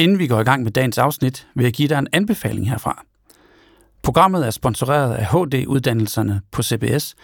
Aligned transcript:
Inden 0.00 0.18
vi 0.18 0.26
går 0.26 0.40
i 0.40 0.44
gang 0.44 0.62
med 0.62 0.72
dagens 0.72 0.98
afsnit, 0.98 1.46
vil 1.54 1.64
jeg 1.64 1.72
give 1.72 1.88
dig 1.88 1.98
en 1.98 2.08
anbefaling 2.12 2.70
herfra. 2.70 3.04
Programmet 4.02 4.46
er 4.46 4.50
sponsoreret 4.50 5.14
af 5.14 5.26
HD-uddannelserne 5.26 6.40
på 6.52 6.62
CBS, 6.62 7.14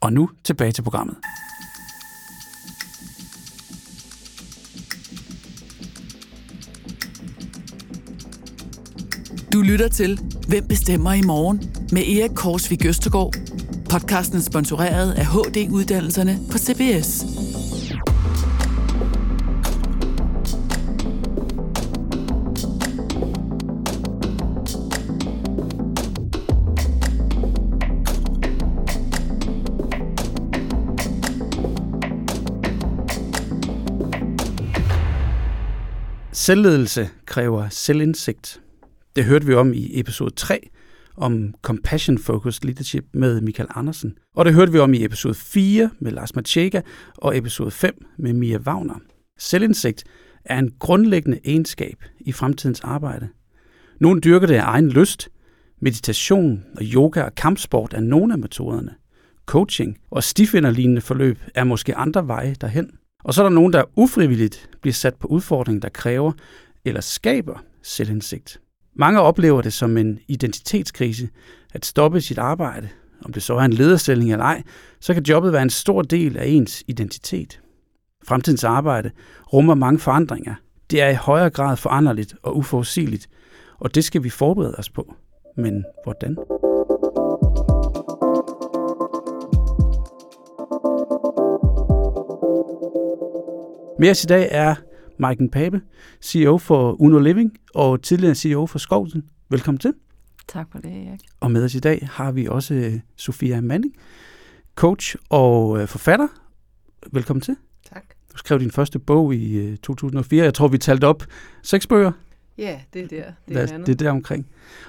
Og 0.00 0.12
nu 0.12 0.30
tilbage 0.44 0.72
til 0.72 0.82
programmet. 0.82 1.16
Du 9.56 9.62
lytter 9.62 9.88
til 9.88 10.20
Hvem 10.48 10.68
bestemmer 10.68 11.12
i 11.12 11.22
morgen? 11.22 11.62
med 11.92 12.02
Erik 12.02 12.30
Korsvig 12.34 12.86
Østergaard. 12.86 13.34
Podcasten 13.90 14.38
er 14.38 14.42
sponsoreret 14.42 15.12
af 15.12 15.26
HD-uddannelserne 15.26 16.38
på 16.52 16.58
CBS. 16.58 17.24
Selvledelse 36.32 37.08
kræver 37.26 37.68
selvindsigt. 37.70 38.60
Det 39.16 39.24
hørte 39.24 39.46
vi 39.46 39.54
om 39.54 39.72
i 39.72 40.00
episode 40.00 40.30
3 40.30 40.68
om 41.16 41.54
Compassion 41.62 42.18
Focused 42.18 42.64
Leadership 42.64 43.04
med 43.12 43.40
Michael 43.40 43.68
Andersen. 43.74 44.18
Og 44.34 44.44
det 44.44 44.54
hørte 44.54 44.72
vi 44.72 44.78
om 44.78 44.94
i 44.94 45.04
episode 45.04 45.34
4 45.34 45.90
med 45.98 46.12
Lars 46.12 46.34
Machega 46.34 46.80
og 47.16 47.38
episode 47.38 47.70
5 47.70 48.06
med 48.18 48.32
Mia 48.32 48.58
Wagner. 48.58 48.94
Selvindsigt 49.38 50.04
er 50.44 50.58
en 50.58 50.72
grundlæggende 50.78 51.40
egenskab 51.44 52.04
i 52.20 52.32
fremtidens 52.32 52.80
arbejde. 52.80 53.28
Nogle 54.00 54.20
dyrker 54.20 54.46
det 54.46 54.54
af 54.54 54.64
egen 54.64 54.90
lyst. 54.90 55.28
Meditation 55.80 56.64
og 56.76 56.82
yoga 56.82 57.22
og 57.22 57.34
kampsport 57.34 57.94
er 57.94 58.00
nogle 58.00 58.32
af 58.32 58.38
metoderne. 58.38 58.94
Coaching 59.46 59.98
og 60.10 60.22
stifinderlignende 60.22 61.00
forløb 61.00 61.38
er 61.54 61.64
måske 61.64 61.94
andre 61.94 62.28
veje 62.28 62.56
derhen. 62.60 62.90
Og 63.24 63.34
så 63.34 63.42
er 63.42 63.48
der 63.48 63.54
nogen, 63.54 63.72
der 63.72 63.98
ufrivilligt 63.98 64.70
bliver 64.80 64.94
sat 64.94 65.14
på 65.14 65.28
udfordringer, 65.28 65.80
der 65.80 65.88
kræver 65.88 66.32
eller 66.84 67.00
skaber 67.00 67.62
selvindsigt. 67.82 68.60
Mange 68.98 69.20
oplever 69.20 69.62
det 69.62 69.72
som 69.72 69.96
en 69.96 70.18
identitetskrise 70.28 71.28
at 71.74 71.86
stoppe 71.86 72.20
sit 72.20 72.38
arbejde. 72.38 72.88
Om 73.24 73.32
det 73.32 73.42
så 73.42 73.54
er 73.54 73.60
en 73.60 73.72
lederstilling 73.72 74.32
eller 74.32 74.44
ej, 74.44 74.62
så 75.00 75.14
kan 75.14 75.22
jobbet 75.22 75.52
være 75.52 75.62
en 75.62 75.70
stor 75.70 76.02
del 76.02 76.36
af 76.36 76.46
ens 76.46 76.84
identitet. 76.86 77.60
Fremtidens 78.24 78.64
arbejde 78.64 79.10
rummer 79.52 79.74
mange 79.74 79.98
forandringer. 79.98 80.54
Det 80.90 81.02
er 81.02 81.08
i 81.08 81.14
højere 81.14 81.50
grad 81.50 81.76
foranderligt 81.76 82.34
og 82.42 82.56
uforudsigeligt, 82.56 83.28
og 83.78 83.94
det 83.94 84.04
skal 84.04 84.24
vi 84.24 84.30
forberede 84.30 84.74
os 84.78 84.90
på. 84.90 85.14
Men 85.56 85.84
hvordan? 86.04 86.36
Med 93.98 94.10
os 94.10 94.24
i 94.24 94.26
dag 94.26 94.48
er 94.50 94.74
Maiken 95.18 95.50
Pape, 95.50 95.80
CEO 96.22 96.58
for 96.58 97.00
Uno 97.00 97.18
Living 97.18 97.58
og 97.74 98.02
tidligere 98.02 98.34
CEO 98.34 98.66
for 98.66 98.78
Skovsen. 98.78 99.22
Velkommen 99.48 99.78
til. 99.78 99.94
Tak 100.48 100.66
for 100.72 100.78
det, 100.78 100.90
Erik. 101.08 101.20
Og 101.40 101.50
med 101.50 101.64
os 101.64 101.74
i 101.74 101.80
dag 101.80 102.08
har 102.12 102.32
vi 102.32 102.46
også 102.46 102.74
øh, 102.74 103.00
Sofia 103.16 103.60
Manning, 103.60 103.94
coach 104.74 105.16
og 105.30 105.80
øh, 105.80 105.88
forfatter. 105.88 106.28
Velkommen 107.12 107.40
til. 107.40 107.56
Tak. 107.92 108.04
Du 108.32 108.38
skrev 108.38 108.60
din 108.60 108.70
første 108.70 108.98
bog 108.98 109.34
i 109.34 109.76
2004. 109.76 110.40
Øh, 110.40 110.44
Jeg 110.44 110.54
tror, 110.54 110.68
vi 110.68 110.78
talte 110.78 111.04
op 111.04 111.22
seks 111.62 111.86
bøger. 111.86 112.12
Ja, 112.58 112.80
det 112.94 113.02
er 113.02 113.06
der. 113.08 113.32
Det 113.48 113.56
er, 113.72 113.78
det 113.78 113.88
er 113.88 113.94
der 113.94 114.10
omkring. 114.10 114.46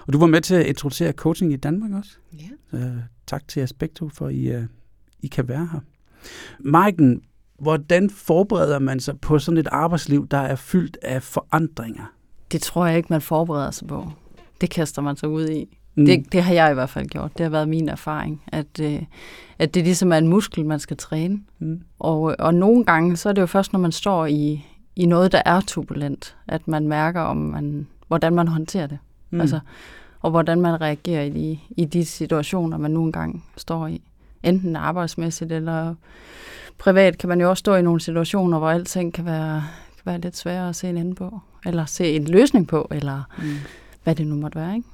Og 0.08 0.14
du 0.14 0.20
var 0.20 0.28
med 0.28 0.42
til 0.42 0.56
at 0.56 0.66
introducere 0.66 1.12
coaching 1.12 1.54
i 1.54 1.56
Danmark 1.56 1.92
også. 1.92 2.12
Ja. 2.34 2.50
Så, 2.72 2.92
tak 3.28 3.48
til 3.48 3.60
Aspekto 3.60 4.10
for, 4.10 4.28
at 4.28 4.34
I, 4.34 4.54
I 5.22 5.28
kan 5.28 5.48
være 5.48 5.70
her. 5.72 5.80
Maiken, 6.60 7.22
Hvordan 7.60 8.10
forbereder 8.10 8.80
man 8.80 9.00
sig 9.00 9.20
på 9.20 9.40
sådan 9.40 9.58
et 9.58 9.68
arbejdsliv, 9.72 10.28
der 10.28 10.38
er 10.38 10.56
fyldt 10.56 10.98
af 11.02 11.24
forandringer? 11.24 12.04
Det 12.52 12.62
tror 12.62 12.86
jeg 12.86 12.98
ikke, 12.98 13.08
man 13.10 13.22
forbereder 13.22 13.72
sig 13.72 13.88
på. 13.88 14.12
Det 14.62 14.70
kaster 14.70 15.02
man 15.02 15.16
sig 15.16 15.30
ud 15.30 15.48
i. 15.48 15.78
Mm. 15.96 16.06
Det, 16.06 16.32
det 16.32 16.44
har 16.44 16.54
jeg 16.54 16.72
i 16.72 16.74
hvert 16.74 16.90
fald 16.90 17.08
gjort. 17.08 17.38
Det 17.38 17.44
har 17.44 17.50
været 17.50 17.70
min 17.70 17.90
erfaring, 17.90 18.44
at, 18.48 18.80
øh, 18.82 19.02
at 19.60 19.74
det 19.74 19.84
ligesom 19.84 20.12
er 20.12 20.18
en 20.18 20.28
muskel, 20.28 20.66
man 20.66 20.80
skal 20.80 20.98
træne. 20.98 21.40
Mm. 21.60 21.82
Og, 22.00 22.36
og 22.40 22.54
nogle 22.54 22.86
gange, 22.86 23.18
så 23.18 23.30
er 23.30 23.34
det 23.34 23.42
jo 23.42 23.46
først, 23.46 23.74
når 23.74 23.80
man 23.80 23.92
står 23.92 24.26
i, 24.26 24.66
i 24.96 25.06
noget, 25.06 25.32
der 25.32 25.42
er 25.46 25.62
turbulent, 25.62 26.36
at 26.48 26.68
man 26.68 26.88
mærker, 26.88 27.22
om 27.22 27.38
man, 27.38 27.88
hvordan 28.08 28.34
man 28.34 28.48
håndterer 28.48 28.88
det. 28.88 28.98
Mm. 29.30 29.42
Altså, 29.42 29.60
og 30.22 30.32
hvordan 30.32 30.62
man 30.62 30.82
reagerer 30.82 31.24
i 31.24 31.30
de, 31.30 31.60
i 31.70 31.86
de 31.86 32.06
situationer, 32.06 32.78
man 32.78 32.92
nogle 32.92 33.12
gange 33.12 33.42
står 33.58 33.88
i. 33.88 34.02
Enten 34.44 34.76
arbejdsmæssigt 34.76 35.52
eller 35.52 35.96
privat 36.78 37.18
kan 37.18 37.30
man 37.30 37.42
jo 37.42 37.50
også 37.50 37.60
stå 37.60 37.76
i 37.76 37.82
nogle 37.82 38.00
situationer, 38.00 38.58
hvor 38.58 38.70
alting 38.70 39.14
kan 39.14 39.26
være, 39.26 39.64
kan 39.96 40.06
være 40.06 40.20
lidt 40.20 40.38
sværere 40.38 40.70
at 40.70 40.76
se 40.76 40.90
en 40.90 40.98
ende 40.98 41.16
på, 41.16 41.40
eller 41.66 41.86
se 41.86 42.16
en 42.16 42.26
løsning 42.26 42.68
på, 42.68 42.88
eller 42.92 43.24
mm. 43.38 43.44
hvad 44.04 44.16
det 44.16 44.28
nu 44.28 44.36
måtte 44.36 44.60
være, 44.60 44.76
ikke? 44.76 44.88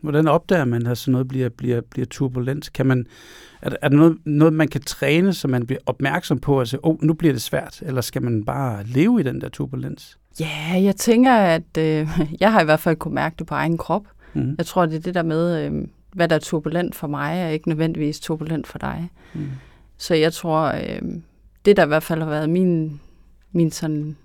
Hvordan 0.00 0.28
opdager 0.28 0.64
man, 0.64 0.86
at 0.86 0.98
sådan 0.98 1.12
noget 1.12 1.28
bliver, 1.28 1.48
bliver, 1.48 1.80
bliver 1.80 2.06
turbulent? 2.06 2.72
Kan 2.72 2.86
man, 2.86 3.06
er, 3.62 3.70
er 3.82 3.88
der 3.88 3.96
noget, 3.96 4.18
noget, 4.24 4.54
man 4.54 4.68
kan 4.68 4.80
træne, 4.80 5.34
så 5.34 5.48
man 5.48 5.66
bliver 5.66 5.80
opmærksom 5.86 6.38
på, 6.38 6.60
at 6.60 6.76
oh, 6.82 6.96
nu 7.02 7.14
bliver 7.14 7.32
det 7.32 7.42
svært, 7.42 7.82
eller 7.82 8.00
skal 8.00 8.22
man 8.22 8.44
bare 8.44 8.84
leve 8.84 9.20
i 9.20 9.22
den 9.22 9.40
der 9.40 9.48
turbulens? 9.48 10.18
Ja, 10.40 10.82
jeg 10.82 10.96
tænker, 10.96 11.34
at 11.34 11.78
øh, 11.78 12.08
jeg 12.40 12.52
har 12.52 12.60
i 12.60 12.64
hvert 12.64 12.80
fald 12.80 12.96
kunne 12.96 13.14
mærke 13.14 13.34
det 13.38 13.46
på 13.46 13.54
egen 13.54 13.78
krop. 13.78 14.06
Mm. 14.34 14.54
Jeg 14.58 14.66
tror, 14.66 14.86
det 14.86 14.96
er 14.96 15.00
det 15.00 15.14
der 15.14 15.22
med, 15.22 15.66
øh, 15.66 15.86
hvad 16.12 16.28
der 16.28 16.36
er 16.36 16.40
turbulent 16.40 16.94
for 16.94 17.06
mig, 17.06 17.38
er 17.38 17.48
ikke 17.48 17.68
nødvendigvis 17.68 18.20
turbulent 18.20 18.66
for 18.66 18.78
dig. 18.78 19.10
Mm. 19.34 19.48
Så 19.98 20.14
jeg 20.14 20.32
tror, 20.32 20.62
øh, 20.62 21.02
det 21.64 21.76
der 21.76 21.84
i 21.84 21.88
hvert 21.88 22.02
fald 22.02 22.22
har 22.22 22.28
været 22.28 22.50
min, 22.50 23.00
min, 23.52 23.70
sådan, 23.70 24.16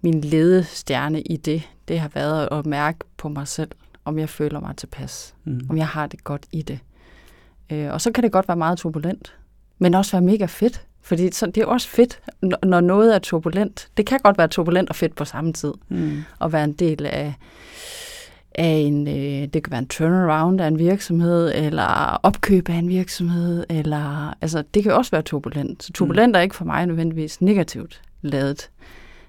min 0.00 0.20
ledestjerne 0.20 1.22
i 1.22 1.36
det, 1.36 1.62
det 1.88 2.00
har 2.00 2.10
været 2.14 2.48
at 2.52 2.66
mærke 2.66 2.98
på 3.16 3.28
mig 3.28 3.48
selv, 3.48 3.70
om 4.04 4.18
jeg 4.18 4.28
føler 4.28 4.60
mig 4.60 4.76
tilpas, 4.76 5.34
mm. 5.44 5.60
om 5.70 5.76
jeg 5.76 5.88
har 5.88 6.06
det 6.06 6.24
godt 6.24 6.46
i 6.52 6.62
det. 6.62 6.78
Øh, 7.72 7.92
og 7.92 8.00
så 8.00 8.12
kan 8.12 8.24
det 8.24 8.32
godt 8.32 8.48
være 8.48 8.56
meget 8.56 8.78
turbulent, 8.78 9.36
men 9.78 9.94
også 9.94 10.12
være 10.12 10.22
mega 10.22 10.46
fedt. 10.46 10.86
Fordi 11.02 11.32
så, 11.32 11.46
det 11.46 11.58
er 11.58 11.66
også 11.66 11.88
fedt, 11.88 12.20
når 12.62 12.80
noget 12.80 13.14
er 13.14 13.18
turbulent. 13.18 13.88
Det 13.96 14.06
kan 14.06 14.20
godt 14.22 14.38
være 14.38 14.48
turbulent 14.48 14.88
og 14.88 14.96
fedt 14.96 15.14
på 15.14 15.24
samme 15.24 15.52
tid. 15.52 15.72
Mm. 15.88 16.22
At 16.40 16.52
være 16.52 16.64
en 16.64 16.72
del 16.72 17.06
af, 17.06 17.34
af 18.58 18.76
en, 18.76 19.08
øh, 19.08 19.48
det 19.48 19.62
kan 19.64 19.70
være 19.70 19.78
en 19.78 19.88
turnaround 19.88 20.60
af 20.60 20.66
en 20.68 20.78
virksomhed, 20.78 21.52
eller 21.54 22.20
opkøb 22.22 22.68
af 22.68 22.74
en 22.74 22.88
virksomhed, 22.88 23.64
eller, 23.70 24.34
altså 24.40 24.64
det 24.74 24.82
kan 24.82 24.92
også 24.92 25.10
være 25.10 25.22
turbulent. 25.22 25.82
Så 25.82 25.92
turbulent 25.92 26.30
mm. 26.30 26.34
er 26.34 26.40
ikke 26.40 26.56
for 26.56 26.64
mig 26.64 26.86
nødvendigvis 26.86 27.40
negativt 27.40 28.02
lavet. 28.22 28.70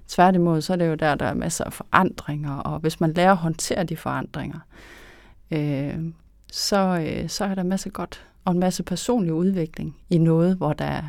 Tværtimod, 0.08 0.62
så 0.62 0.74
er 0.74 0.78
det 0.78 0.88
jo 0.88 0.96
der, 0.96 1.16
der 1.16 1.26
er 1.26 1.34
masser 1.34 1.64
af 1.64 1.74
forandringer, 1.74 2.58
og 2.58 2.80
hvis 2.80 3.00
man 3.00 3.14
lærer 3.14 3.32
at 3.32 3.38
håndtere 3.38 3.84
de 3.84 3.98
forandringer, 3.98 4.60
øh, 5.52 5.96
så, 6.52 7.08
øh, 7.08 7.30
så 7.30 7.46
er 7.46 7.56
der 7.56 7.64
masser 7.64 7.90
godt, 7.90 8.26
og 8.46 8.54
en 8.54 8.60
masse 8.60 8.84
personlig 8.84 9.34
udvikling 9.34 9.96
i 10.10 10.18
noget, 10.18 10.58
hvor 10.58 10.74
der 10.74 11.02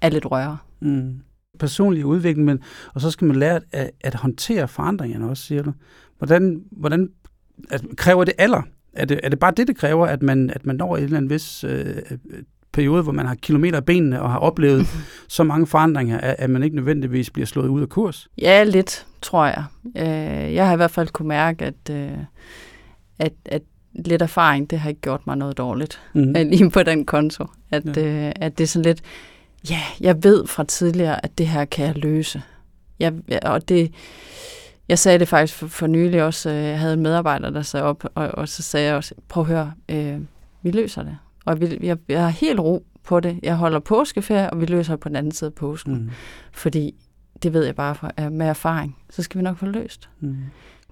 er 0.00 0.08
lidt 0.08 0.30
røre. 0.30 0.58
Mm. 0.80 1.20
Personlig 1.58 2.04
udvikling, 2.04 2.44
men, 2.44 2.62
og 2.94 3.00
så 3.00 3.10
skal 3.10 3.26
man 3.26 3.36
lære 3.36 3.60
at, 3.72 3.90
at 4.00 4.14
håndtere 4.14 4.68
forandringerne 4.68 5.28
også, 5.28 5.42
siger 5.42 5.62
du. 5.62 5.72
Hvordan, 6.18 6.64
hvordan 6.70 7.10
at, 7.70 7.84
kræver 7.96 8.24
det 8.24 8.34
alder? 8.38 8.62
Er 8.92 9.04
det, 9.04 9.20
er 9.22 9.28
det 9.28 9.38
bare 9.38 9.52
det, 9.56 9.68
det 9.68 9.76
kræver, 9.76 10.06
at 10.06 10.22
man, 10.22 10.50
at 10.50 10.66
man 10.66 10.76
når 10.76 10.96
en 10.96 11.04
eller 11.04 11.16
anden 11.16 11.30
vis 11.30 11.64
øh, 11.64 11.96
periode, 12.72 13.02
hvor 13.02 13.12
man 13.12 13.26
har 13.26 13.34
kilometer 13.34 13.76
af 13.76 13.84
benene 13.84 14.22
og 14.22 14.30
har 14.30 14.38
oplevet 14.38 14.86
så 15.28 15.44
mange 15.44 15.66
forandringer, 15.66 16.18
at, 16.18 16.36
at 16.38 16.50
man 16.50 16.62
ikke 16.62 16.76
nødvendigvis 16.76 17.30
bliver 17.30 17.46
slået 17.46 17.68
ud 17.68 17.82
af 17.82 17.88
kurs? 17.88 18.28
Ja, 18.38 18.64
lidt, 18.64 19.06
tror 19.22 19.46
jeg. 19.46 19.64
Øh, 19.96 20.54
jeg 20.54 20.66
har 20.66 20.72
i 20.72 20.76
hvert 20.76 20.90
fald 20.90 21.08
kunne 21.08 21.28
mærke, 21.28 21.64
at, 21.64 21.90
øh, 21.90 22.18
at, 23.18 23.32
at 23.44 23.62
lidt 23.94 24.22
erfaring, 24.22 24.70
det 24.70 24.80
har 24.80 24.88
ikke 24.88 25.00
gjort 25.00 25.26
mig 25.26 25.36
noget 25.36 25.58
dårligt. 25.58 26.00
Mm. 26.14 26.32
Lige 26.32 26.70
på 26.70 26.82
den 26.82 27.04
konto. 27.04 27.46
At, 27.70 27.96
ja. 27.96 28.26
øh, 28.26 28.32
at 28.36 28.58
det 28.58 28.64
er 28.64 28.68
sådan 28.68 28.84
lidt, 28.84 29.00
ja, 29.70 29.80
jeg 30.00 30.24
ved 30.24 30.46
fra 30.46 30.64
tidligere, 30.64 31.24
at 31.24 31.38
det 31.38 31.48
her 31.48 31.64
kan 31.64 31.86
jeg 31.86 31.96
løse. 31.96 32.42
Jeg, 33.00 33.12
og 33.42 33.68
det, 33.68 33.92
jeg 34.90 34.98
sagde 34.98 35.18
det 35.18 35.28
faktisk 35.28 35.58
for, 35.58 35.66
for 35.66 35.86
nylig 35.86 36.22
også, 36.22 36.50
øh, 36.50 36.56
jeg 36.56 36.78
havde 36.78 36.94
en 36.94 37.02
medarbejder, 37.02 37.50
der 37.50 37.62
sagde 37.62 37.84
op, 37.84 38.04
og, 38.14 38.28
og 38.28 38.48
så 38.48 38.62
sagde 38.62 38.86
jeg 38.86 38.96
også, 38.96 39.14
prøv 39.28 39.40
at 39.40 39.46
høre, 39.46 39.72
øh, 39.88 40.20
vi 40.62 40.70
løser 40.70 41.02
det. 41.02 41.18
Og 41.44 41.60
vi, 41.60 41.78
jeg, 41.82 41.96
jeg 42.08 42.22
har 42.22 42.28
helt 42.28 42.60
ro 42.60 42.84
på 43.04 43.20
det. 43.20 43.38
Jeg 43.42 43.56
holder 43.56 43.78
påskeferie, 43.78 44.50
og 44.50 44.60
vi 44.60 44.66
løser 44.66 44.92
det 44.92 45.00
på 45.00 45.08
den 45.08 45.16
anden 45.16 45.32
side 45.32 45.48
af 45.48 45.54
påsken. 45.54 45.94
Mm. 45.94 46.10
Fordi 46.52 46.94
det 47.42 47.52
ved 47.52 47.64
jeg 47.64 47.74
bare 47.74 47.94
fra, 47.94 48.28
med 48.30 48.46
erfaring, 48.46 48.96
så 49.10 49.22
skal 49.22 49.38
vi 49.38 49.42
nok 49.42 49.58
få 49.58 49.66
løst. 49.66 50.08
Mm. 50.20 50.36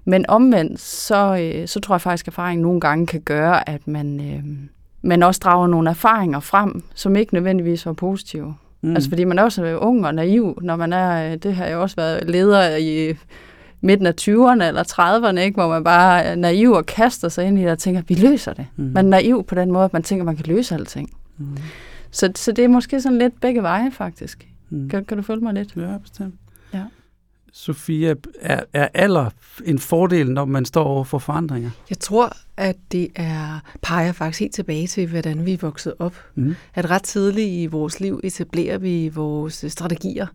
Men 0.04 0.24
omvendt, 0.28 0.80
så, 0.80 1.38
øh, 1.40 1.68
så 1.68 1.80
tror 1.80 1.94
jeg 1.94 2.00
faktisk, 2.00 2.24
at 2.24 2.32
erfaringen 2.32 2.62
nogle 2.62 2.80
gange 2.80 3.06
kan 3.06 3.20
gøre, 3.20 3.68
at 3.68 3.88
man, 3.88 4.20
øh, 4.20 4.44
man 5.02 5.22
også 5.22 5.40
drager 5.44 5.66
nogle 5.66 5.90
erfaringer 5.90 6.40
frem, 6.40 6.82
som 6.94 7.16
ikke 7.16 7.34
nødvendigvis 7.34 7.86
var 7.86 7.92
positive. 7.92 8.54
Mm. 8.80 8.94
Altså 8.94 9.08
fordi 9.08 9.24
man 9.24 9.38
er 9.38 9.42
også 9.42 9.78
ung 9.78 10.06
og 10.06 10.14
naiv, 10.14 10.58
når 10.62 10.76
man 10.76 10.92
er, 10.92 11.36
det 11.36 11.54
har 11.54 11.66
jo 11.66 11.82
også 11.82 11.96
været 11.96 12.30
leder 12.30 12.76
i 12.76 13.14
midten 13.80 14.06
af 14.06 14.14
20'erne 14.20 14.64
eller 14.64 14.82
30'erne, 14.82 15.38
ikke, 15.38 15.54
hvor 15.54 15.68
man 15.68 15.84
bare 15.84 16.22
er 16.22 16.34
naiv 16.34 16.72
og 16.72 16.86
kaster 16.86 17.28
sig 17.28 17.46
ind 17.46 17.58
i 17.58 17.62
det 17.62 17.70
og 17.70 17.78
tænker, 17.78 18.02
vi 18.08 18.14
løser 18.14 18.52
det. 18.52 18.66
Mm. 18.76 18.84
Man 18.84 19.06
er 19.06 19.10
naiv 19.10 19.44
på 19.44 19.54
den 19.54 19.72
måde, 19.72 19.84
at 19.84 19.92
man 19.92 20.02
tænker, 20.02 20.22
at 20.22 20.26
man 20.26 20.36
kan 20.36 20.46
løse 20.46 20.74
alting. 20.74 21.10
Mm. 21.38 21.56
Så, 22.10 22.32
så 22.36 22.52
det 22.52 22.64
er 22.64 22.68
måske 22.68 23.00
sådan 23.00 23.18
lidt 23.18 23.40
begge 23.40 23.62
veje, 23.62 23.90
faktisk. 23.90 24.48
Mm. 24.70 24.88
Kan, 24.88 25.04
kan 25.04 25.16
du 25.16 25.22
følge 25.22 25.40
mig 25.40 25.54
lidt? 25.54 25.76
Ja, 25.76 25.98
bestemt. 25.98 26.34
Ja. 26.74 26.82
Sofia, 27.58 28.14
er, 28.40 28.60
er 28.72 28.88
alder 28.94 29.30
en 29.64 29.78
fordel, 29.78 30.30
når 30.30 30.44
man 30.44 30.64
står 30.64 30.84
over 30.84 31.04
for 31.04 31.18
forandringer? 31.18 31.70
Jeg 31.90 31.98
tror, 31.98 32.32
at 32.56 32.76
det 32.92 33.08
er 33.14 33.60
peger 33.82 34.12
faktisk 34.12 34.40
helt 34.40 34.54
tilbage 34.54 34.86
til, 34.86 35.08
hvordan 35.08 35.46
vi 35.46 35.52
er 35.52 35.58
vokset 35.60 35.94
op. 35.98 36.14
Mm. 36.34 36.54
At 36.74 36.90
ret 36.90 37.02
tidligt 37.02 37.48
i 37.48 37.66
vores 37.66 38.00
liv 38.00 38.20
etablerer 38.24 38.78
vi 38.78 39.08
vores 39.08 39.64
strategier. 39.68 40.26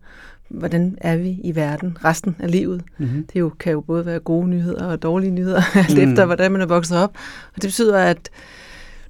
Hvordan 0.49 0.97
er 1.01 1.17
vi 1.17 1.39
i 1.43 1.55
verden 1.55 1.97
resten 2.05 2.35
af 2.39 2.51
livet? 2.51 2.83
Mm. 2.97 3.27
Det 3.33 3.39
jo, 3.39 3.49
kan 3.49 3.71
jo 3.71 3.81
både 3.81 4.05
være 4.05 4.19
gode 4.19 4.47
nyheder 4.47 4.85
og 4.85 5.01
dårlige 5.01 5.31
nyheder, 5.31 5.61
alt 5.89 5.97
mm. 5.97 6.11
efter 6.11 6.25
hvordan 6.25 6.51
man 6.51 6.61
er 6.61 6.65
vokset 6.65 6.97
op. 6.97 7.17
Og 7.55 7.61
det 7.61 7.67
betyder, 7.67 7.99
at 7.99 8.29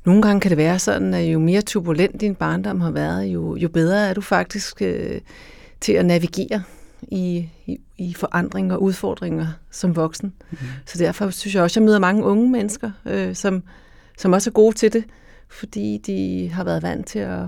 nogle 0.06 0.21
gange 0.21 0.42
kan 0.42 0.50
det 0.50 0.57
være 0.57 0.80
sådan, 0.80 1.13
at 1.13 1.33
jo 1.33 1.39
mere 1.39 1.62
turbulent 1.62 2.21
din 2.21 2.36
barndom 2.36 2.81
har 2.81 2.92
været, 2.92 3.25
jo, 3.25 3.56
jo 3.56 3.69
bedre 3.69 4.10
er 4.10 4.13
du 4.13 4.21
faktisk 4.21 4.81
øh, 4.81 5.21
til 5.81 5.94
at 5.94 6.06
navigere 6.06 6.63
i, 7.12 7.50
i, 7.66 7.78
i 7.98 8.14
forandringer 8.14 8.76
og 8.76 8.82
udfordringer 8.82 9.48
som 9.72 9.96
voksen. 9.96 10.34
Mm. 10.52 10.58
Så 10.86 10.98
derfor 10.98 11.30
synes 11.30 11.56
jeg 11.56 11.64
også, 11.64 11.74
at 11.74 11.82
jeg 11.82 11.86
møder 11.86 12.00
mange 12.00 12.24
unge 12.24 12.50
mennesker, 12.50 12.92
øh, 13.06 13.36
som, 13.36 13.64
som 14.18 14.34
også 14.34 14.50
er 14.50 14.52
gode 14.52 14.76
til 14.76 14.94
det, 14.94 15.04
fordi 15.50 15.98
de 15.98 16.50
har 16.54 16.64
været 16.64 16.84
vant 16.84 17.08
til 17.08 17.20
at, 17.20 17.44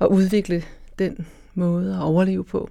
at 0.00 0.06
udvikle 0.06 0.62
den 0.98 1.26
måde 1.54 1.94
at 1.94 2.02
overleve 2.02 2.44
på. 2.44 2.70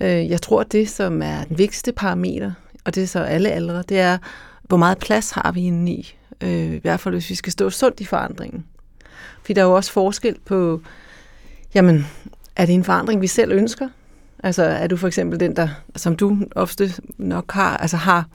Øh, 0.00 0.30
jeg 0.30 0.42
tror, 0.42 0.60
at 0.60 0.72
det, 0.72 0.88
som 0.88 1.22
er 1.22 1.44
den 1.44 1.58
vigtigste 1.58 1.92
parameter, 1.92 2.52
og 2.84 2.94
det 2.94 3.02
er 3.02 3.06
så 3.06 3.20
alle 3.20 3.50
aldre, 3.50 3.82
det 3.82 3.98
er, 3.98 4.18
hvor 4.62 4.76
meget 4.76 4.98
plads 4.98 5.30
har 5.30 5.52
vi 5.52 5.60
inde 5.62 5.92
i. 5.92 6.14
Øh, 6.40 6.74
I 6.74 6.78
hvert 6.78 7.00
fald, 7.00 7.14
hvis 7.14 7.30
vi 7.30 7.34
skal 7.34 7.52
stå 7.52 7.70
sundt 7.70 8.00
i 8.00 8.04
forandringen. 8.04 8.64
Fordi 9.40 9.52
der 9.52 9.60
er 9.60 9.66
jo 9.66 9.76
også 9.76 9.92
forskel 9.92 10.36
på, 10.44 10.82
jamen, 11.74 12.06
er 12.56 12.66
det 12.66 12.74
en 12.74 12.84
forandring, 12.84 13.20
vi 13.20 13.26
selv 13.26 13.52
ønsker? 13.52 13.88
Altså 14.42 14.62
er 14.62 14.86
du 14.86 14.96
for 14.96 15.06
eksempel 15.06 15.40
den, 15.40 15.56
der, 15.56 15.68
som 15.96 16.16
du 16.16 16.38
ofte 16.56 16.92
nok 17.18 17.52
har, 17.52 17.76
altså 17.76 17.96
har 17.96 18.28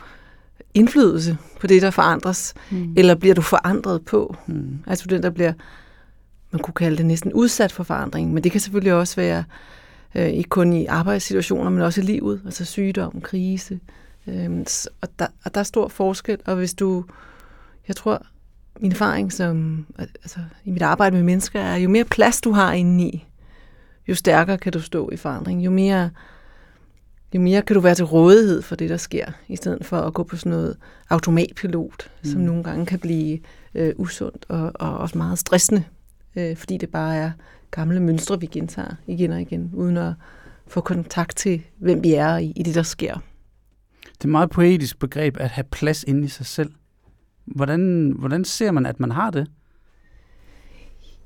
indflydelse 0.74 1.38
på 1.60 1.68
det, 1.68 1.82
der 1.82 1.92
forandres, 1.92 2.54
mm. 2.72 2.94
eller 2.98 3.16
bliver 3.16 3.36
du 3.36 3.42
forandret 3.42 4.06
på? 4.06 4.36
Mm. 4.48 4.80
Altså 4.88 5.06
den, 5.10 5.24
der 5.24 5.30
bliver, 5.30 5.54
man 6.52 6.62
kunne 6.62 6.74
kalde 6.74 6.98
det 6.98 7.06
næsten 7.06 7.34
udsat 7.34 7.72
for 7.72 7.84
forandring, 7.84 8.34
men 8.34 8.44
det 8.44 8.52
kan 8.52 8.62
selvfølgelig 8.62 8.94
også 8.94 9.16
være 9.16 9.44
øh, 10.16 10.28
ikke 10.28 10.50
kun 10.50 10.74
i 10.74 10.86
arbejdssituationer, 10.86 11.70
men 11.70 11.82
også 11.82 12.02
i 12.02 12.04
livet, 12.04 12.42
altså 12.46 12.66
sygdom, 12.66 13.22
krise. 13.22 13.80
Øh, 14.28 14.66
og, 15.02 15.10
der, 15.20 15.28
og 15.46 15.54
der 15.54 15.60
er 15.60 15.64
stor 15.64 15.88
forskel, 15.88 16.38
og 16.46 16.56
hvis 16.56 16.74
du, 16.74 17.06
jeg 17.88 17.96
tror, 17.96 18.26
min 18.80 18.92
erfaring 18.92 19.34
som, 19.34 19.86
altså, 19.98 20.40
i 20.66 20.72
mit 20.72 20.82
arbejde 20.82 21.16
med 21.16 21.24
mennesker 21.24 21.60
er, 21.60 21.76
jo 21.76 21.90
mere 21.90 22.06
plads 22.06 22.42
du 22.42 22.52
har 22.52 22.74
indeni, 22.74 23.26
jo 24.08 24.16
stærkere 24.16 24.58
kan 24.58 24.72
du 24.72 24.82
stå 24.82 25.10
i 25.10 25.18
forandring, 25.18 25.66
jo 25.66 25.72
mere, 25.72 26.10
jo 27.36 27.40
mere 27.42 27.62
kan 27.62 27.74
du 27.74 27.80
være 27.80 27.96
til 27.96 28.06
rådighed 28.06 28.62
for 28.62 28.76
det, 28.76 28.90
der 28.90 28.98
sker, 28.98 29.32
i 29.48 29.56
stedet 29.56 29.86
for 29.86 29.98
at 29.98 30.14
gå 30.14 30.24
på 30.24 30.36
sådan 30.36 30.50
noget 30.50 30.78
automatpilot, 31.10 32.12
mm. 32.24 32.30
som 32.30 32.42
nogle 32.42 32.64
gange 32.64 32.86
kan 32.86 33.00
blive 33.00 33.40
øh, 33.76 33.94
usundt 33.96 34.46
og, 34.50 34.72
og 34.76 34.98
også 34.98 35.18
meget 35.18 35.40
stressende, 35.40 35.84
øh, 36.36 36.58
fordi 36.58 36.78
det 36.78 36.90
bare 36.90 37.16
er 37.16 37.32
gamle 37.72 38.00
mønstre, 38.00 38.40
vi 38.40 38.46
gentager 38.46 38.96
igen 39.08 39.32
og 39.32 39.42
igen, 39.42 39.72
uden 39.74 39.98
at 39.98 40.14
få 40.68 40.82
kontakt 40.82 41.38
til, 41.38 41.64
hvem 41.78 42.04
vi 42.04 42.14
er 42.14 42.38
i, 42.38 42.54
i 42.56 42.64
det, 42.64 42.76
der 42.76 42.84
sker. 42.84 43.14
Det 44.04 44.22
er 44.22 44.26
et 44.26 44.30
meget 44.30 44.50
poetisk 44.50 45.00
begreb 45.00 45.38
at 45.40 45.50
have 45.50 45.64
plads 45.64 46.04
inde 46.04 46.26
i 46.26 46.28
sig 46.28 46.46
selv. 46.46 46.72
Hvordan, 47.46 48.14
hvordan 48.20 48.46
ser 48.46 48.72
man, 48.72 48.86
at 48.86 49.00
man 49.00 49.12
har 49.12 49.32
det? 49.32 49.48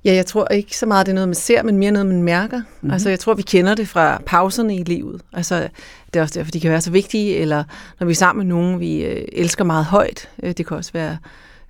Ja, 0.05 0.13
jeg 0.13 0.25
tror 0.25 0.47
ikke 0.47 0.77
så 0.77 0.85
meget, 0.85 1.05
det 1.05 1.11
er 1.11 1.15
noget, 1.15 1.27
man 1.27 1.35
ser, 1.35 1.63
men 1.63 1.77
mere 1.77 1.91
noget, 1.91 2.05
man 2.05 2.23
mærker. 2.23 2.57
Mm-hmm. 2.57 2.91
Altså, 2.91 3.09
jeg 3.09 3.19
tror, 3.19 3.33
vi 3.33 3.41
kender 3.41 3.75
det 3.75 3.87
fra 3.87 4.21
pauserne 4.25 4.75
i 4.75 4.83
livet. 4.83 5.21
Altså, 5.33 5.69
det 6.13 6.19
er 6.19 6.23
også 6.23 6.39
derfor, 6.39 6.51
de 6.51 6.59
kan 6.59 6.71
være 6.71 6.81
så 6.81 6.91
vigtige, 6.91 7.35
eller 7.35 7.63
når 7.99 8.05
vi 8.05 8.11
er 8.11 8.15
sammen 8.15 8.47
med 8.47 8.55
nogen, 8.55 8.79
vi 8.79 9.03
øh, 9.03 9.25
elsker 9.31 9.63
meget 9.63 9.85
højt. 9.85 10.29
Øh, 10.43 10.53
det 10.57 10.67
kan 10.67 10.77
også 10.77 10.93
være, 10.93 11.17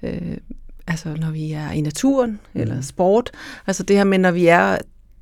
øh, 0.03 0.37
altså, 0.87 1.09
når 1.19 1.31
vi 1.31 1.51
er 1.51 1.71
i 1.71 1.81
naturen, 1.81 2.29
mm-hmm. 2.31 2.61
eller 2.61 2.81
sport. 2.81 3.31
Altså, 3.67 3.83
det 3.83 3.97
her 3.97 4.03
med, 4.03 4.17
når 4.17 4.31
vi 4.31 4.47
er 4.47 4.77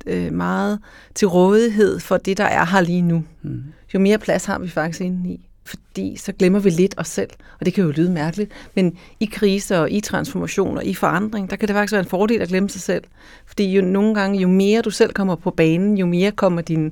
øh, 0.06 0.32
meget 0.32 0.78
til 1.14 1.28
rådighed 1.28 2.00
for 2.00 2.16
det, 2.16 2.38
der 2.38 2.44
er 2.44 2.64
her 2.64 2.80
lige 2.80 3.02
nu. 3.02 3.24
Mm-hmm. 3.42 3.64
Jo 3.94 3.98
mere 3.98 4.18
plads 4.18 4.44
har 4.44 4.58
vi 4.58 4.68
faktisk 4.68 5.00
inde 5.00 5.30
i 5.30 5.47
fordi 5.68 6.16
så 6.16 6.32
glemmer 6.32 6.58
vi 6.58 6.70
lidt 6.70 6.94
os 6.96 7.08
selv, 7.08 7.30
og 7.60 7.66
det 7.66 7.74
kan 7.74 7.84
jo 7.84 7.90
lyde 7.90 8.10
mærkeligt, 8.10 8.50
men 8.74 8.96
i 9.20 9.24
kriser 9.24 9.78
og 9.78 9.90
i 9.90 10.00
transformation 10.00 10.76
og 10.76 10.84
i 10.84 10.94
forandring, 10.94 11.50
der 11.50 11.56
kan 11.56 11.68
det 11.68 11.74
faktisk 11.74 11.92
være 11.92 12.02
en 12.02 12.08
fordel 12.08 12.42
at 12.42 12.48
glemme 12.48 12.68
sig 12.68 12.80
selv, 12.80 13.04
fordi 13.46 13.72
jo 13.72 13.82
nogle 13.82 14.14
gange, 14.14 14.40
jo 14.40 14.48
mere 14.48 14.82
du 14.82 14.90
selv 14.90 15.12
kommer 15.12 15.36
på 15.36 15.50
banen, 15.50 15.98
jo 15.98 16.06
mere 16.06 16.30
kommer 16.30 16.62
dine 16.62 16.90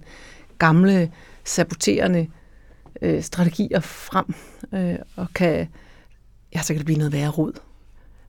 gamle 0.58 1.10
saboterende 1.44 2.26
øh, 3.02 3.22
strategier 3.22 3.80
frem, 3.80 4.34
øh, 4.74 4.98
og 5.16 5.26
kan, 5.34 5.68
ja, 6.54 6.62
så 6.62 6.72
kan 6.72 6.76
det 6.76 6.86
blive 6.86 6.98
noget 6.98 7.12
værre 7.12 7.30
rod. 7.30 7.52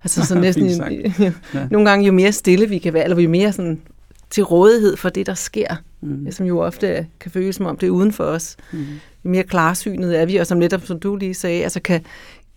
Altså 0.04 0.26
så 0.26 0.40
næsten, 0.40 0.70
ja. 1.20 1.32
nogle 1.72 1.90
gange 1.90 2.06
jo 2.06 2.14
mere 2.14 2.32
stille 2.32 2.70
vi 2.70 2.78
kan 2.78 2.94
være, 2.94 3.04
eller 3.04 3.20
jo 3.20 3.30
mere 3.30 3.54
sådan 3.54 3.82
til 4.30 4.44
rådighed 4.44 4.98
for 4.98 5.10
det, 5.10 5.26
der 5.26 5.34
sker, 5.34 5.76
mm. 6.02 6.32
som 6.32 6.46
jo 6.46 6.60
ofte 6.60 7.08
kan 7.20 7.32
føles 7.32 7.56
som 7.56 7.66
om 7.66 7.78
det 7.78 7.88
er 7.88 7.92
uden 7.92 8.12
for 8.12 8.24
os. 8.24 8.56
Mm. 8.74 8.86
Jo 9.26 9.30
mere 9.30 9.44
klarsynet 9.44 10.20
er 10.20 10.26
vi, 10.26 10.36
og 10.36 10.48
som 10.48 10.58
netop, 10.58 10.86
som 10.86 11.00
du 11.00 11.16
lige 11.16 11.34
sagde, 11.34 11.64
altså 11.64 11.80
kan, 11.80 12.04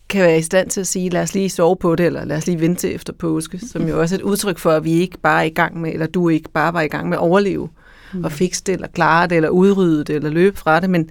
kan 0.08 0.22
være 0.22 0.38
i 0.38 0.42
stand 0.42 0.70
til 0.70 0.80
at 0.80 0.86
sige, 0.86 1.08
lad 1.08 1.22
os 1.22 1.34
lige 1.34 1.50
sove 1.50 1.76
på 1.76 1.96
det, 1.96 2.06
eller 2.06 2.24
lad 2.24 2.36
os 2.36 2.46
lige 2.46 2.60
vente 2.60 2.92
efter 2.92 3.12
påske, 3.12 3.58
som 3.58 3.88
jo 3.88 4.00
også 4.00 4.14
er 4.14 4.18
et 4.18 4.22
udtryk 4.22 4.58
for, 4.58 4.70
at 4.70 4.84
vi 4.84 4.92
ikke 4.92 5.18
bare 5.18 5.40
er 5.40 5.46
i 5.46 5.54
gang 5.54 5.80
med, 5.80 5.92
eller 5.92 6.06
du 6.06 6.28
ikke 6.28 6.50
bare 6.50 6.72
var 6.72 6.80
i 6.80 6.88
gang 6.88 7.08
med 7.08 7.16
at 7.16 7.22
overleve, 7.22 7.68
mm. 8.14 8.24
og 8.24 8.32
fikse 8.32 8.62
det, 8.66 8.72
eller 8.72 8.88
klare 8.88 9.26
det, 9.26 9.36
eller 9.36 9.48
udrydde 9.48 10.04
det, 10.04 10.16
eller 10.16 10.30
løbe 10.30 10.56
fra 10.56 10.80
det, 10.80 10.90
men, 10.90 11.10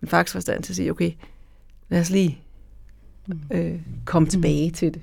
men 0.00 0.08
faktisk 0.08 0.34
var 0.34 0.38
i 0.38 0.42
stand 0.42 0.62
til 0.62 0.72
at 0.72 0.76
sige, 0.76 0.90
okay, 0.90 1.12
lad 1.88 2.00
os 2.00 2.10
lige 2.10 2.38
øh, 3.50 3.72
komme 4.04 4.24
mm. 4.26 4.30
tilbage 4.30 4.70
til 4.70 4.94
det. 4.94 5.00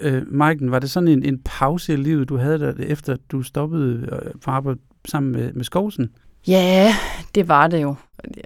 Øh, 0.00 0.22
Maiken, 0.26 0.70
var 0.70 0.78
det 0.78 0.90
sådan 0.90 1.08
en, 1.08 1.24
en 1.24 1.40
pause 1.44 1.92
i 1.92 1.96
livet, 1.96 2.28
du 2.28 2.36
havde 2.36 2.58
der, 2.58 2.72
efter 2.78 3.16
du 3.28 3.42
stoppede 3.42 4.08
øh, 4.12 4.32
for 4.40 4.50
arbejde 4.50 4.78
sammen 5.08 5.32
med, 5.32 5.52
med 5.52 5.64
Skovsen? 5.64 6.10
Ja, 6.46 6.94
det 7.34 7.48
var 7.48 7.66
det 7.66 7.82
jo. 7.82 7.94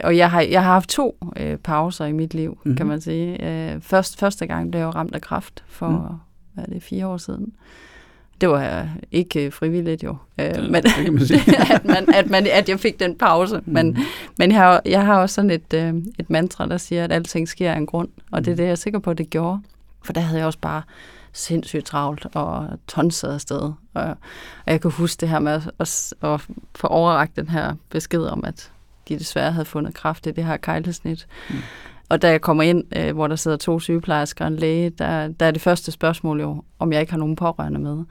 Og 0.04 0.16
jeg 0.16 0.30
har, 0.30 0.40
jeg 0.40 0.62
har 0.62 0.72
haft 0.72 0.88
to 0.88 1.16
øh, 1.36 1.56
pauser 1.56 2.04
i 2.04 2.12
mit 2.12 2.34
liv, 2.34 2.50
mm-hmm. 2.50 2.76
kan 2.76 2.86
man 2.86 3.00
sige. 3.00 3.48
Øh, 3.48 3.80
først, 3.80 4.18
første 4.18 4.46
gang 4.46 4.70
blev 4.70 4.80
jeg 4.80 4.94
ramt 4.94 5.14
af 5.14 5.20
kræft 5.20 5.64
for, 5.66 5.88
mm. 5.88 6.16
hvad 6.54 6.64
er 6.64 6.72
det, 6.72 6.82
fire 6.82 7.06
år 7.06 7.16
siden. 7.16 7.52
Det 8.40 8.50
var 8.50 8.88
ikke 9.12 9.50
frivilligt 9.50 10.04
jo, 10.04 10.16
øh, 10.38 10.70
men 10.70 10.82
det 10.82 11.12
man 11.12 11.22
at, 11.74 11.84
man, 11.84 12.14
at, 12.14 12.30
man, 12.30 12.46
at 12.52 12.68
jeg 12.68 12.80
fik 12.80 13.00
den 13.00 13.18
pause. 13.18 13.56
Mm. 13.56 13.72
Men, 13.72 13.98
men 14.38 14.50
jeg, 14.50 14.60
har, 14.60 14.82
jeg 14.84 15.06
har 15.06 15.20
også 15.20 15.34
sådan 15.34 15.50
et, 15.50 15.74
øh, 15.74 15.94
et 16.18 16.30
mantra, 16.30 16.66
der 16.66 16.76
siger, 16.76 17.04
at 17.04 17.12
alting 17.12 17.48
sker 17.48 17.72
af 17.72 17.76
en 17.76 17.86
grund. 17.86 18.08
Og 18.32 18.44
det 18.44 18.50
er 18.50 18.54
mm. 18.54 18.56
det, 18.56 18.64
jeg 18.64 18.70
er 18.70 18.74
sikker 18.74 18.98
på, 18.98 19.10
at 19.10 19.18
det 19.18 19.30
gjorde. 19.30 19.60
For 20.04 20.12
der 20.12 20.20
havde 20.20 20.38
jeg 20.38 20.46
også 20.46 20.58
bare 20.58 20.82
sindssygt 21.32 21.86
travlt 21.86 22.26
og 22.34 22.68
tonset 22.88 23.28
afsted. 23.28 23.60
Og, 23.60 23.74
og 23.94 24.16
jeg 24.66 24.80
kan 24.80 24.90
huske 24.90 25.20
det 25.20 25.28
her 25.28 25.38
med 25.38 25.52
at, 25.52 25.70
at, 25.78 26.14
at 26.22 26.40
få 26.74 26.86
overragt 26.86 27.36
den 27.36 27.48
her 27.48 27.74
besked 27.90 28.22
om, 28.22 28.44
at 28.44 28.72
de 29.08 29.18
desværre 29.18 29.52
havde 29.52 29.64
fundet 29.64 29.94
kraft 29.94 30.26
i 30.26 30.30
det 30.30 30.44
her 30.44 30.56
kejlesnit. 30.56 31.26
Mm. 31.50 31.56
Og 32.08 32.22
da 32.22 32.30
jeg 32.30 32.40
kommer 32.40 32.62
ind, 32.62 32.84
øh, 32.96 33.14
hvor 33.14 33.26
der 33.26 33.36
sidder 33.36 33.56
to 33.56 33.80
sygeplejersker 33.80 34.44
og 34.44 34.50
en 34.50 34.56
læge, 34.56 34.90
der, 34.90 35.28
der 35.28 35.46
er 35.46 35.50
det 35.50 35.62
første 35.62 35.92
spørgsmål 35.92 36.40
jo, 36.40 36.62
om 36.78 36.92
jeg 36.92 37.00
ikke 37.00 37.12
har 37.12 37.18
nogen 37.18 37.36
pårørende 37.36 37.80
med. 37.80 38.04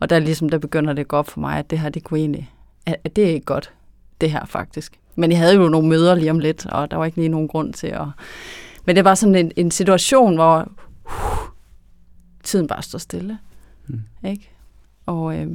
Og 0.00 0.10
der, 0.10 0.18
ligesom, 0.18 0.48
der 0.48 0.58
begynder 0.58 0.92
det 0.92 1.00
at 1.00 1.08
gå 1.08 1.16
op 1.16 1.28
for 1.28 1.40
mig, 1.40 1.58
at 1.58 1.70
det 1.70 1.78
her, 1.78 1.88
det 1.88 2.04
kunne 2.04 2.20
egentlig, 2.20 2.50
at 2.86 3.16
det 3.16 3.24
er 3.24 3.28
ikke 3.28 3.46
godt, 3.46 3.72
det 4.20 4.30
her 4.30 4.44
faktisk. 4.46 4.98
Men 5.14 5.30
jeg 5.30 5.38
havde 5.38 5.54
jo 5.54 5.68
nogle 5.68 5.88
møder 5.88 6.14
lige 6.14 6.30
om 6.30 6.38
lidt, 6.38 6.66
og 6.66 6.90
der 6.90 6.96
var 6.96 7.04
ikke 7.04 7.18
lige 7.18 7.28
nogen 7.28 7.48
grund 7.48 7.72
til 7.72 7.86
at... 7.86 8.06
Men 8.86 8.96
det 8.96 9.04
var 9.04 9.14
sådan 9.14 9.34
en, 9.34 9.52
en 9.56 9.70
situation, 9.70 10.34
hvor 10.34 10.68
uh, 11.06 11.48
tiden 12.44 12.66
bare 12.66 12.82
står 12.82 12.98
stille. 12.98 13.38
Mm. 13.86 14.02
Ikke? 14.24 14.50
Og, 15.06 15.38
øh, 15.38 15.46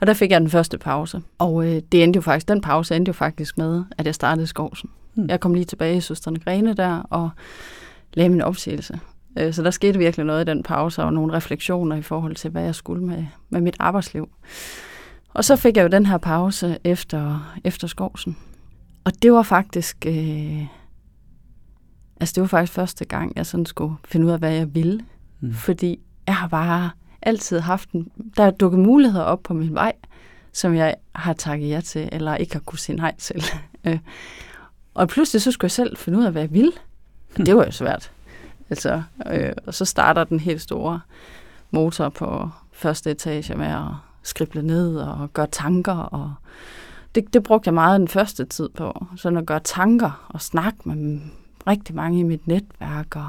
og 0.00 0.06
der 0.06 0.14
fik 0.14 0.30
jeg 0.30 0.40
den 0.40 0.50
første 0.50 0.78
pause. 0.78 1.22
Og 1.38 1.66
øh, 1.66 1.82
det 1.92 2.02
endte 2.02 2.16
jo 2.16 2.20
faktisk, 2.20 2.48
den 2.48 2.60
pause 2.60 2.96
endte 2.96 3.08
jo 3.08 3.12
faktisk 3.12 3.58
med, 3.58 3.84
at 3.98 4.06
jeg 4.06 4.14
startede 4.14 4.46
Skovsen. 4.46 4.90
Mm. 5.14 5.26
Jeg 5.28 5.40
kom 5.40 5.54
lige 5.54 5.64
tilbage 5.64 5.96
i 5.96 6.00
Søsterne 6.00 6.38
Grene 6.38 6.74
der, 6.74 6.98
og 7.10 7.30
lavede 8.14 8.30
min 8.30 8.40
opsigelse. 8.40 9.00
Øh, 9.38 9.52
så 9.52 9.62
der 9.62 9.70
skete 9.70 9.98
virkelig 9.98 10.26
noget 10.26 10.40
i 10.48 10.50
den 10.50 10.62
pause, 10.62 11.02
og 11.02 11.12
nogle 11.12 11.32
refleksioner 11.32 11.96
i 11.96 12.02
forhold 12.02 12.36
til, 12.36 12.50
hvad 12.50 12.62
jeg 12.62 12.74
skulle 12.74 13.04
med, 13.04 13.26
med 13.50 13.60
mit 13.60 13.76
arbejdsliv. 13.78 14.28
Og 15.34 15.44
så 15.44 15.56
fik 15.56 15.76
jeg 15.76 15.82
jo 15.82 15.88
den 15.88 16.06
her 16.06 16.18
pause 16.18 16.78
efter, 16.84 17.52
efter 17.64 17.86
Skovsen. 17.86 18.36
Og 19.04 19.12
det 19.22 19.32
var 19.32 19.42
faktisk... 19.42 20.06
Øh, 20.06 20.66
Altså, 22.20 22.32
det 22.34 22.40
var 22.40 22.46
faktisk 22.46 22.72
første 22.72 23.04
gang, 23.04 23.32
jeg 23.36 23.46
sådan 23.46 23.66
skulle 23.66 23.94
finde 24.04 24.26
ud 24.26 24.32
af, 24.32 24.38
hvad 24.38 24.52
jeg 24.52 24.74
ville. 24.74 25.00
Mm. 25.40 25.54
Fordi 25.54 26.00
jeg 26.26 26.36
har 26.36 26.48
bare 26.48 26.90
altid 27.22 27.60
haft 27.60 27.90
en... 27.90 28.08
Der 28.36 28.44
er 28.44 28.50
dukket 28.50 28.80
muligheder 28.80 29.24
op 29.24 29.42
på 29.42 29.54
min 29.54 29.74
vej, 29.74 29.92
som 30.52 30.74
jeg 30.74 30.94
har 31.14 31.32
takket 31.32 31.68
ja 31.68 31.80
til, 31.80 32.08
eller 32.12 32.36
ikke 32.36 32.52
har 32.52 32.60
kunne 32.60 32.78
sige 32.78 32.96
nej 32.96 33.14
til. 33.18 33.44
Øh, 33.84 33.98
og 34.94 35.08
pludselig 35.08 35.42
så 35.42 35.52
skulle 35.52 35.66
jeg 35.66 35.70
selv 35.70 35.96
finde 35.96 36.18
ud 36.18 36.24
af, 36.24 36.32
hvad 36.32 36.42
jeg 36.42 36.52
ville. 36.52 36.72
Og 37.38 37.46
det 37.46 37.56
var 37.56 37.64
jo 37.64 37.70
svært. 37.70 38.12
Altså, 38.70 39.02
øh, 39.26 39.52
og 39.66 39.74
så 39.74 39.84
starter 39.84 40.24
den 40.24 40.40
helt 40.40 40.62
store 40.62 41.00
motor 41.70 42.08
på 42.08 42.48
første 42.72 43.10
etage 43.10 43.54
med 43.54 43.66
at 43.66 43.84
skrible 44.22 44.62
ned 44.62 44.96
og 44.96 45.32
gøre 45.32 45.46
tanker. 45.46 45.92
Og 45.92 46.34
det, 47.14 47.34
det 47.34 47.42
brugte 47.42 47.68
jeg 47.68 47.74
meget 47.74 48.00
den 48.00 48.08
første 48.08 48.44
tid 48.44 48.68
på. 48.68 49.06
Sådan 49.16 49.38
at 49.38 49.46
gøre 49.46 49.60
tanker 49.64 50.26
og 50.28 50.40
snakke 50.40 50.78
med 50.84 51.20
rigtig 51.66 51.94
mange 51.94 52.20
i 52.20 52.22
mit 52.22 52.46
netværk. 52.46 53.16
Og, 53.16 53.28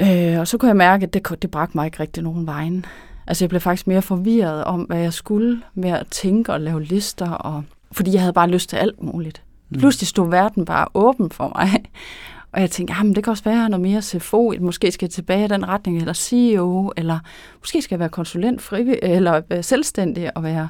øh, 0.00 0.40
og 0.40 0.48
så 0.48 0.58
kunne 0.58 0.68
jeg 0.68 0.76
mærke, 0.76 1.06
at 1.06 1.14
det, 1.14 1.42
det 1.42 1.50
bragte 1.50 1.76
mig 1.76 1.86
ikke 1.86 2.00
rigtig 2.00 2.22
nogen 2.22 2.46
vejen. 2.46 2.84
Altså 3.26 3.44
jeg 3.44 3.48
blev 3.48 3.60
faktisk 3.60 3.86
mere 3.86 4.02
forvirret 4.02 4.64
om, 4.64 4.80
hvad 4.80 4.98
jeg 4.98 5.12
skulle 5.12 5.62
med 5.74 5.90
at 5.90 6.06
tænke 6.10 6.52
og 6.52 6.60
lave 6.60 6.84
lister, 6.84 7.30
og, 7.30 7.64
fordi 7.92 8.12
jeg 8.12 8.20
havde 8.20 8.32
bare 8.32 8.48
lyst 8.48 8.68
til 8.68 8.76
alt 8.76 9.02
muligt. 9.02 9.42
Mm. 9.68 9.78
Pludselig 9.78 10.08
stod 10.08 10.30
verden 10.30 10.64
bare 10.64 10.86
åben 10.94 11.30
for 11.30 11.52
mig. 11.54 11.68
Og 12.52 12.60
jeg 12.60 12.70
tænkte, 12.70 12.94
jamen 12.94 13.14
det 13.14 13.24
kan 13.24 13.30
også 13.30 13.44
være 13.44 13.68
noget 13.68 13.80
mere 13.80 14.02
CFO, 14.02 14.54
måske 14.60 14.92
skal 14.92 15.06
jeg 15.06 15.10
tilbage 15.10 15.44
i 15.44 15.48
den 15.48 15.68
retning, 15.68 15.98
eller 15.98 16.12
CEO, 16.12 16.92
eller 16.96 17.18
måske 17.58 17.82
skal 17.82 17.94
jeg 17.94 18.00
være 18.00 18.08
konsulent, 18.08 18.62
frivillig, 18.62 18.98
eller 19.02 19.42
være 19.48 19.62
selvstændig, 19.62 20.36
og 20.36 20.42
være, 20.42 20.68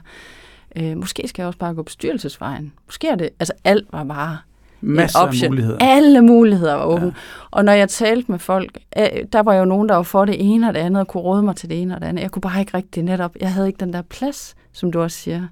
øh, 0.76 0.96
måske 0.96 1.28
skal 1.28 1.42
jeg 1.42 1.46
også 1.46 1.58
bare 1.58 1.74
gå 1.74 1.82
bestyrelsesvejen. 1.82 2.72
Måske 2.86 3.08
er 3.08 3.14
det, 3.14 3.30
altså 3.40 3.52
alt 3.64 3.86
var 3.92 4.04
bare 4.04 4.38
Masser 4.80 5.18
af 5.18 5.50
muligheder. 5.50 5.78
Alle 5.80 6.22
muligheder 6.22 6.74
var 6.74 6.84
åbne. 6.84 7.06
Ja. 7.06 7.12
Og 7.50 7.64
når 7.64 7.72
jeg 7.72 7.88
talte 7.88 8.30
med 8.30 8.38
folk, 8.38 8.78
øh, 8.98 9.24
der 9.32 9.40
var 9.40 9.54
jo 9.54 9.64
nogen, 9.64 9.88
der 9.88 9.94
var 9.94 10.02
for 10.02 10.24
det 10.24 10.36
ene 10.38 10.68
og 10.68 10.74
det 10.74 10.80
andet, 10.80 11.00
og 11.00 11.08
kunne 11.08 11.22
råde 11.22 11.42
mig 11.42 11.56
til 11.56 11.70
det 11.70 11.82
ene 11.82 11.94
og 11.94 12.00
det 12.00 12.06
andet. 12.06 12.22
Jeg 12.22 12.30
kunne 12.30 12.40
bare 12.40 12.60
ikke 12.60 12.76
rigtig 12.76 13.02
netop, 13.02 13.36
jeg 13.40 13.52
havde 13.52 13.66
ikke 13.66 13.80
den 13.80 13.92
der 13.92 14.02
plads, 14.02 14.54
som 14.72 14.92
du 14.92 15.00
også 15.00 15.16
siger, 15.16 15.46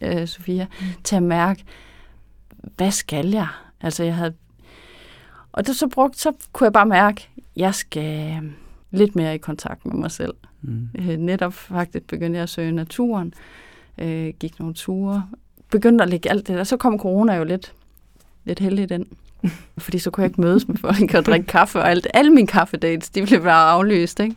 øh, 0.00 0.26
Sofia, 0.26 0.66
mm. 0.80 0.86
til 1.04 1.16
at 1.16 1.22
mærke, 1.22 1.64
hvad 2.76 2.90
skal 2.90 3.30
jeg? 3.30 3.48
Altså 3.80 4.04
jeg 4.04 4.14
havde, 4.14 4.32
og 5.52 5.66
det 5.66 5.76
så 5.76 5.88
brugt, 5.88 6.18
så 6.18 6.32
kunne 6.52 6.64
jeg 6.64 6.72
bare 6.72 6.86
mærke, 6.86 7.28
jeg 7.56 7.74
skal 7.74 8.30
øh, 8.30 8.50
lidt 8.90 9.16
mere 9.16 9.34
i 9.34 9.38
kontakt 9.38 9.86
med 9.86 9.94
mig 9.94 10.10
selv. 10.10 10.34
Mm. 10.62 10.88
netop 11.18 11.54
faktisk 11.54 12.06
begyndte 12.06 12.36
jeg 12.36 12.42
at 12.42 12.48
søge 12.48 12.72
naturen, 12.72 13.32
øh, 13.98 14.32
gik 14.40 14.58
nogle 14.58 14.74
ture, 14.74 15.26
begyndte 15.70 16.04
at 16.04 16.10
lægge 16.10 16.30
alt 16.30 16.48
det 16.48 16.56
der. 16.56 16.64
Så 16.64 16.76
kom 16.76 16.98
corona 16.98 17.34
jo 17.34 17.44
lidt 17.44 17.72
lidt 18.48 18.58
heldig 18.58 18.88
den. 18.88 19.06
Fordi 19.78 19.98
så 19.98 20.10
kunne 20.10 20.22
jeg 20.22 20.30
ikke 20.30 20.40
mødes 20.40 20.68
med 20.68 20.76
folk 20.76 21.14
og 21.14 21.26
drikke 21.26 21.46
kaffe 21.46 21.78
og 21.78 21.90
alt. 21.90 22.06
Alle 22.14 22.30
mine 22.30 22.46
kaffedates, 22.46 23.10
de 23.10 23.26
blev 23.26 23.42
bare 23.42 23.70
aflyst, 23.70 24.20
ikke? 24.20 24.36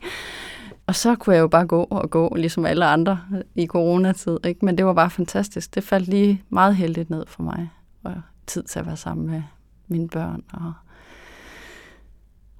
Og 0.88 0.96
så 0.96 1.15
kunne 1.15 1.36
jeg 1.36 1.41
jo 1.41 1.48
bare 1.48 1.65
gå 1.65 1.84
og 1.84 2.10
gå, 2.10 2.36
ligesom 2.36 2.65
alle 2.65 2.86
andre 2.86 3.20
i 3.56 3.65
coronatid, 3.65 4.38
ikke? 4.46 4.65
Men 4.65 4.77
det 4.77 4.86
var 4.86 4.94
bare 4.94 5.10
fantastisk. 5.10 5.75
Det 5.75 5.84
faldt 5.84 6.08
lige 6.08 6.44
meget 6.50 6.75
heldigt 6.75 7.10
ned 7.10 7.25
for 7.27 7.44
mig. 7.44 7.70
Og 8.03 8.13
tid 8.48 8.63
til 8.63 8.80
at 8.80 8.86
være 8.86 8.98
sammen 8.98 9.32
med 9.32 9.41
mine 9.88 10.08
børn. 10.08 10.44
Og, 10.53 10.74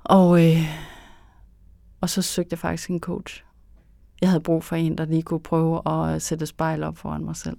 og, 0.04 0.46
øh, 0.46 0.64
og 2.02 2.10
så 2.10 2.22
søgte 2.22 2.54
jeg 2.54 2.60
faktisk 2.60 2.90
en 2.90 3.00
coach. 3.00 3.44
Jeg 4.22 4.30
havde 4.30 4.44
brug 4.44 4.64
for 4.64 4.76
en, 4.76 4.98
der 4.98 5.06
lige 5.06 5.22
kunne 5.22 5.40
prøve 5.40 5.82
at 5.86 6.22
sætte 6.22 6.46
spejl 6.46 6.84
op 6.84 6.98
foran 6.98 7.26
mig 7.26 7.36
selv. 7.36 7.58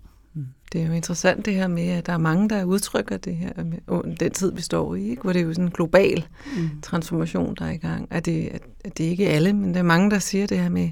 Det 0.73 0.81
er 0.81 0.87
jo 0.87 0.93
interessant 0.93 1.47
det 1.47 1.55
her 1.55 1.69
med, 1.69 1.89
at 1.89 2.07
der 2.07 2.13
er 2.13 2.19
mange, 2.19 2.49
der 2.49 2.65
udtrykker 2.65 3.17
det 3.17 3.37
her 3.37 3.65
med 3.65 4.17
den 4.17 4.33
tid, 4.33 4.53
vi 4.53 4.63
står 4.63 4.95
i, 4.95 5.11
ikke? 5.11 5.23
hvor 5.23 5.33
det 5.33 5.41
er 5.41 5.45
jo 5.45 5.53
sådan 5.53 5.65
en 5.65 5.71
global 5.71 6.27
mm. 6.57 6.71
transformation, 6.83 7.55
der 7.59 7.65
er 7.65 7.71
i 7.71 7.77
gang. 7.77 8.09
At 8.11 8.27
det, 8.27 8.49
at, 8.85 8.99
det 8.99 9.07
er 9.07 9.11
ikke 9.11 9.29
alle, 9.29 9.53
men 9.53 9.75
der 9.75 9.81
er 9.81 9.85
mange, 9.85 10.11
der 10.11 10.19
siger 10.19 10.47
det 10.47 10.59
her 10.59 10.69
med, 10.69 10.91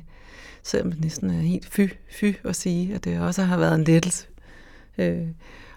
selvom 0.62 0.92
det 0.92 1.00
næsten 1.00 1.30
er 1.30 1.40
helt 1.40 1.66
fy, 1.66 1.80
fy 2.10 2.24
at 2.44 2.56
sige, 2.56 2.94
at 2.94 3.04
det 3.04 3.20
også 3.20 3.42
har 3.42 3.56
været 3.56 3.74
en 3.74 3.84
lettelse. 3.84 4.26
Øh, 4.98 5.26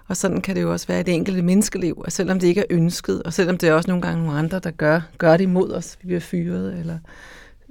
og 0.08 0.17
sådan 0.17 0.41
kan 0.41 0.55
det 0.55 0.62
jo 0.62 0.72
også 0.72 0.88
være 0.88 1.00
i 1.00 1.03
det 1.03 1.13
enkelte 1.13 1.41
menneskeliv, 1.41 2.03
at 2.05 2.13
selvom 2.13 2.39
det 2.39 2.48
ikke 2.48 2.62
er 2.62 2.65
ønsket, 2.70 3.24
og 3.24 3.34
selvom 3.34 3.58
det 3.58 3.70
er 3.70 3.74
også 3.74 3.89
nogle 3.89 4.01
gange 4.01 4.24
nogle 4.24 4.39
andre, 4.39 4.60
der 4.60 4.72
gør, 4.72 5.01
gør 5.17 5.38
det 5.38 5.43
imod 5.43 5.72
os, 5.72 5.98
vi 6.01 6.08
bliver 6.08 6.20
fyret, 6.20 6.79
eller 6.79 6.98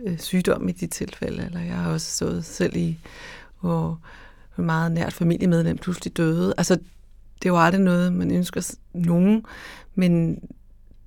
øh, 0.07 0.19
sygdom 0.19 0.69
i 0.69 0.73
de 0.73 0.87
tilfælde, 0.87 1.45
eller 1.45 1.61
jeg 1.61 1.75
har 1.75 1.93
også 1.93 2.17
stået 2.17 2.45
selv 2.45 2.77
i, 2.77 2.99
hvor 3.61 4.01
meget 4.57 4.93
nært 4.93 5.13
familiemedlem 5.13 5.79
pludselig 5.79 6.17
døde. 6.17 6.55
Altså, 6.59 6.79
det 7.43 7.53
var 7.53 7.59
aldrig 7.59 7.83
noget, 7.83 8.13
man 8.13 8.31
ønsker 8.31 8.75
nogen, 8.95 9.45
men 9.95 10.35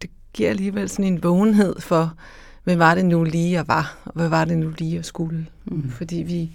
det 0.02 0.10
giver 0.34 0.50
alligevel 0.50 0.90
sådan 0.90 1.14
en 1.14 1.24
vågenhed 1.24 1.82
for, 1.82 2.14
hvad 2.64 2.76
var 2.76 2.96
det 2.96 3.06
nu 3.06 3.24
lige, 3.24 3.52
jeg 3.52 3.68
var, 3.68 3.98
og 4.06 4.12
hvad 4.16 4.30
var 4.30 4.46
det 4.46 4.58
nu 4.58 4.74
lige, 4.78 4.96
jeg 4.96 5.06
skulle. 5.06 5.48
Mm. 5.66 5.90
Fordi 5.90 6.16
vi 6.16 6.52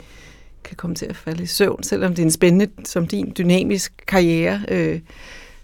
kan 0.65 0.77
komme 0.77 0.97
til 0.97 1.07
at 1.07 1.17
falde 1.17 1.43
i 1.43 1.47
søvn, 1.47 1.83
selvom 1.83 2.15
det 2.15 2.23
er 2.23 2.27
en 2.27 2.31
spændende, 2.31 2.69
som 2.85 3.07
din 3.07 3.33
dynamisk 3.39 4.05
karriere, 4.07 4.65
øh, 4.69 5.01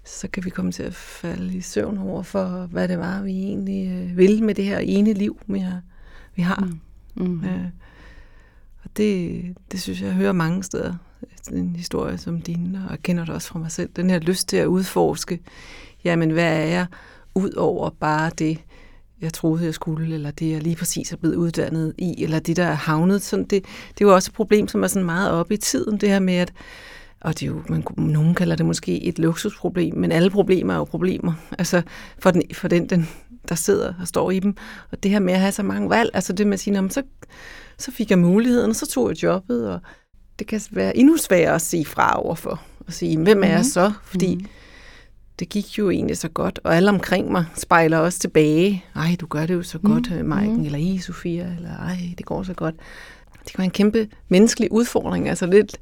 så 0.04 0.28
kan 0.28 0.44
vi 0.44 0.50
komme 0.50 0.72
til 0.72 0.82
at 0.82 0.94
falde 0.94 1.56
i 1.56 1.60
søvn 1.60 1.98
over 1.98 2.22
for, 2.22 2.68
hvad 2.70 2.88
det 2.88 2.98
var, 2.98 3.22
vi 3.22 3.32
egentlig 3.32 3.88
øh, 3.88 4.16
ville 4.16 4.44
med 4.44 4.54
det 4.54 4.64
her 4.64 4.78
ene 4.78 5.12
liv, 5.12 5.40
vi 5.46 5.58
har. 5.58 5.80
Vi 6.34 6.42
har. 6.42 6.68
Mm. 7.14 7.24
Mm. 7.24 7.44
Øh, 7.44 7.64
og 8.84 8.90
det, 8.96 9.42
det 9.72 9.80
synes 9.80 10.00
jeg, 10.00 10.06
jeg 10.06 10.14
hører 10.14 10.32
mange 10.32 10.62
steder 10.62 10.94
en 11.54 11.76
historie 11.76 12.18
som 12.18 12.40
din, 12.40 12.76
og 12.84 12.90
jeg 12.90 13.02
kender 13.02 13.24
det 13.24 13.34
også 13.34 13.48
fra 13.48 13.58
mig 13.58 13.70
selv, 13.70 13.90
den 13.96 14.10
her 14.10 14.18
lyst 14.18 14.48
til 14.48 14.56
at 14.56 14.66
udforske, 14.66 15.40
jamen 16.04 16.30
hvad 16.30 16.56
er 16.56 16.66
jeg, 16.66 16.86
ud 17.34 17.52
over 17.52 17.90
bare 17.90 18.30
det, 18.38 18.58
jeg 19.20 19.32
troede, 19.32 19.64
jeg 19.64 19.74
skulle, 19.74 20.14
eller 20.14 20.30
det, 20.30 20.50
jeg 20.50 20.62
lige 20.62 20.76
præcis 20.76 21.12
er 21.12 21.16
blevet 21.16 21.34
uddannet 21.34 21.94
i, 21.98 22.22
eller 22.22 22.38
det, 22.38 22.56
der 22.56 22.64
er 22.64 22.74
havnet. 22.74 23.22
Sådan 23.22 23.44
det, 23.44 23.64
det 23.88 24.04
er 24.04 24.08
jo 24.08 24.14
også 24.14 24.30
et 24.30 24.34
problem, 24.34 24.68
som 24.68 24.82
er 24.82 24.86
sådan 24.86 25.06
meget 25.06 25.30
oppe 25.30 25.54
i 25.54 25.56
tiden, 25.56 26.00
det 26.00 26.08
her 26.08 26.20
med, 26.20 26.34
at 26.34 26.52
og 27.20 27.40
det 27.40 27.42
er 27.42 27.46
jo, 27.46 27.62
man, 27.68 27.84
nogen 27.96 28.34
kalder 28.34 28.56
det 28.56 28.66
måske 28.66 29.04
et 29.04 29.18
luksusproblem, 29.18 29.96
men 29.96 30.12
alle 30.12 30.30
problemer 30.30 30.74
er 30.74 30.78
jo 30.78 30.84
problemer. 30.84 31.32
Altså 31.58 31.82
for 32.18 32.30
den, 32.30 32.42
for 32.54 32.68
den, 32.68 32.88
den 32.88 33.08
der 33.48 33.54
sidder 33.54 33.94
og 34.00 34.08
står 34.08 34.30
i 34.30 34.38
dem. 34.38 34.54
Og 34.90 35.02
det 35.02 35.10
her 35.10 35.20
med 35.20 35.34
at 35.34 35.40
have 35.40 35.52
så 35.52 35.62
mange 35.62 35.90
valg, 35.90 36.10
altså 36.14 36.32
det 36.32 36.46
med 36.46 36.54
at 36.54 36.60
sige, 36.60 36.90
så, 36.90 37.02
så 37.78 37.90
fik 37.90 38.10
jeg 38.10 38.18
muligheden, 38.18 38.70
og 38.70 38.76
så 38.76 38.86
tog 38.86 39.08
jeg 39.08 39.22
jobbet, 39.22 39.70
og 39.70 39.80
det 40.38 40.46
kan 40.46 40.60
være 40.70 40.96
endnu 40.96 41.16
sværere 41.16 41.54
at 41.54 41.62
sige 41.62 41.84
fra 41.84 42.22
overfor. 42.22 42.60
Og 42.86 42.92
sige, 42.92 43.18
hvem 43.18 43.42
er 43.42 43.48
jeg 43.48 43.56
mhm. 43.56 43.64
så? 43.64 43.92
Fordi 44.04 44.34
mm. 44.34 44.46
det 45.38 45.48
gik 45.48 45.78
jo 45.78 45.90
egentlig 45.90 46.16
så 46.16 46.28
godt, 46.28 46.60
og 46.64 46.76
alle 46.76 46.88
omkring 46.88 47.32
mig 47.32 47.44
spejler 47.54 47.98
også 47.98 48.18
tilbage. 48.18 48.84
Ej, 48.96 49.16
du 49.20 49.26
gør 49.26 49.46
det 49.46 49.54
jo 49.54 49.62
så 49.62 49.78
godt, 49.78 50.22
mm. 50.22 50.28
Maiken, 50.28 50.56
mm. 50.56 50.64
eller 50.64 50.78
I, 50.78 50.98
Sofia, 50.98 51.52
eller 51.56 51.76
ej, 51.76 51.98
det 52.18 52.26
går 52.26 52.42
så 52.42 52.54
godt. 52.54 52.74
Det 53.44 53.52
kan 53.52 53.58
være 53.58 53.64
en 53.64 53.70
kæmpe 53.70 54.08
menneskelig 54.28 54.72
udfordring, 54.72 55.28
altså 55.28 55.46
lidt, 55.46 55.76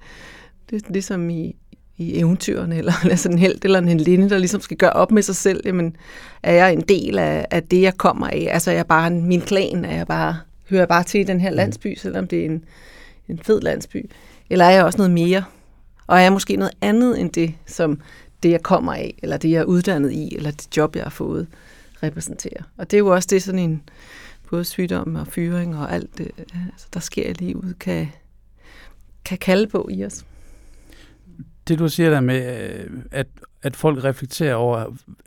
lidt 0.71 0.91
ligesom 0.91 1.31
i, 1.31 1.57
i 1.97 2.19
eventyrene, 2.19 2.79
eller 2.79 2.93
altså 3.11 3.29
en 3.29 3.39
held 3.39 3.65
eller 3.65 3.79
en 3.79 4.01
linde, 4.01 4.31
der 4.31 4.39
ligesom 4.39 4.61
skal 4.61 4.77
gøre 4.77 4.93
op 4.93 5.11
med 5.11 5.23
sig 5.23 5.37
selv, 5.37 5.61
jamen, 5.65 5.97
er 6.43 6.53
jeg 6.53 6.73
en 6.73 6.81
del 6.81 7.19
af, 7.19 7.47
af 7.51 7.63
det, 7.63 7.83
jeg 7.83 7.97
kommer 7.97 8.27
af? 8.27 8.49
Altså, 8.51 8.71
er 8.71 8.75
jeg 8.75 8.87
bare 8.87 9.11
min 9.11 9.41
klan? 9.41 9.85
Er 9.85 9.97
jeg 9.97 10.07
bare, 10.07 10.37
hører 10.71 10.81
jeg 10.81 10.89
bare 10.89 11.05
til 11.05 11.21
i 11.21 11.25
den 11.25 11.41
her 11.41 11.51
landsby, 11.51 11.95
selvom 11.97 12.29
det 12.29 12.41
er 12.41 12.45
en, 12.45 12.65
en 13.29 13.39
fed 13.39 13.61
landsby? 13.61 14.11
Eller 14.51 14.65
er 14.65 14.71
jeg 14.71 14.85
også 14.85 14.97
noget 14.97 15.11
mere? 15.11 15.45
Og 16.07 16.17
er 16.17 16.23
jeg 16.23 16.33
måske 16.33 16.57
noget 16.57 16.75
andet 16.81 17.21
end 17.21 17.31
det, 17.31 17.55
som 17.67 18.01
det, 18.43 18.51
jeg 18.51 18.63
kommer 18.63 18.95
af, 18.95 19.15
eller 19.23 19.37
det, 19.37 19.51
jeg 19.51 19.61
er 19.61 19.65
uddannet 19.65 20.13
i, 20.13 20.37
eller 20.37 20.51
det 20.51 20.77
job, 20.77 20.97
jeg 20.97 21.03
har 21.03 21.11
fået, 21.11 21.47
repræsenterer. 22.03 22.63
Og 22.77 22.91
det 22.91 22.97
er 22.97 22.99
jo 22.99 23.07
også 23.09 23.29
det, 23.31 23.43
sådan 23.43 23.59
en 23.59 23.83
både 24.51 24.65
sygdom 24.65 25.15
og 25.15 25.27
fyring 25.27 25.77
og 25.77 25.93
alt 25.93 26.19
det, 26.19 26.31
altså, 26.39 26.87
der 26.95 27.01
sker 27.01 27.31
i 27.31 27.33
livet, 27.33 27.77
kan, 27.81 28.09
kan 29.25 29.39
kalde 29.39 29.67
på 29.67 29.89
i 29.91 30.05
os. 30.05 30.25
Det 31.69 31.79
du 31.79 31.89
siger 31.89 32.11
der 32.11 32.21
med, 32.21 32.71
øh, 32.71 32.91
at, 33.11 33.27
at 33.65 33.77
folk 33.77 34.05
reflekterer 34.05 34.55
over, 34.55 34.85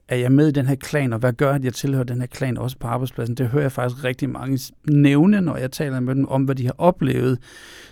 er 0.07 0.15
jeg 0.15 0.31
med 0.31 0.47
i 0.47 0.51
den 0.51 0.67
her 0.67 0.75
klan, 0.75 1.13
og 1.13 1.19
hvad 1.19 1.33
gør, 1.33 1.53
at 1.53 1.63
jeg 1.63 1.73
tilhører 1.73 2.03
den 2.03 2.19
her 2.19 2.27
klan 2.27 2.57
også 2.57 2.77
på 2.77 2.87
arbejdspladsen, 2.87 3.35
det 3.35 3.47
hører 3.47 3.63
jeg 3.63 3.71
faktisk 3.71 4.03
rigtig 4.03 4.29
mange 4.29 4.59
nævne, 4.89 5.41
når 5.41 5.57
jeg 5.57 5.71
taler 5.71 5.99
med 5.99 6.15
dem 6.15 6.27
om, 6.27 6.43
hvad 6.43 6.55
de 6.55 6.65
har 6.65 6.75
oplevet 6.77 7.39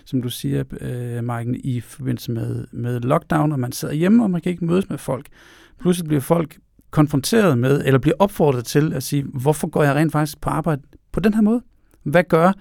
som 0.06 0.22
du 0.22 0.30
siger, 0.30 0.64
øh, 0.80 1.24
Marken, 1.24 1.60
i 1.64 1.80
forbindelse 1.80 2.32
med, 2.32 2.66
med 2.72 3.00
lockdown, 3.00 3.52
og 3.52 3.60
man 3.60 3.72
sidder 3.72 3.94
hjemme, 3.94 4.22
og 4.22 4.30
man 4.30 4.40
kan 4.40 4.52
ikke 4.52 4.64
mødes 4.64 4.88
med 4.88 4.98
folk. 4.98 5.26
Pludselig 5.80 6.08
bliver 6.08 6.20
folk 6.20 6.58
konfronteret 6.90 7.58
med, 7.58 7.82
eller 7.84 7.98
bliver 7.98 8.14
opfordret 8.18 8.64
til 8.64 8.92
at 8.92 9.02
sige, 9.02 9.22
hvorfor 9.22 9.68
går 9.68 9.82
jeg 9.82 9.94
rent 9.94 10.12
faktisk 10.12 10.40
på 10.40 10.50
arbejde 10.50 10.82
på 11.12 11.20
den 11.20 11.34
her 11.34 11.40
måde? 11.40 11.60
Hvad 12.02 12.24
gør, 12.24 12.52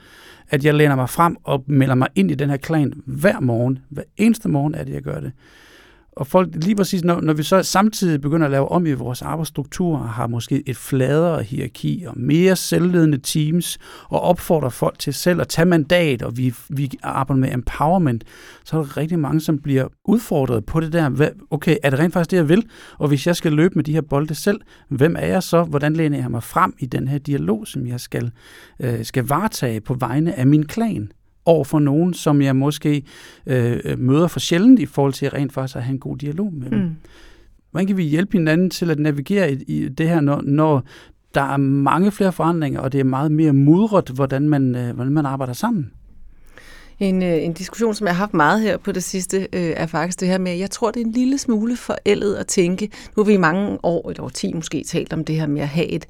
at 0.50 0.66
jeg 0.66 0.74
læner 0.74 0.96
mig 0.96 1.10
frem 1.10 1.38
og 1.44 1.64
melder 1.68 1.96
mig 1.96 2.08
ind 2.16 2.32
i 2.32 2.36
den 2.36 2.50
her 2.50 2.58
klan 2.58 2.94
hver 3.06 3.40
morgen? 3.40 3.80
Hver 3.90 4.04
eneste 4.18 4.50
morgen 4.50 4.76
er 4.76 4.84
det, 4.84 4.94
jeg 4.94 5.02
gør 5.02 5.20
det. 5.20 5.32
Og 6.16 6.28
folk, 6.28 6.50
lige 6.54 6.76
præcis, 6.76 7.04
når, 7.04 7.22
når 7.22 7.34
vi 7.34 7.44
så 7.44 7.64
samtidig 7.64 8.22
begynder 8.22 8.46
at 8.46 8.52
lave 8.52 8.72
om 8.72 8.86
i 8.86 8.94
vores 8.94 9.22
arbejdsstruktur, 9.22 9.98
har 9.98 10.28
måske 10.28 10.64
et 10.66 10.78
fladere 10.78 11.44
hierarki 11.44 12.04
og 12.08 12.14
mere 12.18 12.56
selvledende 12.56 13.18
teams, 13.18 13.78
og 14.10 14.22
opfordrer 14.22 14.70
folk 14.70 15.00
til 15.00 15.14
selv 15.14 15.42
at 15.42 15.48
tage 15.48 15.66
mandat, 15.66 16.22
og 16.22 16.38
vi, 16.38 16.54
vi 16.70 16.92
arbejder 17.04 17.42
med 17.42 17.54
empowerment, 17.54 18.24
så 18.64 18.78
er 18.78 18.82
der 18.84 18.98
rigtig 18.98 19.20
mange, 19.20 19.42
som 19.42 19.60
bliver 19.60 19.88
udfordret 20.06 20.66
på 20.66 20.80
det 20.80 20.94
der. 20.94 21.10
Hvad, 21.10 21.30
okay, 21.52 21.78
er 21.84 21.90
det 21.90 22.00
rent 22.00 22.14
faktisk 22.14 22.32
det, 22.32 22.38
jeg 22.38 22.50
vil? 22.50 22.66
Og 22.98 23.08
hvis 23.08 23.28
jeg 23.28 23.36
skal 23.36 23.54
løbe 23.54 23.76
med 23.76 23.84
de 23.84 23.94
her 23.94 24.02
bolde 24.02 24.36
selv, 24.36 24.62
hvem 24.90 25.16
er 25.20 25.28
jeg 25.28 25.44
så? 25.44 25.64
Hvordan 25.64 25.94
læner 25.94 26.18
jeg 26.18 26.32
mig 26.32 26.44
frem 26.44 26.74
i 26.80 26.86
den 26.86 27.08
her 27.08 27.18
dialog, 27.18 27.68
som 27.68 27.88
jeg 27.88 28.00
skal, 28.00 28.32
øh, 28.80 29.06
skal 29.06 29.24
varetage 29.24 29.82
på 29.82 29.94
vegne 29.94 30.40
af 30.40 30.48
min 30.48 30.66
klan? 30.66 31.12
Over 31.46 31.64
for 31.64 31.80
nogen, 31.80 32.14
som 32.14 32.42
jeg 32.42 32.56
måske 32.56 33.04
øh, 33.46 34.00
møder 34.00 34.28
for 34.28 34.40
sjældent 34.40 34.80
i 34.80 34.86
forhold 34.86 35.14
til 35.14 35.30
rent 35.30 35.54
faktisk 35.54 35.76
at 35.76 35.84
have 35.84 35.94
en 35.94 36.00
god 36.00 36.18
dialog 36.18 36.54
med 36.54 36.70
dem. 36.70 36.80
Mm. 36.80 36.96
Hvordan 37.72 37.88
kan 37.88 37.98
vi 37.98 38.04
hjælpe 38.04 38.38
hinanden 38.38 38.70
til 38.70 38.92
at 38.92 39.00
navigere 39.00 39.52
i, 39.52 39.64
i 39.68 39.90
det 39.90 40.10
her, 40.10 40.22
når, 40.22 40.42
når 40.42 40.84
der 41.36 41.42
er 41.42 41.58
mange 41.58 42.12
flere 42.12 42.32
forandringer, 42.32 42.80
og 42.80 42.92
det 42.92 43.00
er 43.00 43.04
meget 43.04 43.32
mere 43.32 43.54
mudret, 43.54 44.10
hvordan 44.10 44.50
man, 44.50 44.76
øh, 44.76 44.96
hvordan 44.96 45.14
man 45.14 45.26
arbejder 45.26 45.54
sammen? 45.54 45.92
En, 47.00 47.24
øh, 47.24 47.44
en 47.44 47.54
diskussion, 47.54 47.96
som 47.96 48.08
jeg 48.08 48.16
har 48.16 48.20
haft 48.20 48.34
meget 48.34 48.62
her 48.62 48.78
på 48.78 48.92
det 48.92 49.04
sidste, 49.04 49.38
øh, 49.38 49.74
er 49.78 49.86
faktisk 49.86 50.20
det 50.20 50.28
her 50.28 50.38
med, 50.38 50.56
jeg 50.56 50.72
tror, 50.72 50.92
det 50.92 51.02
er 51.02 51.06
en 51.06 51.12
lille 51.12 51.38
smule 51.38 51.78
forældet 51.78 52.36
at 52.36 52.48
tænke. 52.48 52.86
Nu 52.86 53.24
har 53.24 53.28
vi 53.28 53.34
i 53.34 53.38
mange 53.38 53.78
år, 53.84 54.10
et 54.12 54.20
år 54.20 54.30
10 54.30 54.54
måske, 54.54 54.84
talt 54.84 55.14
om 55.14 55.26
det 55.26 55.36
her 55.36 55.48
med 55.48 55.62
at 55.62 55.68
have 55.68 55.88
et, 55.88 56.06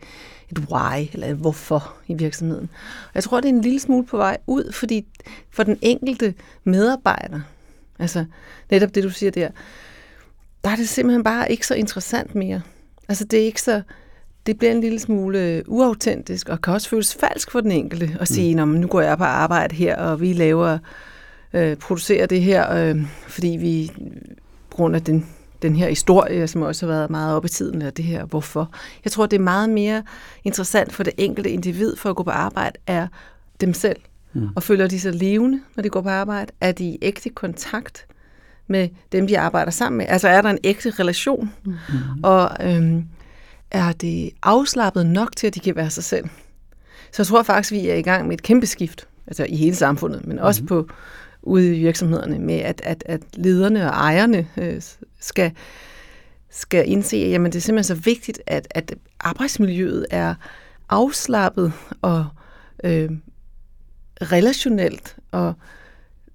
et 0.52 0.60
why, 0.60 1.08
eller 1.14 1.28
et 1.28 1.36
hvorfor 1.36 1.94
i 2.08 2.14
virksomheden. 2.14 2.70
Og 3.04 3.12
jeg 3.16 3.24
tror, 3.24 3.42
det 3.42 3.50
er 3.50 3.54
en 3.54 3.62
lille 3.62 3.80
smule 3.80 4.06
på 4.06 4.18
vej 4.18 4.38
ud, 4.48 4.72
fordi 4.72 5.06
for 5.52 5.64
den 5.64 5.78
enkelte 5.82 6.34
medarbejder, 6.64 7.40
altså 8.00 8.26
netop 8.72 8.96
det, 8.96 9.04
du 9.04 9.10
siger 9.10 9.32
der, 9.32 9.50
der 10.64 10.70
er 10.70 10.76
det 10.76 10.90
simpelthen 10.90 11.24
bare 11.24 11.52
ikke 11.52 11.68
så 11.68 11.76
interessant 11.76 12.36
mere. 12.36 12.62
Altså 13.10 13.26
det 13.26 13.40
er 13.40 13.46
ikke 13.46 13.62
så, 13.62 13.82
det 14.46 14.58
bliver 14.58 14.72
en 14.72 14.82
lille 14.82 15.00
smule 15.00 15.64
uautentisk, 15.68 16.50
og 16.50 16.62
kan 16.62 16.74
også 16.74 16.90
føles 16.90 17.16
falsk 17.16 17.52
for 17.52 17.62
den 17.62 17.72
enkelte 17.72 18.18
at 18.20 18.28
sige, 18.28 18.66
mm. 18.66 18.72
nu 18.72 18.88
går 18.88 19.02
jeg 19.02 19.18
på 19.18 19.24
arbejde 19.24 19.76
her, 19.76 19.98
og 19.98 20.22
vi 20.22 20.34
laver, 20.34 20.78
øh, 21.54 21.78
producerer 21.78 22.26
det 22.26 22.42
her, 22.42 22.74
øh, 22.74 23.02
fordi 23.28 23.48
vi, 23.48 23.92
på 24.70 24.78
grund 24.78 24.96
af 24.96 25.02
den 25.02 25.26
den 25.62 25.76
her 25.76 25.90
historie, 25.90 26.48
som 26.48 26.62
også 26.62 26.86
har 26.86 26.94
været 26.94 27.10
meget 27.10 27.36
op 27.36 27.46
i 27.46 27.50
tiden, 27.50 27.76
eller 27.76 27.92
det 27.92 28.06
her 28.06 28.26
hvorfor. 28.26 28.72
Jeg 29.04 29.12
tror, 29.12 29.26
det 29.26 29.38
er 29.38 29.44
meget 29.44 29.70
mere 29.70 30.04
interessant 30.44 30.94
for 30.94 31.04
det 31.04 31.14
enkelte 31.18 31.50
individ 31.50 31.96
for 31.96 32.10
at 32.10 32.16
gå 32.16 32.24
på 32.24 32.30
arbejde, 32.30 32.78
er 32.88 33.08
dem 33.62 33.74
selv. 33.74 34.00
Mm. 34.34 34.50
Og 34.56 34.64
føler 34.64 34.88
de 34.88 35.00
sig 35.00 35.14
levende, 35.14 35.62
når 35.76 35.84
de 35.84 35.90
går 35.90 36.02
på 36.02 36.10
arbejde? 36.10 36.52
Er 36.62 36.72
de 36.72 36.86
i 36.86 36.98
ægte 37.02 37.30
kontakt 37.30 38.06
med 38.68 38.90
dem, 39.12 39.28
de 39.28 39.40
arbejder 39.40 39.72
sammen 39.72 39.98
med? 39.98 40.06
Altså 40.10 40.28
er 40.28 40.42
der 40.42 40.50
en 40.50 40.60
ægte 40.64 40.90
relation? 40.90 41.52
Mm. 41.66 41.74
Og 42.24 42.52
øhm, 42.62 43.06
er 43.76 43.92
det 43.92 44.32
afslappet 44.44 45.06
nok 45.06 45.36
til, 45.36 45.48
at 45.48 45.56
de 45.56 45.60
kan 45.60 45.76
være 45.76 45.90
sig 45.90 46.04
selv? 46.04 46.26
Så 47.12 47.22
jeg 47.22 47.28
tror 47.28 47.44
faktisk, 47.44 47.72
vi 47.72 47.90
er 47.90 47.96
i 47.96 48.02
gang 48.02 48.28
med 48.28 48.34
et 48.34 48.44
kæmpe 48.44 48.66
skift, 48.66 49.08
altså 49.28 49.46
i 49.50 49.56
hele 49.56 49.76
samfundet, 49.76 50.28
men 50.28 50.40
også 50.40 50.62
mm. 50.62 50.68
på 50.68 50.88
ude 51.42 51.76
i 51.76 51.80
virksomhederne 51.80 52.40
med, 52.40 52.56
at, 52.56 52.82
at, 52.84 53.04
at 53.06 53.22
lederne 53.34 53.92
og 53.92 53.98
ejerne 53.98 54.48
øh, 54.58 54.82
skal, 55.20 55.52
skal 56.50 56.90
indse, 56.90 57.18
at 57.18 57.32
jamen, 57.32 57.52
det 57.52 57.58
er 57.58 57.62
simpelthen 57.62 57.98
så 57.98 58.04
vigtigt, 58.04 58.42
at, 58.48 58.68
at 58.72 58.96
arbejdsmiljøet 59.20 60.06
er 60.12 60.36
afslappet 60.90 61.74
og 62.02 62.26
øh, 62.84 63.10
relationelt 64.22 65.16
og 65.32 65.54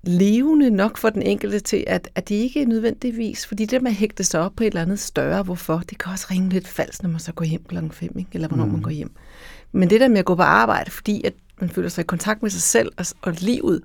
levende 0.03 0.71
nok 0.71 0.99
for 0.99 1.11
den 1.11 1.23
enkelte 1.23 1.61
til, 1.61 1.85
at, 1.87 2.09
at 2.15 2.29
det 2.29 2.35
ikke 2.35 2.63
er 2.63 2.67
nødvendigvis, 2.67 3.47
fordi 3.47 3.65
det 3.65 3.83
med 3.83 3.91
at 3.91 3.97
hægte 3.97 4.25
sig 4.25 4.41
op 4.41 4.53
på 4.57 4.65
et 4.65 4.67
eller 4.67 4.83
andet 4.83 4.99
større, 4.99 5.43
hvorfor, 5.43 5.83
det 5.91 5.99
kan 5.99 6.13
også 6.13 6.27
ringe 6.31 6.49
lidt 6.49 6.69
falsk, 6.69 7.03
når 7.03 7.11
man 7.11 7.21
så 7.21 7.33
går 7.33 7.45
hjem 7.45 7.65
klokken 7.69 7.91
fem, 7.91 8.19
ikke? 8.19 8.31
eller 8.35 8.49
hvornår 8.49 8.65
mm. 8.65 8.73
man 8.73 8.83
går 8.83 8.91
hjem. 8.91 9.13
Men 9.73 9.91
det 9.91 10.01
der 10.01 10.09
med 10.09 10.19
at 10.19 10.25
gå 10.25 10.35
på 10.35 10.43
arbejde, 10.43 10.91
fordi 10.91 11.25
at 11.25 11.33
man 11.61 11.71
føler 11.71 11.89
sig 11.89 12.03
i 12.03 12.07
kontakt 12.07 12.43
med 12.43 12.51
sig 12.51 12.63
selv 12.63 12.93
og, 12.97 13.07
og 13.23 13.35
livet, 13.39 13.83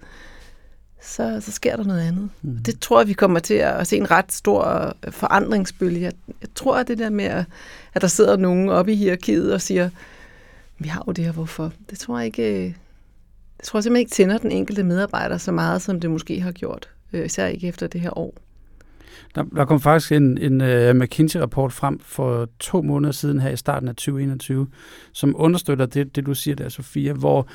så, 1.01 1.41
så 1.41 1.51
sker 1.51 1.75
der 1.75 1.83
noget 1.83 2.01
andet. 2.01 2.29
Mm. 2.41 2.57
Det 2.57 2.79
tror 2.79 2.99
jeg, 2.99 3.07
vi 3.07 3.13
kommer 3.13 3.39
til 3.39 3.53
at 3.53 3.87
se 3.87 3.97
en 3.97 4.11
ret 4.11 4.33
stor 4.33 4.93
forandringsbølge. 5.09 6.01
Jeg, 6.01 6.11
jeg 6.41 6.49
tror, 6.55 6.77
at 6.77 6.87
det 6.87 6.97
der 6.97 7.09
med, 7.09 7.45
at 7.93 8.01
der 8.01 8.07
sidder 8.07 8.37
nogen 8.37 8.69
oppe 8.69 8.91
i 8.91 8.95
hierarkiet 8.95 9.53
og 9.53 9.61
siger, 9.61 9.89
vi 10.79 10.87
har 10.87 11.03
jo 11.07 11.11
det 11.11 11.25
her, 11.25 11.31
hvorfor? 11.31 11.71
Det 11.89 11.99
tror 11.99 12.17
jeg 12.17 12.25
ikke, 12.25 12.75
det 13.57 13.65
tror 13.65 13.81
simpelthen 13.81 13.99
ikke 13.99 14.11
tænder 14.11 14.37
den 14.37 14.51
enkelte 14.51 14.83
medarbejder 14.83 15.37
så 15.37 15.51
meget, 15.51 15.81
som 15.81 15.99
det 15.99 16.09
måske 16.09 16.41
har 16.41 16.51
gjort, 16.51 16.89
øh, 17.13 17.25
især 17.25 17.47
ikke 17.47 17.67
efter 17.67 17.87
det 17.87 18.01
her 18.01 18.17
år. 18.17 18.33
Der, 19.35 19.43
der 19.43 19.65
kom 19.65 19.81
faktisk 19.81 20.11
en, 20.11 20.37
en 20.37 20.61
uh, 20.61 20.95
McKinsey-rapport 20.95 21.73
frem 21.73 21.99
for 21.99 22.47
to 22.59 22.81
måneder 22.81 23.11
siden 23.11 23.39
her 23.39 23.49
i 23.49 23.57
starten 23.57 23.89
af 23.89 23.95
2021, 23.95 24.67
som 25.13 25.33
understøtter 25.37 25.85
det, 25.85 26.15
det 26.15 26.25
du 26.25 26.33
siger 26.33 26.55
der, 26.55 26.69
Sofia, 26.69 27.13
hvor 27.13 27.47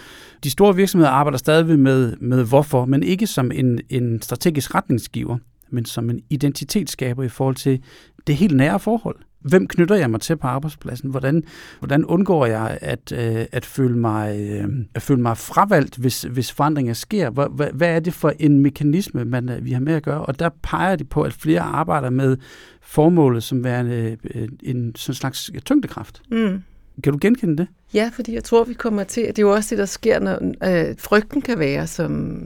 de 0.45 0.51
store 0.51 0.77
virksomheder 0.77 1.11
arbejder 1.11 1.39
stadig 1.39 1.79
med, 1.79 2.17
med 2.17 2.45
hvorfor, 2.45 2.85
men 2.85 3.03
ikke 3.03 3.27
som 3.27 3.51
en, 3.51 3.81
en 3.89 4.23
strategisk 4.23 4.75
retningsgiver, 4.75 5.39
men 5.71 5.85
som 5.85 6.11
en 6.11 6.21
identitetsskaber 6.31 7.23
i 7.23 7.29
forhold 7.29 7.57
til 7.57 7.83
det 8.27 8.37
helt 8.37 8.57
nære 8.57 8.81
forhold 8.81 9.17
hvem 9.41 9.67
knytter 9.67 9.95
jeg 9.95 10.11
mig 10.11 10.21
til 10.21 10.37
på 10.37 10.47
arbejdspladsen? 10.47 11.11
Hvordan, 11.11 11.43
hvordan 11.79 12.05
undgår 12.05 12.47
jeg 12.47 12.79
at, 12.81 13.13
øh, 13.13 13.47
at, 13.53 13.67
føle 13.67 13.99
mig, 13.99 14.41
øh, 14.41 14.69
at 14.95 15.03
føle 15.03 15.21
mig 15.21 15.37
fravalgt, 15.37 15.97
hvis, 15.97 16.23
hvis 16.23 16.53
forandringer 16.53 16.95
sker? 16.95 17.31
Hvad, 17.31 17.47
hvad, 17.51 17.69
hvad 17.73 17.89
er 17.89 18.01
det 18.01 18.15
for 18.15 18.33
en 18.39 18.59
mekanisme, 18.59 19.25
man, 19.25 19.49
øh, 19.49 19.65
vi 19.65 19.73
har 19.73 19.81
med 19.81 19.95
at 19.95 20.03
gøre? 20.03 20.27
Og 20.27 20.39
der 20.39 20.51
peger 20.63 20.97
de 20.97 21.05
på, 21.05 21.23
at 21.23 21.33
flere 21.33 21.61
arbejder 21.61 22.11
med 22.11 22.37
formålet 22.83 23.43
som 23.43 23.65
værende 23.65 24.17
øh, 24.35 24.49
en 24.63 24.95
sådan 24.97 25.15
slags 25.15 25.51
tyngdekraft. 25.65 26.23
Mm. 26.31 26.63
Kan 27.05 27.13
du 27.13 27.19
genkende 27.23 27.57
det? 27.57 27.67
Ja, 27.95 28.11
fordi 28.13 28.35
jeg 28.35 28.45
tror, 28.45 28.65
vi 28.65 28.75
kommer 28.75 29.05
til, 29.05 29.27
det 29.27 29.39
er 29.39 29.43
jo 29.43 29.53
også 29.53 29.71
det, 29.71 29.79
der 29.79 29.87
sker, 29.87 30.21
når 30.21 30.39
øh, 30.43 30.95
frygten 30.99 31.43
kan 31.43 31.59
være 31.59 31.87
som, 31.87 32.45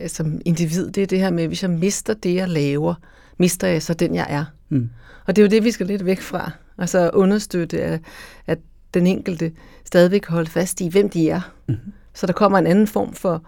øh, 0.00 0.08
som 0.08 0.40
individ. 0.44 0.90
Det 0.90 1.02
er 1.02 1.06
det 1.06 1.18
her 1.18 1.30
med, 1.30 1.46
hvis 1.46 1.62
jeg 1.62 1.70
mister 1.70 2.14
det, 2.14 2.34
jeg 2.34 2.48
laver, 2.48 2.94
mister 3.38 3.68
jeg 3.68 3.82
så 3.82 3.94
den, 3.94 4.14
jeg 4.14 4.26
er. 4.28 4.44
Mm. 4.68 4.90
Og 5.28 5.36
det 5.36 5.42
er 5.42 5.46
jo 5.46 5.50
det, 5.50 5.64
vi 5.64 5.70
skal 5.70 5.86
lidt 5.86 6.06
væk 6.06 6.20
fra. 6.20 6.50
Altså 6.78 7.10
understøtte, 7.12 7.82
at, 7.82 8.00
at 8.46 8.58
den 8.94 9.06
enkelte 9.06 9.52
stadigvæk 9.84 10.20
kan 10.20 10.32
holde 10.32 10.50
fast 10.50 10.80
i, 10.80 10.88
hvem 10.88 11.08
de 11.08 11.30
er. 11.30 11.40
Mm-hmm. 11.68 11.92
Så 12.14 12.26
der 12.26 12.32
kommer 12.32 12.58
en 12.58 12.66
anden 12.66 12.86
form 12.86 13.12
for... 13.12 13.42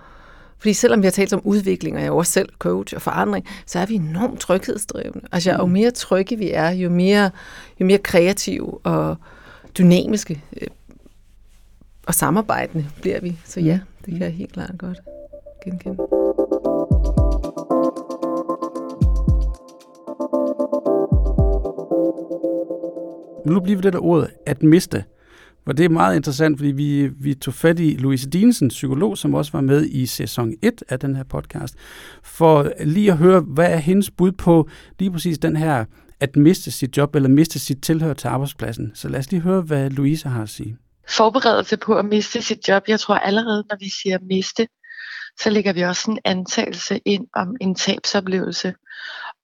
Fordi 0.59 0.73
selvom 0.73 1.03
vi 1.03 1.07
har 1.07 1.11
talt 1.11 1.33
om 1.33 1.41
udvikling, 1.45 1.97
og 1.97 2.03
jeg 2.03 2.09
er 2.09 2.13
også 2.13 2.33
selv 2.33 2.49
coach 2.59 2.95
og 2.95 3.03
forandring, 3.03 3.47
så 3.67 3.79
er 3.79 3.87
vi 3.87 3.95
enormt 3.95 4.41
tryghedsdrivende. 4.41 5.21
Altså 5.33 5.51
jo 5.51 5.65
mhm. 5.65 5.73
mere 5.73 5.91
trygge 5.91 6.37
vi 6.37 6.51
er, 6.51 6.71
jo 6.71 6.91
mere, 6.91 7.31
jo 7.81 7.87
mere 7.87 7.99
kreative 7.99 8.79
og 8.79 9.17
dynamiske 9.79 10.43
øh, 10.61 10.69
og 12.07 12.15
samarbejdende 12.15 12.87
bliver 13.01 13.21
vi. 13.21 13.39
Så 13.45 13.61
ja, 13.61 13.81
det 14.05 14.13
kan 14.15 14.23
jeg 14.23 14.33
helt 14.33 14.53
klart 14.53 14.73
godt 14.79 14.99
genkende. 15.65 16.20
Nu 23.47 23.61
bliver 23.61 23.77
vi 23.77 23.83
det 23.83 23.93
der 23.93 24.05
ord, 24.05 24.29
at 24.47 24.63
miste. 24.63 25.05
Og 25.67 25.77
det 25.77 25.85
er 25.85 25.89
meget 25.89 26.17
interessant, 26.17 26.59
fordi 26.59 26.71
vi, 26.71 27.09
vi 27.09 27.35
tog 27.35 27.55
fat 27.55 27.81
i 27.81 27.97
Louise 27.97 28.31
Dinesen, 28.31 28.69
psykolog, 28.69 29.19
som 29.19 29.35
også 29.35 29.53
var 29.53 29.61
med 29.61 29.87
i 29.87 30.07
sæson 30.07 30.55
1 30.63 30.83
af 30.89 30.99
den 31.01 31.17
her 31.17 31.25
podcast, 31.25 31.75
for 32.23 32.73
lige 32.85 33.13
at 33.13 33.19
høre, 33.19 33.41
hvad 33.41 33.73
er 33.73 33.77
hendes 33.77 34.11
bud 34.11 34.33
på 34.33 34.69
lige 34.99 35.11
præcis 35.11 35.39
den 35.39 35.57
her 35.57 35.85
at 36.21 36.37
miste 36.37 36.71
sit 36.71 36.97
job 36.97 37.15
eller 37.15 37.29
miste 37.29 37.59
sit 37.59 37.83
tilhør 37.83 38.13
til 38.13 38.29
arbejdspladsen. 38.29 38.93
Så 38.95 39.09
lad 39.09 39.19
os 39.19 39.31
lige 39.31 39.41
høre, 39.41 39.61
hvad 39.61 39.91
Louise 39.91 40.29
har 40.29 40.43
at 40.43 40.49
sige. 40.49 40.77
Forberedelse 41.09 41.77
på 41.77 41.95
at 41.95 42.05
miste 42.05 42.43
sit 42.43 42.69
job. 42.69 42.83
Jeg 42.89 43.01
tror 43.01 43.15
allerede, 43.15 43.65
når 43.71 43.77
vi 43.81 43.91
siger 44.03 44.19
miste, 44.23 44.69
så 45.41 45.51
lægger 45.51 45.73
vi 45.73 45.83
også 45.83 46.11
en 46.11 46.19
antagelse 46.25 47.01
ind 47.05 47.27
om 47.35 47.57
en 47.61 47.75
tabsoplevelse. 47.75 48.75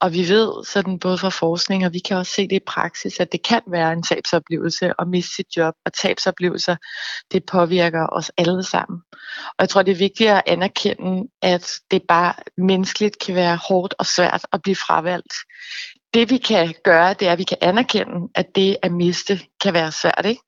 Og 0.01 0.13
vi 0.13 0.29
ved 0.29 0.65
sådan 0.65 0.99
både 0.99 1.19
fra 1.19 1.29
forskning, 1.29 1.87
og 1.87 1.93
vi 1.93 1.99
kan 1.99 2.17
også 2.17 2.33
se 2.33 2.43
det 2.43 2.57
i 2.57 2.67
praksis, 2.67 3.21
at 3.21 3.33
det 3.33 3.43
kan 3.43 3.63
være 3.67 3.93
en 3.93 4.03
tabsoplevelse 4.03 4.93
at 4.99 5.09
miste 5.09 5.35
sit 5.35 5.57
job. 5.57 5.75
Og 5.85 5.93
tabsoplevelser, 5.93 6.77
det 7.33 7.45
påvirker 7.45 8.07
os 8.13 8.31
alle 8.39 8.63
sammen. 8.63 9.01
Og 9.49 9.55
jeg 9.61 9.69
tror, 9.69 9.83
det 9.83 9.93
er 9.93 9.97
vigtigt 9.97 10.31
at 10.31 10.43
anerkende, 10.47 11.29
at 11.43 11.71
det 11.91 12.03
bare 12.09 12.35
menneskeligt 12.57 13.19
kan 13.19 13.35
være 13.35 13.57
hårdt 13.69 13.95
og 13.99 14.07
svært 14.07 14.47
at 14.53 14.63
blive 14.63 14.77
fravalgt. 14.77 15.35
Det 16.15 16.31
vi 16.31 16.37
kan 16.37 16.75
gøre, 16.85 17.15
det 17.15 17.29
er, 17.29 17.33
at 17.33 17.39
vi 17.39 17.45
kan 17.45 17.59
anerkende, 17.61 18.29
at 18.35 18.47
det 18.55 18.77
at 18.83 18.93
miste 18.93 19.41
kan 19.61 19.75
være 19.75 19.93
svært. 19.93 20.27
Ikke? 20.27 20.43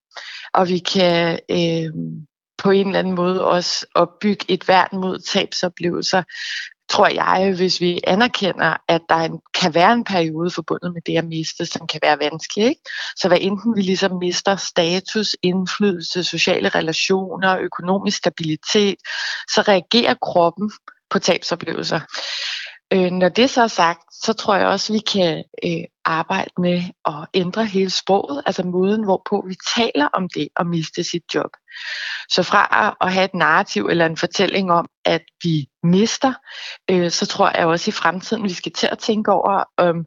Og 0.54 0.68
vi 0.68 0.78
kan 0.78 1.38
øh, 1.50 1.92
på 2.58 2.70
en 2.70 2.86
eller 2.86 2.98
anden 2.98 3.14
måde 3.14 3.44
også 3.44 3.86
opbygge 3.94 4.44
et 4.48 4.68
værn 4.68 5.00
mod 5.00 5.18
tabsoplevelser, 5.18 6.22
tror 6.88 7.08
jeg, 7.08 7.54
hvis 7.56 7.80
vi 7.80 8.00
anerkender, 8.06 8.76
at 8.88 9.00
der 9.08 9.38
kan 9.54 9.74
være 9.74 9.92
en 9.92 10.04
periode 10.04 10.50
forbundet 10.50 10.92
med 10.92 11.02
det 11.06 11.16
at 11.16 11.24
miste, 11.24 11.66
som 11.66 11.86
kan 11.86 12.00
være 12.02 12.18
vanskelig. 12.18 12.64
Ikke? 12.66 12.80
Så 13.16 13.28
hvad 13.28 13.38
enten 13.40 13.76
vi 13.76 13.82
ligesom 13.82 14.18
mister 14.18 14.56
status, 14.56 15.36
indflydelse, 15.42 16.24
sociale 16.24 16.68
relationer, 16.68 17.58
økonomisk 17.58 18.18
stabilitet, 18.18 18.98
så 19.48 19.62
reagerer 19.68 20.14
kroppen 20.14 20.72
på 21.10 21.18
tabsoplevelser. 21.18 22.00
Øh, 22.92 23.10
når 23.10 23.28
det 23.28 23.50
så 23.50 23.62
er 23.62 23.66
sagt, 23.66 24.14
så 24.24 24.32
tror 24.32 24.56
jeg 24.56 24.66
også, 24.66 24.92
at 24.92 24.94
vi 24.94 24.98
kan 24.98 25.44
øh, 25.64 25.84
arbejde 26.08 26.50
med 26.58 26.82
at 27.06 27.26
ændre 27.34 27.66
hele 27.66 27.90
sproget, 27.90 28.42
altså 28.46 28.62
måden, 28.62 29.04
hvorpå 29.04 29.44
vi 29.48 29.56
taler 29.76 30.06
om 30.06 30.28
det 30.28 30.48
at 30.56 30.66
miste 30.66 31.04
sit 31.04 31.22
job. 31.34 31.50
Så 32.28 32.42
fra 32.42 32.94
at 33.00 33.12
have 33.12 33.24
et 33.24 33.34
narrativ 33.34 33.86
eller 33.86 34.06
en 34.06 34.16
fortælling 34.16 34.72
om, 34.72 34.88
at 35.04 35.22
vi 35.42 35.68
mister, 35.82 36.32
øh, 36.90 37.10
så 37.10 37.26
tror 37.26 37.58
jeg 37.58 37.66
også 37.66 37.90
i 37.90 37.92
fremtiden, 37.92 38.44
vi 38.44 38.52
skal 38.52 38.72
til 38.72 38.88
at 38.92 38.98
tænke 38.98 39.32
over 39.32 39.64
om 39.76 40.06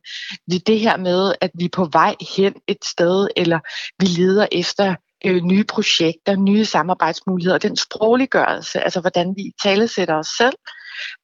øh, 0.54 0.60
det 0.68 0.80
her 0.80 0.98
med, 0.98 1.34
at 1.42 1.52
vi 1.54 1.66
er 1.66 1.70
på 1.74 1.86
vej 1.92 2.16
hen 2.36 2.54
et 2.68 2.86
sted, 2.86 3.28
eller 3.36 3.60
vi 4.00 4.06
leder 4.06 4.48
efter 4.52 4.96
øh, 5.26 5.42
nye 5.44 5.64
projekter, 5.64 6.36
nye 6.36 6.66
samarbejdsmuligheder, 6.66 7.58
den 7.58 7.78
sprogliggørelse, 7.78 8.82
altså 8.82 9.02
hvordan 9.02 9.34
vi 9.38 9.52
talesætter 9.64 10.16
os 10.16 10.28
selv, 10.38 10.56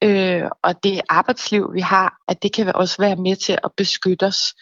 øh, 0.03 0.43
og 0.63 0.83
det 0.83 1.01
arbejdsliv, 1.09 1.73
vi 1.73 1.81
har, 1.81 2.17
at 2.27 2.43
det 2.43 2.53
kan 2.53 2.75
også 2.75 2.95
være 2.99 3.15
med 3.15 3.35
til 3.35 3.57
at 3.63 3.71
beskytte 3.77 4.23
os. 4.23 4.53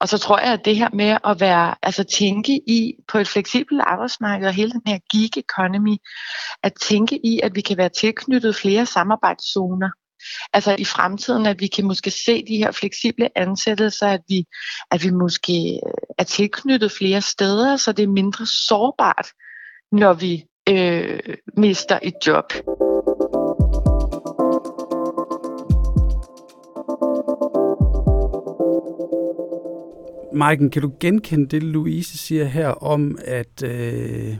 Og 0.00 0.08
så 0.08 0.18
tror 0.18 0.38
jeg, 0.38 0.52
at 0.52 0.64
det 0.64 0.76
her 0.76 0.88
med 0.92 1.18
at 1.24 1.40
være, 1.40 1.74
altså 1.82 2.04
tænke 2.04 2.52
i 2.66 2.94
på 3.08 3.18
et 3.18 3.28
fleksibelt 3.28 3.80
arbejdsmarked 3.80 4.46
og 4.46 4.54
hele 4.54 4.72
den 4.72 4.82
her 4.86 4.98
gig 5.12 5.30
economy, 5.36 5.96
at 6.62 6.72
tænke 6.80 7.26
i, 7.26 7.40
at 7.42 7.54
vi 7.54 7.60
kan 7.60 7.76
være 7.76 7.88
tilknyttet 7.88 8.56
flere 8.56 8.86
samarbejdszoner, 8.86 9.90
Altså 10.52 10.76
i 10.78 10.84
fremtiden, 10.84 11.46
at 11.46 11.60
vi 11.60 11.66
kan 11.66 11.84
måske 11.84 12.10
se 12.10 12.44
de 12.46 12.56
her 12.56 12.72
fleksible 12.72 13.38
ansættelser, 13.38 14.06
at 14.06 14.20
vi, 14.28 14.44
at 14.90 15.04
vi 15.04 15.10
måske 15.10 15.80
øh, 15.86 15.92
er 16.18 16.24
tilknyttet 16.24 16.92
flere 16.92 17.20
steder, 17.20 17.76
så 17.76 17.92
det 17.92 18.02
er 18.02 18.08
mindre 18.08 18.46
sårbart, 18.46 19.26
når 19.92 20.12
vi 20.12 20.44
øh, 20.68 21.20
mister 21.56 21.98
et 22.02 22.14
job. 22.26 22.52
Maiken, 30.32 30.70
kan 30.70 30.82
du 30.82 30.92
genkende 31.00 31.46
det, 31.46 31.62
Louise 31.62 32.18
siger 32.18 32.44
her 32.44 32.68
om 32.68 33.18
at 33.24 33.62
øh, 33.64 34.36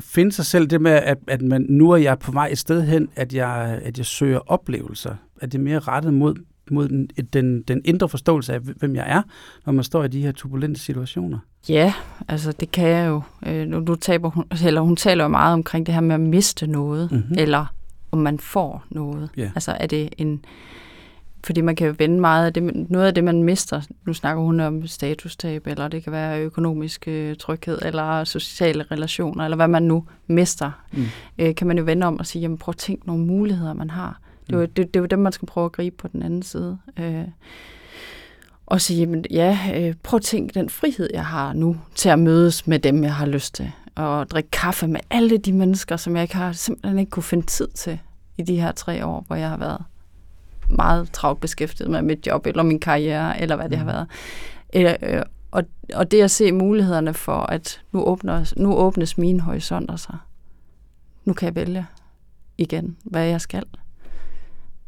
finde 0.00 0.32
sig 0.32 0.46
selv, 0.46 0.66
det 0.66 0.80
med, 0.80 0.92
at, 0.92 1.18
at 1.26 1.42
man, 1.42 1.66
nu 1.68 1.90
er 1.90 1.96
jeg 1.96 2.18
på 2.18 2.32
vej 2.32 2.48
et 2.52 2.58
sted 2.58 2.82
hen, 2.82 3.08
at 3.16 3.34
jeg, 3.34 3.80
at 3.82 3.98
jeg 3.98 4.06
søger 4.06 4.38
oplevelser? 4.46 5.14
Er 5.42 5.46
det 5.46 5.60
mere 5.60 5.78
rettet 5.78 6.14
mod, 6.14 6.34
mod 6.70 6.88
den, 6.88 7.08
den, 7.32 7.62
den 7.62 7.82
indre 7.84 8.08
forståelse 8.08 8.54
af, 8.54 8.60
hvem 8.60 8.96
jeg 8.96 9.04
er, 9.08 9.22
når 9.66 9.72
man 9.72 9.84
står 9.84 10.04
i 10.04 10.08
de 10.08 10.22
her 10.22 10.32
turbulente 10.32 10.80
situationer? 10.80 11.38
Ja, 11.68 11.94
altså 12.28 12.52
det 12.52 12.72
kan 12.72 12.88
jeg 12.88 13.08
jo. 13.08 13.22
Øh, 13.46 13.66
nu, 13.66 13.80
nu 13.80 13.94
taber 13.94 14.30
hun, 14.30 14.44
eller 14.66 14.80
hun 14.80 14.96
taler 14.96 15.24
jo 15.24 15.28
meget 15.28 15.52
omkring 15.52 15.86
det 15.86 15.94
her 15.94 16.00
med 16.00 16.14
at 16.14 16.20
miste 16.20 16.66
noget, 16.66 17.12
mm-hmm. 17.12 17.34
eller 17.38 17.66
om 18.10 18.18
man 18.18 18.38
får 18.38 18.84
noget. 18.90 19.30
Yeah. 19.38 19.50
Altså 19.54 19.76
er 19.80 19.86
det 19.86 20.08
en 20.18 20.44
fordi 21.48 21.60
man 21.60 21.76
kan 21.76 21.98
vende 21.98 22.20
meget 22.20 22.46
af 22.46 22.52
det, 22.52 22.90
noget 22.90 23.06
af 23.06 23.14
det, 23.14 23.24
man 23.24 23.42
mister. 23.42 23.80
Nu 24.06 24.12
snakker 24.12 24.42
hun 24.42 24.60
om 24.60 24.86
statustab, 24.86 25.66
eller 25.66 25.88
det 25.88 26.04
kan 26.04 26.12
være 26.12 26.40
økonomisk 26.40 27.08
øh, 27.08 27.36
tryghed, 27.36 27.78
eller 27.82 28.24
sociale 28.24 28.84
relationer, 28.90 29.44
eller 29.44 29.56
hvad 29.56 29.68
man 29.68 29.82
nu 29.82 30.04
mister. 30.26 30.70
Mm. 30.92 31.04
Øh, 31.38 31.54
kan 31.54 31.66
man 31.66 31.78
jo 31.78 31.84
vende 31.84 32.06
om 32.06 32.18
og 32.18 32.26
sige, 32.26 32.42
jamen 32.42 32.58
prøv 32.58 32.70
at 32.70 32.76
tænke 32.76 33.06
nogle 33.06 33.24
muligheder, 33.24 33.72
man 33.72 33.90
har. 33.90 34.20
Det 34.46 34.54
er, 34.54 34.58
jo, 34.58 34.66
mm. 34.66 34.72
det, 34.72 34.94
det 34.94 34.96
er 34.96 35.00
jo 35.00 35.06
dem, 35.06 35.18
man 35.18 35.32
skal 35.32 35.46
prøve 35.46 35.64
at 35.64 35.72
gribe 35.72 35.96
på 35.96 36.08
den 36.08 36.22
anden 36.22 36.42
side. 36.42 36.78
Øh, 36.98 37.24
og 38.66 38.80
sige, 38.80 39.00
jamen, 39.00 39.24
ja, 39.30 39.58
øh, 39.74 39.94
prøv 40.02 40.16
at 40.16 40.22
tænke 40.22 40.54
den 40.54 40.70
frihed, 40.70 41.08
jeg 41.12 41.26
har 41.26 41.52
nu 41.52 41.76
til 41.94 42.08
at 42.08 42.18
mødes 42.18 42.66
med 42.66 42.78
dem, 42.78 43.04
jeg 43.04 43.14
har 43.14 43.26
lyst 43.26 43.54
til. 43.54 43.70
Og 43.94 44.30
drikke 44.30 44.50
kaffe 44.50 44.88
med 44.88 45.00
alle 45.10 45.38
de 45.38 45.52
mennesker, 45.52 45.96
som 45.96 46.16
jeg 46.16 46.22
ikke 46.22 46.36
har 46.36 46.52
simpelthen 46.52 46.98
ikke 46.98 47.10
kunne 47.10 47.22
finde 47.22 47.46
tid 47.46 47.68
til 47.68 47.98
i 48.38 48.42
de 48.42 48.60
her 48.60 48.72
tre 48.72 49.06
år, 49.06 49.24
hvor 49.26 49.36
jeg 49.36 49.48
har 49.48 49.56
været 49.56 49.82
meget 50.70 51.12
travlt 51.12 51.40
beskæftiget 51.40 51.90
med 51.90 52.02
mit 52.02 52.26
job, 52.26 52.46
eller 52.46 52.62
min 52.62 52.80
karriere, 52.80 53.40
eller 53.40 53.56
hvad 53.56 53.68
det 53.68 53.78
har 53.78 53.84
mm. 53.84 53.92
været. 53.92 54.98
Øh, 55.02 55.22
og, 55.50 55.62
og 55.94 56.10
det 56.10 56.22
at 56.22 56.30
se 56.30 56.52
mulighederne 56.52 57.14
for, 57.14 57.32
at 57.32 57.80
nu, 57.92 58.04
åbner, 58.04 58.52
nu 58.56 58.74
åbnes 58.74 59.18
mine 59.18 59.40
horisonter 59.40 59.96
sig. 59.96 60.16
Nu 61.24 61.32
kan 61.32 61.46
jeg 61.46 61.54
vælge 61.54 61.86
igen, 62.58 62.96
hvad 63.04 63.26
jeg 63.26 63.40
skal. 63.40 63.64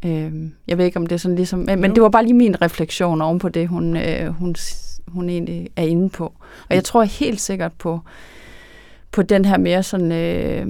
Øh, 0.04 0.32
jeg 0.68 0.78
ved 0.78 0.84
ikke, 0.84 0.96
om 0.96 1.06
det 1.06 1.14
er 1.14 1.18
sådan 1.18 1.36
ligesom... 1.36 1.58
Men, 1.58 1.80
men 1.80 1.94
det 1.94 2.02
var 2.02 2.08
bare 2.08 2.24
lige 2.24 2.34
min 2.34 2.62
refleksion 2.62 3.22
oven 3.22 3.38
på 3.38 3.48
det, 3.48 3.68
hun, 3.68 3.96
øh, 3.96 4.26
hun, 4.26 4.54
hun 5.08 5.28
egentlig 5.28 5.68
er 5.76 5.82
inde 5.82 6.08
på. 6.08 6.24
Og 6.68 6.74
jeg 6.74 6.84
tror 6.84 7.02
helt 7.02 7.40
sikkert 7.40 7.72
på, 7.72 8.00
på 9.12 9.22
den 9.22 9.44
her 9.44 9.58
mere 9.58 9.82
sådan... 9.82 10.12
Øh, 10.12 10.66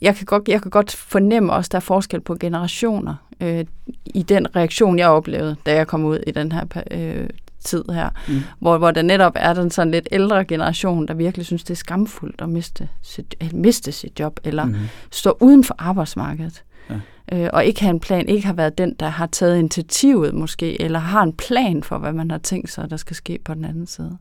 jeg 0.00 0.16
kan, 0.16 0.26
godt, 0.26 0.48
jeg 0.48 0.62
kan 0.62 0.70
godt 0.70 0.92
fornemme 0.92 1.52
også, 1.52 1.68
der 1.72 1.76
er 1.76 1.80
forskel 1.80 2.20
på 2.20 2.36
generationer 2.40 3.14
øh, 3.40 3.64
i 4.06 4.22
den 4.22 4.56
reaktion, 4.56 4.98
jeg 4.98 5.08
oplevede, 5.08 5.56
da 5.66 5.74
jeg 5.74 5.86
kom 5.86 6.04
ud 6.04 6.18
i 6.26 6.30
den 6.30 6.52
her 6.52 6.64
øh, 6.90 7.28
tid 7.64 7.84
her, 7.92 8.08
mm. 8.28 8.40
hvor, 8.58 8.78
hvor 8.78 8.90
der 8.90 9.02
netop 9.02 9.32
er 9.36 9.54
den 9.54 9.70
sådan 9.70 9.90
lidt 9.90 10.08
ældre 10.12 10.44
generation, 10.44 11.08
der 11.08 11.14
virkelig 11.14 11.46
synes, 11.46 11.64
det 11.64 11.70
er 11.70 11.76
skamfuldt 11.76 12.40
at 12.40 12.48
miste 12.48 12.88
sit, 13.02 13.34
at 13.40 13.52
miste 13.52 13.92
sit 13.92 14.20
job, 14.20 14.40
eller 14.44 14.64
mm. 14.64 14.76
stå 15.10 15.36
uden 15.40 15.64
for 15.64 15.74
arbejdsmarkedet. 15.78 16.64
Ja. 16.90 16.96
Øh, 17.32 17.50
og 17.52 17.64
ikke 17.64 17.80
have 17.80 17.90
en 17.90 18.00
plan, 18.00 18.28
ikke 18.28 18.46
har 18.46 18.52
været 18.52 18.78
den, 18.78 18.94
der 19.00 19.08
har 19.08 19.26
taget 19.26 19.58
initiativet 19.58 20.34
måske, 20.34 20.82
eller 20.82 20.98
har 20.98 21.22
en 21.22 21.32
plan 21.32 21.82
for, 21.82 21.98
hvad 21.98 22.12
man 22.12 22.30
har 22.30 22.38
tænkt 22.38 22.70
sig, 22.70 22.90
der 22.90 22.96
skal 22.96 23.16
ske 23.16 23.38
på 23.44 23.54
den 23.54 23.64
anden 23.64 23.86
side. 23.86 24.18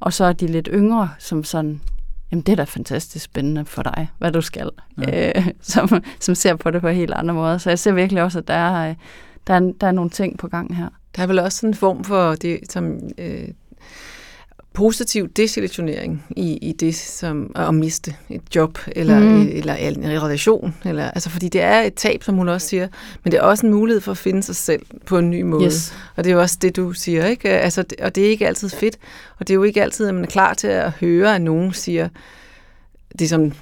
Og 0.00 0.12
så 0.12 0.24
er 0.24 0.32
de 0.32 0.46
lidt 0.46 0.68
yngre, 0.72 1.08
som 1.18 1.44
sådan, 1.44 1.80
jamen 2.34 2.42
det 2.42 2.52
er 2.52 2.56
da 2.56 2.64
fantastisk 2.64 3.24
spændende 3.24 3.64
for 3.64 3.82
dig, 3.82 4.08
hvad 4.18 4.32
du 4.32 4.40
skal, 4.40 4.70
ja. 4.98 5.32
øh, 5.36 5.48
som, 5.60 6.02
som 6.20 6.34
ser 6.34 6.56
på 6.56 6.70
det 6.70 6.80
på 6.80 6.88
helt 6.88 7.12
andre 7.12 7.34
måder. 7.34 7.58
Så 7.58 7.70
jeg 7.70 7.78
ser 7.78 7.92
virkelig 7.92 8.22
også, 8.22 8.38
at 8.38 8.48
der 8.48 8.54
er, 8.54 8.94
der 9.46 9.54
er, 9.54 9.72
der 9.80 9.86
er 9.86 9.92
nogle 9.92 10.10
ting 10.10 10.38
på 10.38 10.48
gang 10.48 10.76
her. 10.76 10.88
Der 11.16 11.22
er 11.22 11.26
vel 11.26 11.38
også 11.38 11.66
en 11.66 11.74
form 11.74 12.04
for 12.04 12.34
det, 12.34 12.60
som 12.70 13.00
øh, 13.18 13.48
positiv 14.74 15.28
desillusionering 15.28 16.24
i, 16.36 16.56
i 16.56 16.72
det 16.72 16.94
som 16.94 17.52
at 17.56 17.74
miste 17.74 18.14
et 18.28 18.42
job 18.54 18.78
eller, 18.96 19.18
mm. 19.18 19.48
eller, 19.52 19.74
eller 19.74 20.10
en 20.10 20.22
relation. 20.22 20.74
Eller, 20.84 21.10
altså, 21.10 21.30
fordi 21.30 21.48
det 21.48 21.60
er 21.60 21.80
et 21.80 21.94
tab, 21.94 22.22
som 22.22 22.34
hun 22.34 22.48
også 22.48 22.68
siger, 22.68 22.88
men 23.24 23.32
det 23.32 23.38
er 23.38 23.42
også 23.42 23.66
en 23.66 23.72
mulighed 23.72 24.00
for 24.00 24.10
at 24.10 24.18
finde 24.18 24.42
sig 24.42 24.56
selv 24.56 24.82
på 25.06 25.18
en 25.18 25.30
ny 25.30 25.42
måde. 25.42 25.64
Yes. 25.64 25.94
Og 26.16 26.24
det 26.24 26.30
er 26.30 26.34
jo 26.34 26.40
også 26.40 26.58
det, 26.62 26.76
du 26.76 26.92
siger. 26.92 27.26
ikke? 27.26 27.48
Altså, 27.48 27.84
og 28.02 28.14
det 28.14 28.26
er 28.26 28.30
ikke 28.30 28.46
altid 28.46 28.68
fedt, 28.68 28.98
og 29.38 29.48
det 29.48 29.54
er 29.54 29.54
jo 29.54 29.62
ikke 29.62 29.82
altid, 29.82 30.08
at 30.08 30.14
man 30.14 30.24
er 30.24 30.28
klar 30.28 30.54
til 30.54 30.68
at 30.68 30.90
høre, 30.90 31.34
at 31.34 31.40
nogen 31.40 31.72
siger, 31.72 32.08
det 33.18 33.28
som 33.28 33.52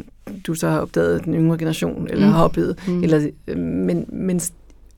du 0.47 0.55
så 0.55 0.69
har 0.69 0.81
opdaget 0.81 1.25
den 1.25 1.35
yngre 1.35 1.59
generation, 1.59 2.09
eller 2.11 2.27
mm. 2.27 2.33
har 2.33 2.45
oplevet. 2.45 2.79
Mm. 2.89 3.03
Eller, 3.03 3.29
men, 3.57 4.07
men 4.13 4.41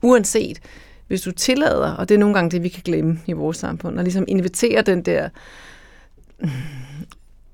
uanset, 0.01 0.59
hvis 1.07 1.21
du 1.21 1.31
tillader, 1.31 1.91
og 1.91 2.09
det 2.09 2.15
er 2.15 2.19
nogle 2.19 2.35
gange 2.35 2.51
det, 2.51 2.63
vi 2.63 2.69
kan 2.69 2.81
glemme 2.85 3.19
i 3.27 3.31
vores 3.31 3.57
samfund, 3.57 3.97
og 3.97 4.03
ligesom 4.03 4.25
invitere 4.27 4.81
den 4.81 5.01
der 5.01 5.29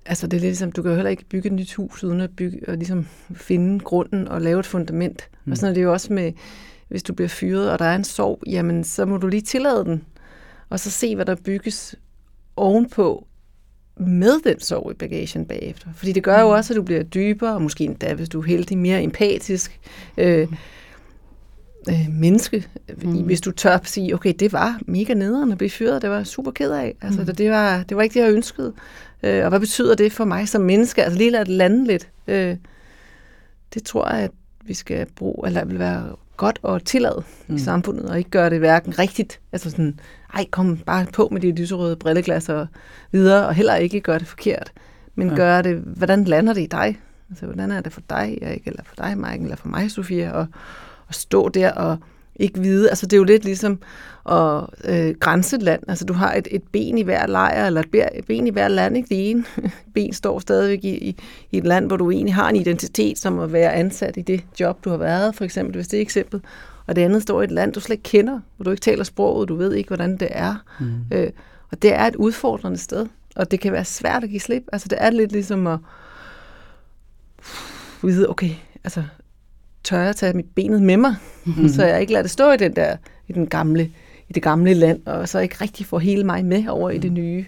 Altså 0.05 0.27
det 0.27 0.37
er 0.37 0.41
lidt 0.41 0.49
ligesom, 0.49 0.71
du 0.71 0.81
kan 0.81 0.91
jo 0.91 0.95
heller 0.95 1.09
ikke 1.09 1.25
bygge 1.25 1.47
et 1.47 1.53
nyt 1.53 1.73
hus 1.73 2.03
uden 2.03 2.21
at 2.21 2.35
bygge, 2.35 2.59
og 2.67 2.77
ligesom 2.77 3.07
finde 3.33 3.79
grunden 3.79 4.27
og 4.27 4.41
lave 4.41 4.59
et 4.59 4.65
fundament. 4.65 5.29
Mm. 5.45 5.51
Og 5.51 5.57
sådan 5.57 5.69
er 5.69 5.73
det 5.73 5.83
jo 5.83 5.91
også 5.91 6.13
med, 6.13 6.31
hvis 6.87 7.03
du 7.03 7.13
bliver 7.13 7.29
fyret, 7.29 7.71
og 7.71 7.79
der 7.79 7.85
er 7.85 7.95
en 7.95 8.03
sorg, 8.03 8.43
jamen 8.47 8.83
så 8.83 9.05
må 9.05 9.17
du 9.17 9.27
lige 9.27 9.41
tillade 9.41 9.85
den, 9.85 10.03
og 10.69 10.79
så 10.79 10.91
se, 10.91 11.15
hvad 11.15 11.25
der 11.25 11.35
bygges 11.35 11.95
ovenpå 12.55 13.27
med 13.97 14.43
den 14.43 14.59
sorg 14.59 14.91
i 14.91 14.93
bagagen 14.93 15.45
bagefter. 15.45 15.87
Fordi 15.95 16.11
det 16.11 16.23
gør 16.23 16.39
jo 16.39 16.47
mm. 16.47 16.53
også, 16.53 16.73
at 16.73 16.77
du 16.77 16.83
bliver 16.83 17.03
dybere, 17.03 17.53
og 17.53 17.61
måske 17.61 17.83
endda, 17.83 18.13
hvis 18.13 18.29
du 18.29 18.41
er 18.41 18.45
heldig, 18.45 18.77
mere 18.77 19.03
empatisk. 19.03 19.79
Øh, 20.17 20.49
mm 20.49 20.57
øh, 21.89 22.07
menneske, 22.09 22.67
mm. 23.03 23.11
hvis 23.11 23.41
du 23.41 23.51
tør 23.51 23.73
at 23.73 23.87
sige, 23.87 24.13
okay, 24.13 24.33
det 24.39 24.53
var 24.53 24.79
mega 24.87 25.13
nederen 25.13 25.51
at 25.51 25.57
blive 25.57 25.69
fyret, 25.69 26.01
det 26.01 26.09
var 26.09 26.23
super 26.23 26.51
ked 26.51 26.71
af. 26.71 26.95
Altså, 27.01 27.21
mm. 27.21 27.35
det, 27.35 27.51
var, 27.51 27.83
det 27.83 27.97
var 27.97 28.03
ikke 28.03 28.13
det, 28.13 28.25
jeg 28.25 28.33
ønskede. 28.33 28.73
Øh, 29.23 29.43
og 29.43 29.49
hvad 29.49 29.59
betyder 29.59 29.95
det 29.95 30.11
for 30.11 30.25
mig 30.25 30.49
som 30.49 30.61
menneske? 30.61 31.03
Altså 31.03 31.17
lige 31.17 31.31
lade 31.31 31.45
det 31.45 31.53
lande 31.53 31.87
lidt. 31.87 32.09
Øh, 32.27 32.55
det 33.73 33.83
tror 33.83 34.09
jeg, 34.09 34.23
at 34.23 34.31
vi 34.65 34.73
skal 34.73 35.05
bruge, 35.15 35.47
eller 35.47 35.65
vil 35.65 35.79
være 35.79 36.15
godt 36.37 36.59
at 36.67 36.83
tillade 36.85 37.23
mm. 37.47 37.55
i 37.55 37.59
samfundet, 37.59 38.09
og 38.09 38.17
ikke 38.17 38.29
gøre 38.29 38.49
det 38.49 38.59
hverken 38.59 38.99
rigtigt, 38.99 39.39
altså 39.51 39.69
sådan, 39.69 39.99
ej, 40.33 40.45
kom 40.51 40.77
bare 40.77 41.05
på 41.13 41.29
med 41.31 41.41
de 41.41 41.51
lyserøde 41.51 41.95
brilleglas 41.95 42.49
og 42.49 42.67
videre, 43.11 43.47
og 43.47 43.53
heller 43.53 43.75
ikke 43.75 44.01
gøre 44.01 44.19
det 44.19 44.27
forkert, 44.27 44.71
men 45.15 45.29
ja. 45.29 45.35
gøre 45.35 45.61
det, 45.61 45.75
hvordan 45.75 46.23
lander 46.23 46.53
det 46.53 46.61
i 46.61 46.65
dig? 46.65 46.99
Altså, 47.29 47.45
hvordan 47.45 47.71
er 47.71 47.81
det 47.81 47.93
for 47.93 48.01
dig, 48.09 48.37
Erik, 48.41 48.67
eller 48.67 48.83
for 48.85 48.95
dig, 48.95 49.17
Mike, 49.17 49.43
eller 49.43 49.55
for 49.55 49.67
mig, 49.67 49.91
Sofia, 49.91 50.31
og, 50.31 50.47
at 51.11 51.15
stå 51.15 51.49
der 51.49 51.71
og 51.71 51.97
ikke 52.35 52.59
vide. 52.59 52.89
Altså 52.89 53.05
det 53.05 53.13
er 53.13 53.17
jo 53.17 53.23
lidt 53.23 53.45
ligesom 53.45 53.79
at 54.29 54.63
øh, 54.83 55.15
grænse 55.19 55.55
et 55.55 55.63
land. 55.63 55.83
Altså 55.87 56.05
du 56.05 56.13
har 56.13 56.33
et, 56.33 56.47
et 56.51 56.63
ben 56.71 56.97
i 56.97 57.03
hver 57.03 57.27
lejr, 57.27 57.67
eller 57.67 57.81
et 58.13 58.25
ben 58.27 58.47
i 58.47 58.49
hver 58.49 58.67
land. 58.67 58.97
Ikke? 58.97 59.09
Det 59.09 59.29
ene 59.29 59.45
ben 59.93 60.13
står 60.13 60.39
stadigvæk 60.39 60.83
i, 60.83 61.09
i, 61.09 61.15
i 61.51 61.57
et 61.57 61.63
land, 61.63 61.87
hvor 61.87 61.97
du 61.97 62.11
egentlig 62.11 62.35
har 62.35 62.49
en 62.49 62.55
identitet, 62.55 63.17
som 63.17 63.39
at 63.39 63.53
være 63.53 63.73
ansat 63.73 64.17
i 64.17 64.21
det 64.21 64.43
job, 64.59 64.83
du 64.83 64.89
har 64.89 64.97
været, 64.97 65.35
for 65.35 65.43
eksempel, 65.43 65.75
hvis 65.75 65.87
det 65.87 65.97
er 65.97 66.01
et 66.01 66.05
eksempel. 66.05 66.41
Og 66.87 66.95
det 66.95 67.01
andet 67.01 67.21
står 67.21 67.41
i 67.41 67.43
et 67.43 67.51
land, 67.51 67.73
du 67.73 67.79
slet 67.79 67.93
ikke 67.93 68.03
kender, 68.03 68.39
hvor 68.55 68.63
du 68.63 68.71
ikke 68.71 68.81
taler 68.81 69.03
sproget, 69.03 69.49
du 69.49 69.55
ved 69.55 69.73
ikke, 69.73 69.87
hvordan 69.87 70.17
det 70.17 70.27
er. 70.31 70.55
Mm. 70.79 70.95
Øh, 71.11 71.29
og 71.71 71.81
det 71.81 71.93
er 71.93 72.05
et 72.05 72.15
udfordrende 72.15 72.77
sted, 72.77 73.07
og 73.35 73.51
det 73.51 73.59
kan 73.59 73.73
være 73.73 73.85
svært 73.85 74.23
at 74.23 74.29
give 74.29 74.39
slip. 74.39 74.63
Altså 74.71 74.87
det 74.87 74.97
er 75.01 75.09
lidt 75.09 75.31
ligesom 75.31 75.67
at 75.67 75.79
vide, 78.03 78.29
okay, 78.29 78.51
altså 78.83 79.03
tør 79.83 79.99
jeg 79.99 80.15
tage 80.15 80.33
mit 80.33 80.45
benet 80.55 80.81
med 80.81 80.97
mig, 80.97 81.15
mm-hmm. 81.45 81.69
så 81.69 81.85
jeg 81.85 82.01
ikke 82.01 82.13
lader 82.13 82.23
det 82.23 82.31
stå 82.31 82.51
i, 82.51 82.57
den 82.57 82.75
der, 82.75 82.95
i 83.27 83.33
den 83.33 83.47
gamle 83.47 83.91
i 84.31 84.33
det 84.33 84.43
gamle 84.43 84.73
land, 84.73 85.05
og 85.05 85.29
så 85.29 85.39
ikke 85.39 85.55
rigtig 85.61 85.85
får 85.85 85.99
hele 85.99 86.23
mig 86.23 86.45
med 86.45 86.67
over 86.67 86.89
i 86.89 86.97
det 86.97 87.11
nye. 87.11 87.45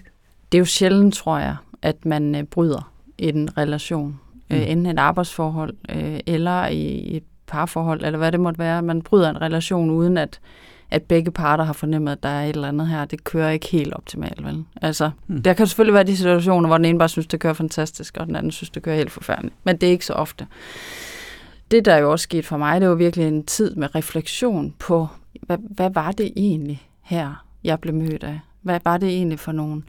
Det 0.52 0.58
er 0.58 0.60
jo 0.60 0.64
sjældent, 0.64 1.14
tror 1.14 1.38
jeg, 1.38 1.56
at 1.82 2.04
man 2.04 2.34
øh, 2.34 2.42
bryder 2.42 2.92
en 3.18 3.58
relation. 3.58 4.20
Øh, 4.50 4.56
mm. 4.56 4.62
Øh, 4.62 4.70
enten 4.70 4.86
et 4.86 4.98
arbejdsforhold, 4.98 5.74
øh, 5.88 6.20
eller 6.26 6.66
i 6.66 7.16
et 7.16 7.22
parforhold, 7.46 8.04
eller 8.04 8.18
hvad 8.18 8.32
det 8.32 8.40
måtte 8.40 8.58
være. 8.58 8.82
Man 8.82 9.02
bryder 9.02 9.30
en 9.30 9.40
relation, 9.40 9.90
uden 9.90 10.18
at, 10.18 10.40
at 10.90 11.02
begge 11.02 11.30
parter 11.30 11.64
har 11.64 11.72
fornemmet, 11.72 12.12
at 12.12 12.22
der 12.22 12.28
er 12.28 12.44
et 12.44 12.54
eller 12.54 12.68
andet 12.68 12.88
her. 12.88 13.04
Det 13.04 13.24
kører 13.24 13.50
ikke 13.50 13.68
helt 13.68 13.94
optimalt, 13.94 14.44
vel? 14.44 14.64
Altså, 14.82 15.10
mm. 15.26 15.42
der 15.42 15.52
kan 15.52 15.66
selvfølgelig 15.66 15.94
være 15.94 16.04
de 16.04 16.16
situationer, 16.16 16.68
hvor 16.68 16.78
den 16.78 16.84
ene 16.84 16.98
bare 16.98 17.08
synes, 17.08 17.26
det 17.26 17.40
kører 17.40 17.54
fantastisk, 17.54 18.16
og 18.16 18.26
den 18.26 18.36
anden 18.36 18.52
synes, 18.52 18.70
det 18.70 18.82
kører 18.82 18.96
helt 18.96 19.12
forfærdeligt. 19.12 19.54
Men 19.64 19.76
det 19.76 19.86
er 19.86 19.90
ikke 19.90 20.06
så 20.06 20.12
ofte. 20.12 20.46
Det, 21.74 21.84
der 21.84 21.96
jo 21.96 22.10
også 22.10 22.22
skete 22.22 22.42
for 22.42 22.56
mig, 22.56 22.80
det 22.80 22.88
var 22.88 22.94
virkelig 22.94 23.28
en 23.28 23.46
tid 23.46 23.74
med 23.74 23.94
refleksion 23.94 24.74
på, 24.78 25.08
hvad, 25.42 25.58
hvad 25.70 25.90
var 25.90 26.12
det 26.12 26.32
egentlig 26.36 26.88
her, 27.02 27.44
jeg 27.64 27.80
blev 27.80 27.94
mødt 27.94 28.24
af? 28.24 28.40
Hvad 28.62 28.80
var 28.84 28.96
det 28.96 29.08
egentlig 29.08 29.38
for 29.38 29.52
nogle, 29.52 29.82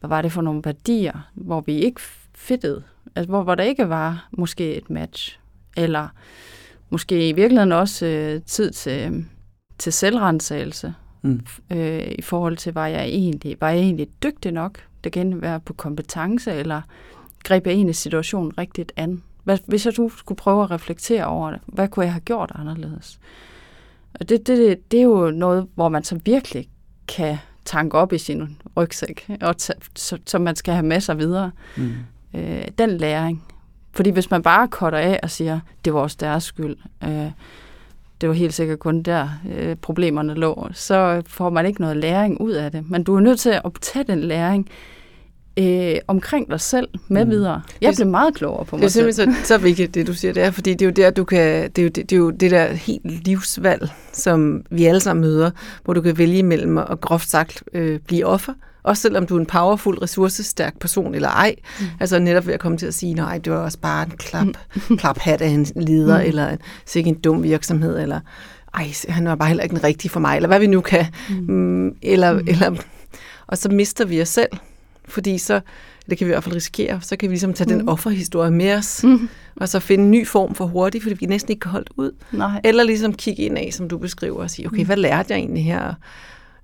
hvad 0.00 0.08
var 0.08 0.22
det 0.22 0.32
for 0.32 0.42
nogle 0.42 0.62
værdier, 0.64 1.30
hvor 1.34 1.60
vi 1.60 1.78
ikke 1.78 2.00
fittede? 2.34 2.82
Altså, 3.16 3.30
hvor, 3.30 3.42
hvor 3.42 3.54
der 3.54 3.64
ikke 3.64 3.88
var 3.88 4.28
måske 4.32 4.74
et 4.74 4.90
match, 4.90 5.38
eller 5.76 6.08
måske 6.90 7.28
i 7.28 7.32
virkeligheden 7.32 7.72
også 7.72 8.06
øh, 8.06 8.40
tid 8.46 8.70
til, 8.70 9.24
til 9.78 9.92
selvrensagelse, 9.92 10.94
mm. 11.22 11.46
øh, 11.70 12.12
i 12.18 12.22
forhold 12.22 12.56
til, 12.56 12.74
var 12.74 12.86
jeg 12.86 13.04
egentlig, 13.04 13.56
var 13.60 13.70
jeg 13.70 13.80
egentlig 13.80 14.08
dygtig 14.22 14.52
nok? 14.52 14.78
Det 15.04 15.12
kan 15.12 15.42
være 15.42 15.60
på 15.60 15.72
kompetence, 15.72 16.52
eller 16.52 16.82
greb 17.44 17.66
jeg 17.66 17.74
egentlig 17.74 17.96
situationen 17.96 18.58
rigtigt 18.58 18.92
an? 18.96 19.22
Hvad, 19.44 19.58
hvis 19.66 19.86
jeg 19.86 19.92
skulle 19.94 20.38
prøve 20.38 20.62
at 20.62 20.70
reflektere 20.70 21.26
over 21.26 21.50
det, 21.50 21.60
hvad 21.66 21.88
kunne 21.88 22.04
jeg 22.04 22.12
have 22.12 22.20
gjort 22.20 22.52
anderledes? 22.54 23.18
Og 24.14 24.28
det, 24.28 24.46
det, 24.46 24.90
det 24.90 24.98
er 24.98 25.04
jo 25.04 25.30
noget, 25.30 25.68
hvor 25.74 25.88
man 25.88 26.04
så 26.04 26.20
virkelig 26.24 26.68
kan 27.08 27.36
tanke 27.64 27.98
op 27.98 28.12
i 28.12 28.18
sin 28.18 28.56
rygsæk, 28.76 29.30
og 29.40 29.54
t- 29.62 29.88
så, 29.96 30.18
så 30.26 30.38
man 30.38 30.56
skal 30.56 30.74
have 30.74 30.86
med 30.86 31.00
sig 31.00 31.18
videre. 31.18 31.50
Mm. 31.76 31.92
Øh, 32.34 32.64
den 32.78 32.90
læring. 32.90 33.44
Fordi 33.92 34.10
hvis 34.10 34.30
man 34.30 34.42
bare 34.42 34.68
cutter 34.68 34.98
af 34.98 35.20
og 35.22 35.30
siger, 35.30 35.60
det 35.84 35.94
var 35.94 36.00
også 36.00 36.16
deres 36.20 36.44
skyld, 36.44 36.76
øh, 37.04 37.30
det 38.20 38.28
var 38.28 38.34
helt 38.34 38.54
sikkert 38.54 38.78
kun 38.78 39.02
der 39.02 39.28
øh, 39.54 39.76
problemerne 39.76 40.34
lå, 40.34 40.68
så 40.72 41.22
får 41.26 41.50
man 41.50 41.66
ikke 41.66 41.80
noget 41.80 41.96
læring 41.96 42.40
ud 42.40 42.52
af 42.52 42.72
det. 42.72 42.90
Men 42.90 43.04
du 43.04 43.16
er 43.16 43.20
nødt 43.20 43.40
til 43.40 43.50
at 43.50 43.72
tage 43.80 44.04
den 44.04 44.20
læring 44.20 44.68
øh, 45.58 45.94
omkring 46.06 46.50
dig 46.50 46.60
selv 46.60 46.88
med 47.08 47.24
mm. 47.24 47.30
videre. 47.30 47.62
Jeg 47.80 47.92
blev 47.96 48.08
meget 48.08 48.34
klogere 48.34 48.64
på 48.64 48.76
mig 48.76 48.90
selv. 48.90 49.04
Det 49.04 49.08
er 49.08 49.14
simpelthen 49.14 49.44
så, 49.44 49.48
så 49.48 49.58
vigtigt, 49.58 49.94
det 49.94 50.06
du 50.06 50.14
siger 50.14 50.32
der, 50.32 50.50
fordi 50.50 50.70
det 50.74 50.82
er 50.82 50.86
jo 50.86 50.92
der, 50.92 51.10
du 51.10 51.24
kan, 51.24 51.70
det 51.70 51.78
er 51.78 51.82
jo 51.82 51.88
det, 51.88 52.10
det, 52.10 52.12
er 52.12 52.20
jo 52.20 52.30
det 52.30 52.50
der 52.50 52.66
helt 52.66 53.24
livsvalg, 53.24 53.88
som 54.12 54.62
vi 54.70 54.84
alle 54.84 55.00
sammen 55.00 55.20
møder, 55.20 55.50
hvor 55.84 55.94
du 55.94 56.00
kan 56.00 56.18
vælge 56.18 56.42
mellem 56.42 56.78
at 56.78 57.00
groft 57.00 57.30
sagt 57.30 57.62
øh, 57.74 57.98
blive 57.98 58.26
offer, 58.26 58.52
også 58.82 59.02
selvom 59.02 59.26
du 59.26 59.36
er 59.36 59.40
en 59.40 59.46
powerful, 59.46 59.98
ressourcestærk 59.98 60.78
person 60.78 61.14
eller 61.14 61.28
ej. 61.28 61.54
Mm. 61.80 61.86
Altså 62.00 62.18
netop 62.18 62.46
ved 62.46 62.54
at 62.54 62.60
komme 62.60 62.78
til 62.78 62.86
at 62.86 62.94
sige, 62.94 63.14
nej, 63.14 63.38
det 63.38 63.52
var 63.52 63.58
også 63.58 63.78
bare 63.78 64.04
en 64.04 64.10
klap, 64.10 64.46
mm. 64.46 64.96
klaphat 65.00 65.42
af 65.42 65.48
en 65.48 65.66
leder, 65.76 66.18
mm. 66.18 66.28
eller 66.28 66.48
en, 66.48 66.58
sikkert 66.86 67.14
en 67.14 67.20
dum 67.20 67.42
virksomhed, 67.42 67.98
eller 67.98 68.20
ej, 68.74 68.92
han 69.08 69.24
var 69.24 69.34
bare 69.34 69.48
heller 69.48 69.62
ikke 69.62 69.74
den 69.74 69.84
rigtige 69.84 70.10
for 70.10 70.20
mig, 70.20 70.36
eller 70.36 70.46
hvad 70.46 70.58
vi 70.58 70.66
nu 70.66 70.80
kan. 70.80 71.06
Mm. 71.28 71.54
Mm, 71.54 71.94
eller, 72.02 72.32
mm. 72.32 72.48
eller, 72.48 72.76
og 73.46 73.58
så 73.58 73.68
mister 73.68 74.04
vi 74.04 74.22
os 74.22 74.28
selv 74.28 74.50
fordi 75.12 75.38
så, 75.38 75.60
det 76.10 76.18
kan 76.18 76.26
vi 76.26 76.30
i 76.30 76.34
hvert 76.34 76.44
fald 76.44 76.54
risikere, 76.54 77.00
så 77.00 77.16
kan 77.16 77.28
vi 77.28 77.32
ligesom 77.32 77.54
tage 77.54 77.72
mm. 77.72 77.78
den 77.78 77.88
offerhistorie 77.88 78.50
med 78.50 78.74
os, 78.74 79.04
mm. 79.04 79.28
og 79.56 79.68
så 79.68 79.80
finde 79.80 80.04
en 80.04 80.10
ny 80.10 80.26
form 80.26 80.54
for 80.54 80.66
hurtigt, 80.66 81.02
fordi 81.02 81.16
vi 81.20 81.26
næsten 81.26 81.50
ikke 81.50 81.60
kan 81.60 81.70
holde 81.70 81.98
ud. 81.98 82.10
Nej. 82.32 82.60
Eller 82.64 82.84
ligesom 82.84 83.14
kigge 83.14 83.42
ind 83.42 83.58
af, 83.58 83.68
som 83.72 83.88
du 83.88 83.98
beskriver, 83.98 84.42
og 84.42 84.50
sige, 84.50 84.66
okay, 84.66 84.80
mm. 84.80 84.86
hvad 84.86 84.96
lærte 84.96 85.32
jeg 85.32 85.38
egentlig 85.38 85.64
her? 85.64 85.94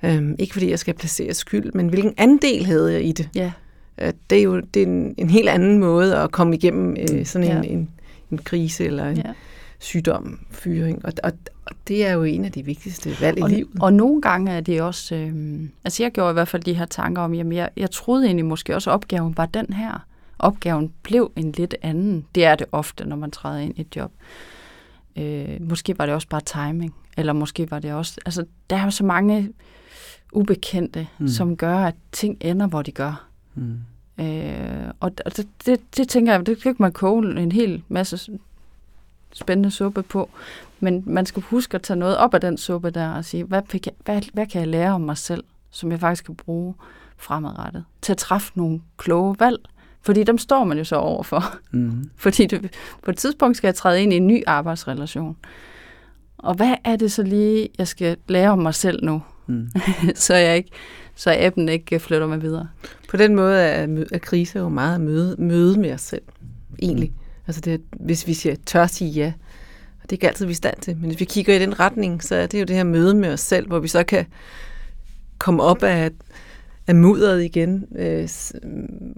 Øhm, 0.02 0.36
ikke 0.38 0.52
fordi 0.52 0.70
jeg 0.70 0.78
skal 0.78 0.94
placere 0.94 1.34
skyld, 1.34 1.72
men 1.74 1.88
hvilken 1.88 2.14
andel 2.16 2.66
havde 2.66 2.92
jeg 2.92 3.04
i 3.04 3.12
det? 3.12 3.28
Ja. 3.34 3.52
Øh, 4.00 4.12
det 4.30 4.38
er 4.38 4.42
jo 4.42 4.60
det 4.60 4.82
er 4.82 4.86
en, 4.86 5.14
en 5.18 5.30
helt 5.30 5.48
anden 5.48 5.78
måde 5.78 6.16
at 6.16 6.32
komme 6.32 6.56
igennem 6.56 6.96
øh, 7.00 7.26
sådan 7.26 7.50
en, 7.50 7.64
ja. 7.64 7.70
en, 7.70 7.90
en 8.32 8.38
krise 8.38 8.84
eller 8.84 9.08
en 9.08 9.16
ja. 9.16 9.32
sygdom, 9.78 10.38
fyring. 10.50 11.04
Og, 11.04 11.12
og, 11.22 11.32
og 11.70 11.76
det 11.88 12.06
er 12.06 12.12
jo 12.12 12.22
en 12.22 12.44
af 12.44 12.52
de 12.52 12.64
vigtigste 12.64 13.20
valg 13.20 13.42
og, 13.42 13.50
i 13.50 13.54
livet. 13.54 13.70
Og 13.80 13.92
nogle 13.92 14.22
gange 14.22 14.52
er 14.52 14.60
det 14.60 14.82
også... 14.82 15.14
Øh, 15.14 15.60
altså 15.84 16.02
jeg 16.02 16.12
gjorde 16.12 16.30
i 16.30 16.32
hvert 16.32 16.48
fald 16.48 16.62
de 16.62 16.74
her 16.74 16.86
tanker 16.86 17.22
om, 17.22 17.34
jamen 17.34 17.52
jeg, 17.52 17.70
jeg 17.76 17.90
troede 17.90 18.24
egentlig 18.24 18.44
måske 18.44 18.74
også, 18.74 18.90
at 18.90 18.94
opgaven 18.94 19.36
var 19.36 19.46
den 19.46 19.72
her. 19.72 20.06
Opgaven 20.38 20.92
blev 21.02 21.32
en 21.36 21.52
lidt 21.52 21.74
anden. 21.82 22.26
Det 22.34 22.44
er 22.44 22.54
det 22.54 22.66
ofte, 22.72 23.04
når 23.04 23.16
man 23.16 23.30
træder 23.30 23.58
ind 23.58 23.78
i 23.78 23.80
et 23.80 23.96
job. 23.96 24.12
Øh, 25.16 25.56
måske 25.60 25.98
var 25.98 26.06
det 26.06 26.14
også 26.14 26.28
bare 26.28 26.40
timing. 26.40 26.94
Eller 27.16 27.32
måske 27.32 27.70
var 27.70 27.78
det 27.78 27.92
også... 27.92 28.20
Altså 28.26 28.44
der 28.70 28.76
er 28.76 28.84
jo 28.84 28.90
så 28.90 29.04
mange 29.04 29.52
ubekendte, 30.32 31.08
mm. 31.18 31.28
som 31.28 31.56
gør, 31.56 31.76
at 31.76 31.94
ting 32.12 32.36
ender, 32.40 32.66
hvor 32.66 32.82
de 32.82 32.92
gør. 32.92 33.26
Mm. 33.54 33.78
Øh, 34.20 34.92
og 35.00 35.18
det, 35.18 35.48
det, 35.66 35.80
det 35.96 36.08
tænker 36.08 36.32
jeg, 36.32 36.46
det 36.46 36.62
kan 36.62 36.76
man 36.78 36.92
koge 36.92 37.40
en 37.42 37.52
hel 37.52 37.82
masse 37.88 38.30
spændende 39.32 39.70
suppe 39.70 40.02
på. 40.02 40.30
Men 40.80 41.02
man 41.06 41.26
skal 41.26 41.42
huske 41.42 41.74
at 41.74 41.82
tage 41.82 41.98
noget 41.98 42.16
op 42.16 42.34
af 42.34 42.40
den 42.40 42.58
suppe 42.58 42.90
der 42.90 43.08
og 43.10 43.24
sige, 43.24 43.44
hvad, 43.44 43.62
jeg, 43.72 43.92
hvad, 44.04 44.22
hvad 44.32 44.46
kan 44.46 44.60
jeg 44.60 44.68
lære 44.68 44.92
om 44.92 45.00
mig 45.00 45.16
selv, 45.16 45.44
som 45.70 45.90
jeg 45.90 46.00
faktisk 46.00 46.24
kan 46.24 46.34
bruge 46.34 46.74
fremadrettet, 47.16 47.84
til 48.02 48.12
at 48.12 48.18
træffe 48.18 48.52
nogle 48.54 48.80
kloge 48.96 49.36
valg. 49.38 49.58
Fordi 50.02 50.24
dem 50.24 50.38
står 50.38 50.64
man 50.64 50.78
jo 50.78 50.84
så 50.84 50.96
overfor. 50.96 51.56
Mm. 51.70 52.10
Fordi 52.16 52.46
det, 52.46 52.74
på 53.02 53.10
et 53.10 53.16
tidspunkt 53.16 53.56
skal 53.56 53.68
jeg 53.68 53.74
træde 53.74 54.02
ind 54.02 54.12
i 54.12 54.16
en 54.16 54.26
ny 54.26 54.42
arbejdsrelation. 54.46 55.36
Og 56.38 56.54
hvad 56.54 56.74
er 56.84 56.96
det 56.96 57.12
så 57.12 57.22
lige, 57.22 57.68
jeg 57.78 57.88
skal 57.88 58.16
lære 58.28 58.50
om 58.50 58.58
mig 58.58 58.74
selv 58.74 59.04
nu? 59.04 59.22
Mm. 59.46 59.70
så 60.14 60.34
jeg 60.34 60.56
ikke 60.56 60.70
så 61.14 61.36
appen 61.38 61.68
ikke 61.68 62.00
flytter 62.00 62.26
mig 62.26 62.42
videre. 62.42 62.68
På 63.08 63.16
den 63.16 63.34
måde 63.34 63.60
er, 63.60 64.04
er 64.12 64.18
krise 64.18 64.58
jo 64.58 64.68
meget 64.68 64.94
at 64.94 65.00
møde, 65.00 65.36
møde 65.38 65.80
med 65.80 65.92
os 65.92 66.00
selv, 66.00 66.22
egentlig. 66.82 67.10
Mm. 67.10 67.27
Altså 67.48 67.60
det, 67.60 67.80
hvis 68.00 68.26
vi 68.26 68.34
siger, 68.34 68.54
tør 68.66 68.86
sige 68.86 69.10
ja, 69.10 69.32
og 69.96 70.02
det 70.02 70.12
er 70.12 70.12
ikke 70.12 70.28
altid, 70.28 70.46
vi 70.46 70.52
er 70.52 70.56
stand 70.56 70.76
til, 70.80 70.96
men 70.96 71.06
hvis 71.06 71.20
vi 71.20 71.24
kigger 71.24 71.54
i 71.54 71.58
den 71.58 71.80
retning, 71.80 72.22
så 72.22 72.34
er 72.34 72.46
det 72.46 72.60
jo 72.60 72.64
det 72.64 72.76
her 72.76 72.84
møde 72.84 73.14
med 73.14 73.32
os 73.32 73.40
selv, 73.40 73.66
hvor 73.66 73.78
vi 73.78 73.88
så 73.88 74.04
kan 74.04 74.26
komme 75.38 75.62
op 75.62 75.82
af, 75.82 76.10
af 76.86 76.94
mudderet 76.94 77.44
igen 77.44 77.84
øh, 77.96 78.28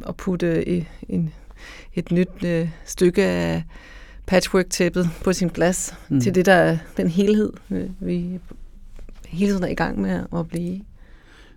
og 0.02 0.16
putte 0.16 0.68
et, 0.68 0.86
en, 1.08 1.32
et 1.94 2.12
nyt 2.12 2.44
øh, 2.44 2.68
stykke 2.84 3.24
af 3.24 3.62
patchwork-tæppet 4.26 5.10
på 5.24 5.32
sin 5.32 5.50
plads 5.50 5.94
mm. 6.08 6.20
til 6.20 6.34
det, 6.34 6.46
der 6.46 6.52
er 6.52 6.78
den 6.96 7.08
helhed, 7.08 7.52
øh, 7.70 7.90
vi 8.00 8.40
hele 9.28 9.52
tiden 9.52 9.64
er 9.64 9.68
i 9.68 9.74
gang 9.74 10.00
med 10.00 10.24
at 10.36 10.48
blive. 10.48 10.80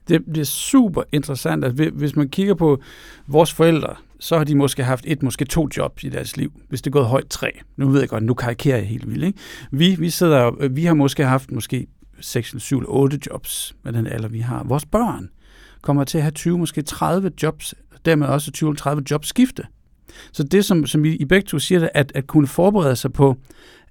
Det 0.08 0.22
bliver 0.32 0.46
super 0.46 1.04
interessant, 1.12 1.66
at 1.66 1.72
hvis 1.72 2.16
man 2.16 2.30
kigger 2.30 2.54
på 2.54 2.82
vores 3.28 3.54
forældre, 3.54 3.96
så 4.20 4.38
har 4.38 4.44
de 4.44 4.56
måske 4.56 4.84
haft 4.84 5.06
et, 5.08 5.24
måske 5.24 5.46
to 5.46 5.70
jobs 5.78 6.04
i 6.04 6.10
deres 6.10 6.38
liv, 6.38 6.52
hvis 6.70 6.82
det 6.82 6.89
er 6.89 6.92
gået 6.92 7.06
højt 7.06 7.28
tre. 7.30 7.52
Nu 7.78 7.89
ved 7.89 8.00
jeg 8.00 8.10
godt, 8.10 8.24
nu 8.24 8.34
karikerer 8.34 8.78
jeg 8.78 8.88
helt 8.88 9.10
vildt. 9.10 9.24
Ikke? 9.24 9.39
Vi, 9.72 9.96
vi, 10.00 10.10
sidder, 10.10 10.68
vi 10.68 10.86
har 10.86 10.94
måske 10.94 11.26
haft 11.26 11.52
måske 11.52 11.88
6, 12.20 12.56
7 12.58 12.78
eller 12.78 12.89
8 12.89 13.20
jobs 13.32 13.76
med 13.84 13.94
den 13.94 14.08
alder, 14.08 14.28
vi 14.28 14.39
har. 14.39 14.63
Vores 14.63 14.86
børn 14.86 15.30
kommer 15.82 16.04
til 16.04 16.18
at 16.18 16.24
have 16.24 16.32
20, 16.32 16.58
måske 16.58 16.82
30 16.82 17.32
jobs, 17.44 17.76
dermed 18.06 18.28
også 18.28 18.76
20-30 18.98 19.02
jobs 19.12 19.28
skifte. 19.28 19.63
Så 20.32 20.44
det, 20.44 20.66
som, 20.66 20.86
som 20.86 21.06
I, 21.06 21.16
I 21.16 21.26
begge 21.26 21.46
to 21.46 21.60
siger, 21.60 21.89
at, 21.94 22.12
at 22.16 22.28
kunne 22.28 22.48
forberede 22.48 22.96
sig 22.96 23.13
på 23.13 23.38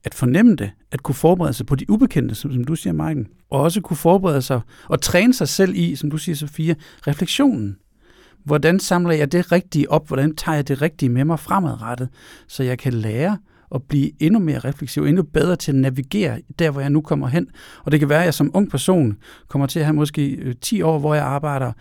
at 0.04 0.14
fornemme 0.14 0.56
det, 0.56 0.70
at 0.92 1.02
kunne 1.02 1.14
forberede 1.14 1.52
sig 1.52 1.66
på 1.66 1.74
de 1.74 1.90
ubekendte, 1.90 2.34
som, 2.34 2.52
som 2.52 2.64
du 2.64 2.74
siger, 2.74 2.92
Marken, 2.92 3.28
og 3.50 3.60
også 3.60 3.80
kunne 3.80 3.96
forberede 3.96 4.42
sig 4.42 4.60
og 4.88 5.00
træne 5.00 5.34
sig 5.34 5.48
selv 5.48 5.74
i, 5.74 5.96
som 5.96 6.10
du 6.10 6.16
siger, 6.16 6.36
Sofia, 6.36 6.74
refleksionen. 7.06 7.76
Hvordan 8.44 8.80
samler 8.80 9.14
jeg 9.14 9.32
det 9.32 9.52
rigtige 9.52 9.90
op? 9.90 10.08
Hvordan 10.08 10.36
tager 10.36 10.56
jeg 10.56 10.68
det 10.68 10.82
rigtige 10.82 11.08
med 11.08 11.24
mig 11.24 11.38
fremadrettet, 11.38 12.08
så 12.48 12.62
jeg 12.62 12.78
kan 12.78 12.92
lære 12.92 13.38
at 13.74 13.82
blive 13.82 14.10
endnu 14.22 14.38
mere 14.38 14.58
refleksiv, 14.58 15.04
endnu 15.04 15.22
bedre 15.22 15.56
til 15.56 15.72
at 15.72 15.78
navigere 15.78 16.40
der, 16.58 16.70
hvor 16.70 16.80
jeg 16.80 16.90
nu 16.90 17.00
kommer 17.00 17.28
hen. 17.28 17.46
Og 17.84 17.92
det 17.92 18.00
kan 18.00 18.08
være, 18.08 18.18
at 18.18 18.24
jeg 18.24 18.34
som 18.34 18.50
ung 18.54 18.70
person 18.70 19.16
kommer 19.48 19.66
til 19.66 19.78
at 19.78 19.84
have 19.84 19.94
måske 19.94 20.30
øh, 20.30 20.54
10 20.60 20.82
år, 20.82 20.98
hvor 20.98 21.14
jeg 21.14 21.24
arbejder 21.24 21.72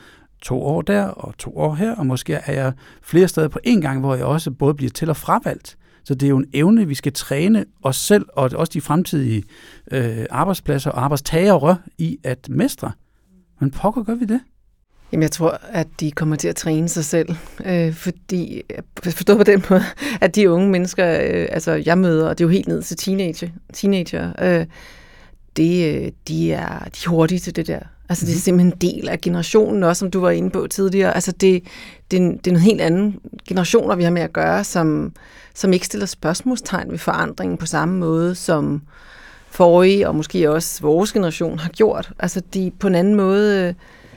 to 0.42 0.62
år 0.64 0.82
der 0.82 1.04
og 1.04 1.38
to 1.38 1.58
år 1.58 1.76
her, 1.76 1.96
og 1.96 2.06
måske 2.06 2.34
er 2.34 2.54
jeg 2.54 2.74
flere 3.04 3.28
steder 3.28 3.48
på 3.48 3.60
en 3.64 3.82
gang, 3.82 4.00
hvor 4.00 4.16
jeg 4.16 4.26
også 4.26 4.52
både 4.52 4.74
bliver 4.74 4.90
til- 4.90 5.10
og 5.10 5.18
fravalgt. 5.18 5.78
Så 6.04 6.16
det 6.16 6.24
er 6.24 6.30
jo 6.30 6.38
en 6.38 6.50
evne, 6.54 6.88
vi 6.88 6.96
skal 6.96 7.14
træne 7.14 7.66
os 7.84 7.96
selv, 7.96 8.26
og 8.34 8.52
også 8.56 8.72
de 8.74 8.82
fremtidige 8.82 9.44
øh, 9.92 10.26
arbejdspladser 10.30 10.92
og 10.92 11.04
arbejdstagere 11.04 11.78
i 11.98 12.18
at 12.24 12.50
mestre. 12.50 12.92
Men 13.60 13.72
pokker 13.72 14.04
gør 14.04 14.16
vi 14.16 14.26
det? 14.26 14.42
Jamen, 15.12 15.24
jeg 15.24 15.32
tror, 15.32 15.60
at 15.70 15.88
de 16.00 16.12
kommer 16.12 16.36
til 16.36 16.48
at 16.48 16.56
træne 16.56 16.90
sig 16.90 17.06
selv, 17.06 17.36
øh, 17.66 17.94
fordi, 17.94 18.62
forstå 19.04 19.38
på 19.38 19.44
den 19.44 19.64
måde, 19.70 19.84
at 20.22 20.36
de 20.36 20.52
unge 20.52 20.70
mennesker, 20.70 21.12
øh, 21.12 21.48
altså 21.52 21.72
jeg 21.86 21.98
møder, 21.98 22.30
og 22.30 22.38
det 22.38 22.44
er 22.44 22.48
jo 22.48 22.52
helt 22.52 22.68
ned 22.68 22.84
til 22.84 22.98
teenager, 22.98 23.50
teenager 23.74 24.34
øh, 24.42 24.66
det, 25.58 25.96
øh, 25.96 26.12
de, 26.28 26.54
er, 26.54 26.80
de 26.80 27.00
er 27.06 27.10
hurtige 27.10 27.40
til 27.40 27.56
det 27.56 27.68
der. 27.68 27.80
Altså, 28.10 28.26
det 28.26 28.32
er 28.32 28.36
mhm. 28.36 28.42
simpelthen 28.42 28.74
en 28.74 28.78
del 28.82 29.10
af 29.10 29.22
generationen 29.22 29.84
også, 29.84 30.00
som 30.00 30.12
du 30.12 30.20
var 30.20 30.30
inde 30.30 30.50
på 30.50 30.68
tidligere. 30.68 31.14
Altså, 31.14 31.32
det, 31.32 31.64
det, 32.12 32.18
er 32.18 32.22
en, 32.22 32.38
det 32.38 32.48
er 32.48 32.52
en 32.52 32.62
helt 32.62 32.82
anden 32.82 33.20
generationer, 33.48 33.96
vi 33.96 34.04
har 34.04 34.12
med 34.12 34.22
at 34.22 34.34
gøre, 34.34 34.64
som, 34.64 35.14
som 35.54 35.74
ikke 35.74 35.86
stiller 35.86 36.06
spørgsmålstegn 36.06 36.92
ved 36.92 36.98
forandringen 36.98 37.58
på 37.58 37.66
samme 37.66 37.98
måde, 37.98 38.36
som 38.36 38.82
forrige, 39.50 40.08
og 40.08 40.16
måske 40.16 40.52
også 40.52 40.82
vores 40.82 41.14
generation, 41.14 41.60
har 41.60 41.70
gjort. 41.70 42.12
Altså, 42.20 42.42
de 42.54 42.72
på 42.80 42.88
en 42.88 42.96
anden 42.96 43.16
måde 43.16 43.68
øh, 43.68 43.74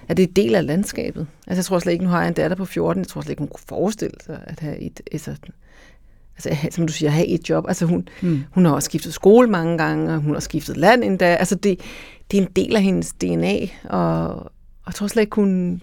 er 0.09 0.15
det 0.15 0.23
en 0.23 0.33
del 0.33 0.55
af 0.55 0.67
landskabet. 0.67 1.27
Altså, 1.47 1.59
jeg 1.59 1.65
tror 1.65 1.79
slet 1.79 1.93
ikke, 1.93 2.05
nu 2.05 2.11
har 2.11 2.21
jeg 2.21 2.29
en 2.29 2.35
datter 2.35 2.57
på 2.57 2.65
14, 2.65 3.01
jeg 3.01 3.09
tror 3.09 3.21
slet 3.21 3.31
ikke, 3.31 3.41
hun 3.41 3.49
kunne 3.49 3.65
forestille 3.69 4.17
sig 4.27 4.41
at 4.47 4.61
have 4.61 4.79
et, 4.79 5.01
altså, 5.13 5.37
altså, 6.45 6.69
som 6.71 6.87
du 6.87 6.93
siger, 6.93 7.11
have 7.11 7.27
et 7.27 7.49
job. 7.49 7.65
Altså, 7.69 7.87
hun, 7.87 8.09
mm. 8.23 8.45
hun 8.51 8.65
har 8.65 8.73
også 8.73 8.87
skiftet 8.87 9.15
skole 9.15 9.51
mange 9.51 9.79
gange, 9.79 10.15
og 10.15 10.21
hun 10.21 10.35
har 10.35 10.41
skiftet 10.41 10.77
land 10.77 11.05
endda. 11.05 11.35
Altså, 11.35 11.55
det, 11.55 11.81
det 12.31 12.39
er 12.39 12.43
en 12.43 12.53
del 12.57 12.77
af 12.77 12.83
hendes 12.83 13.13
DNA, 13.13 13.57
og, 13.85 14.29
og 14.39 14.51
jeg 14.87 14.95
tror 14.95 15.07
slet 15.07 15.23
ikke, 15.23 15.35
hun 15.35 15.83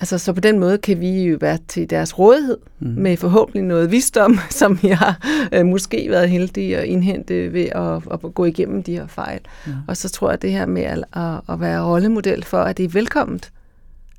Altså, 0.00 0.18
så 0.18 0.32
på 0.32 0.40
den 0.40 0.58
måde 0.58 0.78
kan 0.78 1.00
vi 1.00 1.22
jo 1.22 1.38
være 1.40 1.58
til 1.68 1.90
deres 1.90 2.18
rådighed 2.18 2.58
mm. 2.80 2.88
med 2.88 3.16
forhåbentlig 3.16 3.62
noget 3.62 3.90
visdom, 3.90 4.38
som 4.50 4.78
vi 4.82 4.88
har 4.88 5.18
øh, 5.52 5.66
måske 5.66 6.06
været 6.10 6.30
heldige 6.30 6.78
at 6.78 6.84
indhente 6.84 7.52
ved 7.52 7.64
at, 7.64 8.24
at 8.24 8.34
gå 8.34 8.44
igennem 8.44 8.82
de 8.82 8.92
her 8.92 9.06
fejl. 9.06 9.40
Ja. 9.66 9.72
Og 9.88 9.96
så 9.96 10.08
tror 10.08 10.28
jeg, 10.28 10.34
at 10.34 10.42
det 10.42 10.52
her 10.52 10.66
med 10.66 10.82
at, 10.82 11.04
at, 11.12 11.40
at 11.48 11.60
være 11.60 11.84
rollemodel 11.84 12.44
for, 12.44 12.58
at 12.58 12.76
det 12.76 12.84
er 12.84 12.88
velkomment. 12.88 13.52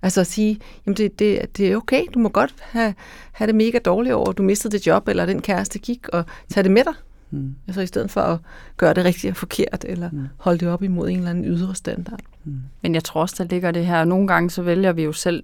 Altså 0.02 0.22
at 0.22 0.28
sige, 0.28 0.60
jamen 0.86 0.98
det, 0.98 1.20
det, 1.20 1.58
det 1.58 1.72
er 1.72 1.78
okay, 1.78 2.02
du 2.14 2.20
må 2.20 2.30
godt 2.30 2.56
have, 2.60 2.94
have 3.32 3.48
det 3.48 3.56
mega 3.56 3.80
dårligt 3.86 4.16
over, 4.16 4.32
du 4.32 4.44
mistede 4.44 4.78
det 4.78 4.88
job, 4.88 5.08
eller 5.08 5.26
den 5.26 5.42
kæreste 5.42 5.80
gik, 5.80 6.10
og 6.10 6.24
tage 6.50 6.64
det 6.64 6.72
med 6.72 6.84
dig. 6.84 6.94
Mm. 7.32 7.56
Altså 7.68 7.82
i 7.82 7.88
stedet 7.88 8.12
for 8.12 8.22
at 8.22 8.40
gøre 8.78 8.94
det 8.94 9.06
rigtigt 9.06 9.32
og 9.32 9.38
forkert, 9.38 9.86
eller 9.88 10.10
mm. 10.12 10.28
holde 10.38 10.60
det 10.60 10.68
op 10.68 10.84
imod 10.84 11.10
en 11.10 11.18
eller 11.18 11.30
anden 11.30 11.46
ydre 11.46 11.76
standard. 11.76 12.20
Mm. 12.44 12.60
Men 12.82 12.94
jeg 12.94 13.04
tror 13.04 13.22
også, 13.22 13.36
der 13.38 13.50
ligger 13.50 13.72
det 13.72 13.86
her. 13.86 14.04
Nogle 14.04 14.28
gange 14.28 14.50
så 14.50 14.62
vælger 14.62 14.92
vi 14.92 15.04
jo 15.04 15.12
selv 15.12 15.44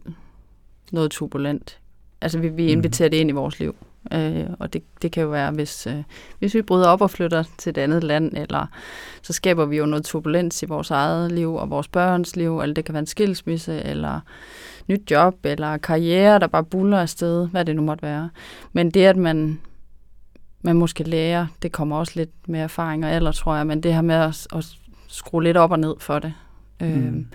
noget 0.92 1.12
turbulent. 1.12 1.80
Altså 2.22 2.40
vi, 2.40 2.48
vi 2.48 2.64
mhm. 2.64 2.72
inviterer 2.72 3.08
mm. 3.08 3.12
det 3.12 3.18
ind 3.18 3.30
i 3.30 3.34
vores 3.34 3.60
liv. 3.60 3.76
Øh, 4.14 4.46
og 4.60 4.74
det, 4.74 4.84
det 5.02 5.12
kan 5.12 5.24
jo 5.24 5.30
være, 5.30 5.52
hvis, 5.52 5.88
øh, 5.88 6.04
hvis 6.40 6.54
vi 6.54 6.62
bryder 6.62 6.88
op 6.88 7.02
og 7.02 7.12
flytter 7.12 7.44
til 7.58 7.70
et 7.70 7.78
andet 7.78 8.04
land, 8.04 8.38
eller 8.38 8.66
så 9.22 9.34
skaber 9.34 9.66
vi 9.66 9.78
jo 9.78 9.86
noget 9.86 10.06
turbulens 10.06 10.64
i 10.64 10.66
vores 10.66 10.92
eget 10.92 11.32
liv 11.32 11.56
og 11.56 11.70
vores 11.70 11.88
børns 11.88 12.36
liv, 12.36 12.60
eller 12.60 12.74
det 12.74 12.86
kan 12.86 12.94
være 12.94 13.00
en 13.00 13.08
skilsmisse, 13.08 13.82
eller 13.82 14.20
nyt 14.88 15.12
job, 15.12 15.36
eller 15.44 15.78
karriere, 15.78 16.40
der 16.40 16.48
bare 16.48 16.64
buller 16.64 17.00
afsted, 17.00 17.48
hvad 17.48 17.66
det 17.66 17.76
nu 17.76 17.82
måtte 17.82 18.04
være. 18.04 18.30
Men 18.74 18.92
det, 18.92 19.06
at 19.06 19.18
man, 19.18 19.60
man 20.64 20.76
måske 20.76 21.04
lærer, 21.04 21.48
det 21.62 21.72
kommer 21.72 21.98
også 21.98 22.14
lidt 22.16 22.30
med 22.48 22.60
erfaring 22.60 23.06
og 23.06 23.12
alder, 23.12 23.32
tror 23.32 23.56
jeg, 23.56 23.68
men 23.68 23.84
det 23.84 23.94
her 23.94 24.02
med 24.02 24.16
at, 24.16 24.48
at 24.56 24.66
skrue 25.08 25.44
lidt 25.44 25.58
op 25.58 25.72
og 25.72 25.80
ned 25.80 25.96
for 26.00 26.20
det. 26.20 26.34
Mm. 26.80 26.88
Øh, 26.88 27.26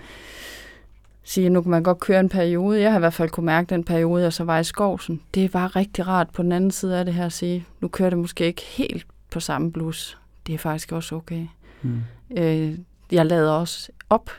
sige, 1.23 1.45
at 1.45 1.51
nu 1.51 1.61
kan 1.61 1.71
man 1.71 1.83
godt 1.83 1.99
køre 1.99 2.19
en 2.19 2.29
periode. 2.29 2.81
Jeg 2.81 2.91
har 2.91 2.97
i 2.97 2.99
hvert 2.99 3.13
fald 3.13 3.29
kunne 3.29 3.45
mærke 3.45 3.69
den 3.69 3.83
periode, 3.83 4.23
jeg 4.23 4.33
så 4.33 4.43
var 4.43 4.59
i 4.59 4.63
skovsen. 4.63 5.21
Det 5.33 5.53
var 5.53 5.75
rigtig 5.75 6.07
rart 6.07 6.29
på 6.29 6.43
den 6.43 6.51
anden 6.51 6.71
side 6.71 6.99
af 6.99 7.05
det 7.05 7.13
her 7.13 7.25
at 7.25 7.33
sige, 7.33 7.65
nu 7.81 7.87
kører 7.87 8.09
det 8.09 8.19
måske 8.19 8.45
ikke 8.45 8.61
helt 8.61 9.07
på 9.31 9.39
samme 9.39 9.71
blus. 9.71 10.17
Det 10.47 10.53
er 10.53 10.59
faktisk 10.59 10.91
også 10.91 11.15
okay. 11.15 11.47
Mm. 11.81 12.01
Øh, 12.37 12.77
jeg 13.11 13.25
lader 13.25 13.51
også 13.51 13.91
op, 14.09 14.29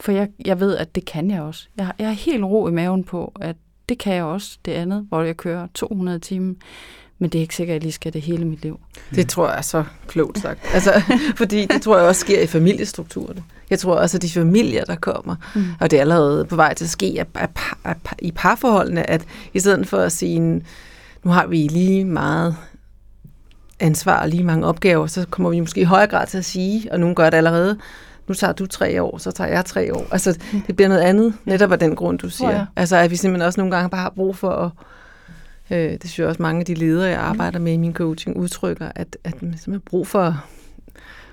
for 0.00 0.12
jeg, 0.12 0.28
jeg 0.44 0.60
ved, 0.60 0.76
at 0.76 0.94
det 0.94 1.04
kan 1.04 1.30
jeg 1.30 1.42
også. 1.42 1.68
Jeg, 1.76 1.92
jeg 1.98 2.06
har 2.06 2.14
helt 2.14 2.44
ro 2.44 2.68
i 2.68 2.72
maven 2.72 3.04
på, 3.04 3.32
at 3.40 3.56
det 3.88 3.98
kan 3.98 4.14
jeg 4.14 4.24
også, 4.24 4.58
det 4.64 4.72
andet, 4.72 5.06
hvor 5.08 5.22
jeg 5.22 5.36
kører 5.36 5.66
200 5.74 6.18
timer. 6.18 6.54
Men 7.18 7.30
det 7.30 7.38
er 7.38 7.42
ikke 7.42 7.56
sikkert, 7.56 7.74
at 7.74 7.76
jeg 7.76 7.82
lige 7.82 7.92
skal 7.92 8.12
det 8.12 8.22
hele 8.22 8.44
mit 8.44 8.62
liv. 8.62 8.80
Det 9.14 9.28
tror 9.28 9.48
jeg 9.48 9.58
er 9.58 9.62
så 9.62 9.84
klogt 10.06 10.38
sagt. 10.38 10.60
Altså, 10.74 11.02
fordi 11.36 11.66
det 11.66 11.82
tror 11.82 11.96
jeg 11.98 12.06
også 12.06 12.20
sker 12.20 12.40
i 12.40 12.46
familiestrukturerne. 12.46 13.42
Jeg 13.70 13.78
tror 13.78 13.94
også, 13.94 14.16
at 14.18 14.22
de 14.22 14.30
familier, 14.30 14.84
der 14.84 14.96
kommer, 14.96 15.36
mm. 15.54 15.64
og 15.80 15.90
det 15.90 15.96
er 15.96 16.00
allerede 16.00 16.44
på 16.44 16.56
vej 16.56 16.74
til 16.74 16.84
at 16.84 16.90
ske 16.90 17.16
at, 17.18 17.26
at, 17.34 17.50
at, 17.84 17.96
at, 18.10 18.18
i 18.18 18.32
parforholdene, 18.32 19.10
at 19.10 19.24
i 19.54 19.60
stedet 19.60 19.88
for 19.88 19.98
at 19.98 20.12
sige, 20.12 20.40
nu 21.24 21.30
har 21.30 21.46
vi 21.46 21.56
lige 21.56 22.04
meget 22.04 22.56
ansvar 23.80 24.20
og 24.20 24.28
lige 24.28 24.44
mange 24.44 24.66
opgaver, 24.66 25.06
så 25.06 25.26
kommer 25.30 25.50
vi 25.50 25.60
måske 25.60 25.80
i 25.80 25.84
højere 25.84 26.06
grad 26.06 26.26
til 26.26 26.38
at 26.38 26.44
sige, 26.44 26.92
og 26.92 27.00
nogen 27.00 27.14
gør 27.14 27.30
det 27.30 27.36
allerede, 27.36 27.78
nu 28.28 28.34
tager 28.34 28.52
du 28.52 28.66
tre 28.66 29.02
år, 29.02 29.18
så 29.18 29.30
tager 29.30 29.50
jeg 29.50 29.64
tre 29.64 29.94
år. 29.94 30.06
Altså, 30.10 30.38
det 30.66 30.76
bliver 30.76 30.88
noget 30.88 31.02
andet, 31.02 31.34
netop 31.44 31.72
af 31.72 31.78
den 31.78 31.96
grund, 31.96 32.18
du 32.18 32.28
siger. 32.28 32.48
Oh, 32.48 32.54
ja. 32.54 32.66
Altså, 32.76 32.96
at 32.96 33.10
vi 33.10 33.16
simpelthen 33.16 33.46
også 33.46 33.60
nogle 33.60 33.76
gange 33.76 33.90
bare 33.90 34.00
har 34.00 34.12
brug 34.16 34.36
for 34.36 34.50
at 34.50 34.70
Øh, 35.74 35.92
det 35.92 36.00
synes 36.02 36.18
jeg 36.18 36.26
også, 36.26 36.42
mange 36.42 36.60
af 36.60 36.66
de 36.66 36.74
ledere, 36.74 37.08
jeg 37.08 37.20
arbejder 37.20 37.58
med 37.58 37.72
i 37.72 37.76
min 37.76 37.94
coaching, 37.94 38.36
udtrykker, 38.36 38.92
at, 38.94 39.16
at 39.24 39.32
man 39.32 39.40
simpelthen 39.40 39.72
har 39.72 39.78
brug 39.90 40.06
for 40.06 40.44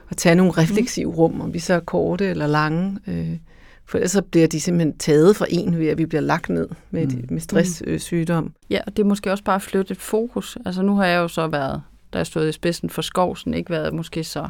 at 0.10 0.17
tage 0.17 0.36
nogle 0.36 0.51
refleksive 0.51 1.12
rum, 1.12 1.41
om 1.41 1.54
vi 1.54 1.60
så 1.60 1.73
er 1.73 1.80
korte 1.80 2.25
eller 2.25 2.47
lange. 2.47 2.99
Øh, 3.08 3.38
for 3.86 3.97
ellers 3.97 4.12
så 4.12 4.21
bliver 4.21 4.47
de 4.47 4.60
simpelthen 4.60 4.97
taget 4.97 5.36
fra 5.36 5.45
en 5.49 5.80
ved, 5.80 5.88
at 5.88 5.97
vi 5.97 6.06
bliver 6.06 6.21
lagt 6.21 6.49
ned 6.49 6.69
med, 6.91 7.08
mm. 7.08 7.25
med 7.30 7.41
stresssygdom. 7.41 8.45
Øh, 8.45 8.51
ja, 8.69 8.80
og 8.88 8.97
det 8.97 9.04
er 9.04 9.08
måske 9.08 9.32
også 9.32 9.43
bare 9.43 9.56
at 9.56 9.62
flytte 9.62 9.91
et 9.91 10.01
fokus. 10.01 10.58
Altså 10.65 10.82
nu 10.82 10.95
har 10.95 11.06
jeg 11.06 11.17
jo 11.17 11.27
så 11.27 11.47
været, 11.47 11.82
der 12.13 12.19
er 12.19 12.23
stået 12.23 12.49
i 12.49 12.51
spidsen 12.51 12.89
for 12.89 13.01
skovsen, 13.01 13.54
ikke 13.54 13.69
været 13.69 13.93
måske 13.93 14.23
så... 14.23 14.47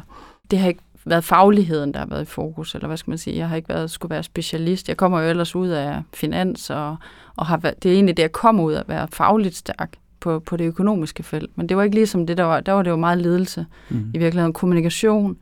Det 0.50 0.58
har 0.58 0.68
ikke 0.68 0.82
været 1.04 1.24
fagligheden, 1.24 1.94
der 1.94 1.98
har 1.98 2.06
været 2.06 2.22
i 2.22 2.24
fokus, 2.24 2.74
eller 2.74 2.86
hvad 2.86 2.96
skal 2.96 3.10
man 3.10 3.18
sige. 3.18 3.36
Jeg 3.36 3.48
har 3.48 3.56
ikke 3.56 3.68
været, 3.68 3.90
skulle 3.90 4.10
være 4.10 4.22
specialist. 4.22 4.88
Jeg 4.88 4.96
kommer 4.96 5.20
jo 5.20 5.28
ellers 5.28 5.54
ud 5.54 5.68
af 5.68 6.02
finans, 6.14 6.70
og, 6.70 6.96
og 7.36 7.46
har 7.46 7.56
været, 7.56 7.82
det 7.82 7.88
er 7.88 7.94
egentlig 7.94 8.16
det, 8.16 8.22
jeg 8.22 8.32
kommer 8.32 8.62
ud 8.62 8.72
af 8.72 8.80
at 8.80 8.88
være 8.88 9.08
fagligt 9.12 9.56
stærk 9.56 9.92
på, 10.20 10.38
på 10.38 10.56
det 10.56 10.64
økonomiske 10.64 11.22
felt. 11.22 11.50
Men 11.58 11.68
det 11.68 11.76
var 11.76 11.82
ikke 11.82 11.94
ligesom 11.94 12.26
det, 12.26 12.36
der 12.36 12.44
var, 12.44 12.60
der 12.60 12.72
var 12.72 12.82
det 12.82 12.90
jo 12.90 12.96
meget 12.96 13.18
ledelse. 13.18 13.66
Mm. 13.88 14.10
I 14.14 14.18
virkeligheden 14.18 14.52
kommunikation. 14.52 15.36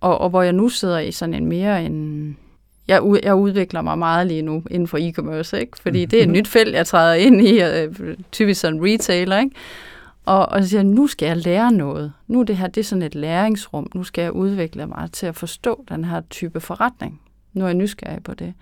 Og, 0.00 0.20
og 0.20 0.30
hvor 0.30 0.42
jeg 0.42 0.52
nu 0.52 0.68
sidder 0.68 0.98
i 0.98 1.12
sådan 1.12 1.34
en 1.34 1.46
mere 1.46 1.84
en... 1.84 2.36
Jeg, 2.88 3.02
jeg 3.22 3.34
udvikler 3.34 3.82
mig 3.82 3.98
meget 3.98 4.26
lige 4.26 4.42
nu 4.42 4.62
inden 4.70 4.88
for 4.88 4.98
e-commerce, 4.98 5.56
ikke? 5.56 5.78
Fordi 5.82 6.04
det 6.04 6.18
er 6.18 6.22
et 6.22 6.28
nyt 6.38 6.48
felt, 6.48 6.74
jeg 6.74 6.86
træder 6.86 7.14
ind 7.14 7.40
i, 7.40 7.62
øh, 7.62 7.94
typisk 8.32 8.60
sådan 8.60 8.80
retailer, 8.82 9.38
ikke? 9.38 9.56
Og, 10.28 10.48
og 10.48 10.62
så 10.62 10.68
siger 10.68 10.82
nu 10.82 11.06
skal 11.06 11.26
jeg 11.26 11.36
lære 11.36 11.72
noget. 11.72 12.12
Nu 12.26 12.40
er 12.40 12.44
det 12.44 12.56
her, 12.56 12.66
det 12.66 12.80
er 12.80 12.84
sådan 12.84 13.02
et 13.02 13.14
læringsrum. 13.14 13.90
Nu 13.94 14.04
skal 14.04 14.22
jeg 14.22 14.32
udvikle 14.32 14.86
mig 14.86 15.08
til 15.12 15.26
at 15.26 15.36
forstå 15.36 15.84
den 15.88 16.04
her 16.04 16.20
type 16.30 16.60
forretning. 16.60 17.20
Nu 17.52 17.64
er 17.64 17.68
jeg 17.68 17.74
nysgerrig 17.74 18.22
på 18.24 18.34
det. 18.34 18.54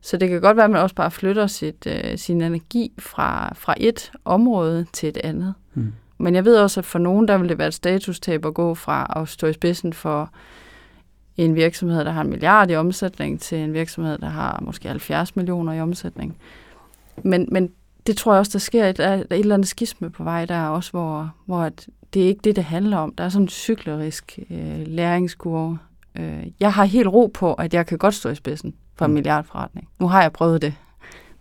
Så 0.00 0.16
det 0.16 0.28
kan 0.28 0.40
godt 0.40 0.56
være, 0.56 0.64
at 0.64 0.70
man 0.70 0.82
også 0.82 0.94
bare 0.94 1.10
flytter 1.10 1.46
sit, 1.46 1.86
øh, 1.86 2.18
sin 2.18 2.40
energi 2.40 2.92
fra, 2.98 3.54
fra 3.54 3.74
et 3.76 4.12
område 4.24 4.86
til 4.92 5.08
et 5.08 5.16
andet. 5.16 5.54
Mm. 5.74 5.92
Men 6.18 6.34
jeg 6.34 6.44
ved 6.44 6.56
også, 6.56 6.80
at 6.80 6.84
for 6.84 6.98
nogen, 6.98 7.28
der 7.28 7.38
vil 7.38 7.48
det 7.48 7.58
være 7.58 7.68
et 7.68 7.74
statustab 7.74 8.46
at 8.46 8.54
gå 8.54 8.74
fra 8.74 9.12
at 9.16 9.28
stå 9.28 9.46
i 9.46 9.52
spidsen 9.52 9.92
for 9.92 10.30
en 11.36 11.54
virksomhed, 11.54 12.04
der 12.04 12.10
har 12.10 12.20
en 12.20 12.30
milliard 12.30 12.70
i 12.70 12.74
omsætning, 12.74 13.40
til 13.40 13.58
en 13.58 13.72
virksomhed, 13.72 14.18
der 14.18 14.28
har 14.28 14.62
måske 14.62 14.88
70 14.88 15.36
millioner 15.36 15.72
i 15.72 15.80
omsætning. 15.80 16.36
Men, 17.24 17.48
men 17.52 17.70
det 18.08 18.16
tror 18.16 18.32
jeg 18.32 18.38
også, 18.38 18.52
der 18.52 18.58
sker 18.58 18.84
et, 18.84 19.00
et 19.00 19.26
eller 19.30 19.54
andet 19.54 19.68
skisme 19.68 20.10
på 20.10 20.24
vej 20.24 20.44
der 20.44 20.66
også, 20.66 20.90
hvor, 20.90 21.30
hvor 21.46 21.58
at 21.58 21.88
det 22.14 22.22
er 22.22 22.26
ikke 22.26 22.40
det, 22.44 22.56
det 22.56 22.64
handler 22.64 22.96
om. 22.96 23.14
Der 23.14 23.24
er 23.24 23.28
sådan 23.28 23.44
en 23.44 23.48
cyklerisk 23.48 24.38
øh, 24.50 24.86
læringskurve. 24.86 25.78
Øh, 26.18 26.46
jeg 26.60 26.72
har 26.72 26.84
helt 26.84 27.08
ro 27.08 27.26
på, 27.26 27.54
at 27.54 27.74
jeg 27.74 27.86
kan 27.86 27.98
godt 27.98 28.14
stå 28.14 28.28
i 28.28 28.34
spidsen 28.34 28.74
for 28.94 29.04
en 29.04 29.10
mm. 29.10 29.14
milliardforretning. 29.14 29.88
Nu 29.98 30.08
har 30.08 30.22
jeg 30.22 30.32
prøvet 30.32 30.62
det. 30.62 30.74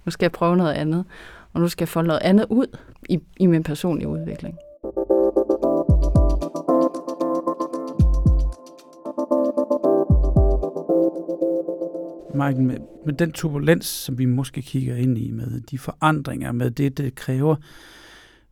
Nu 0.06 0.12
skal 0.12 0.26
jeg 0.26 0.32
prøve 0.32 0.58
noget 0.58 0.74
andet. 0.74 1.06
Og 1.54 1.62
nu 1.62 1.68
skal 1.68 1.84
jeg 1.84 1.90
få 1.90 2.02
noget 2.02 2.22
andet 2.22 2.46
ud 2.50 2.78
i, 3.10 3.20
i 3.38 3.46
min 3.46 3.64
personlige 3.64 4.08
udvikling. 4.08 4.58
Michael, 12.38 12.64
med, 12.64 12.78
med 13.06 13.14
den 13.14 13.32
turbulens, 13.32 13.86
som 13.86 14.18
vi 14.18 14.26
måske 14.26 14.62
kigger 14.62 14.96
ind 14.96 15.18
i, 15.18 15.32
med 15.32 15.62
de 15.62 15.78
forandringer, 15.78 16.52
med 16.52 16.72
det, 16.72 16.98
det 16.98 17.16
kræver, 17.16 17.56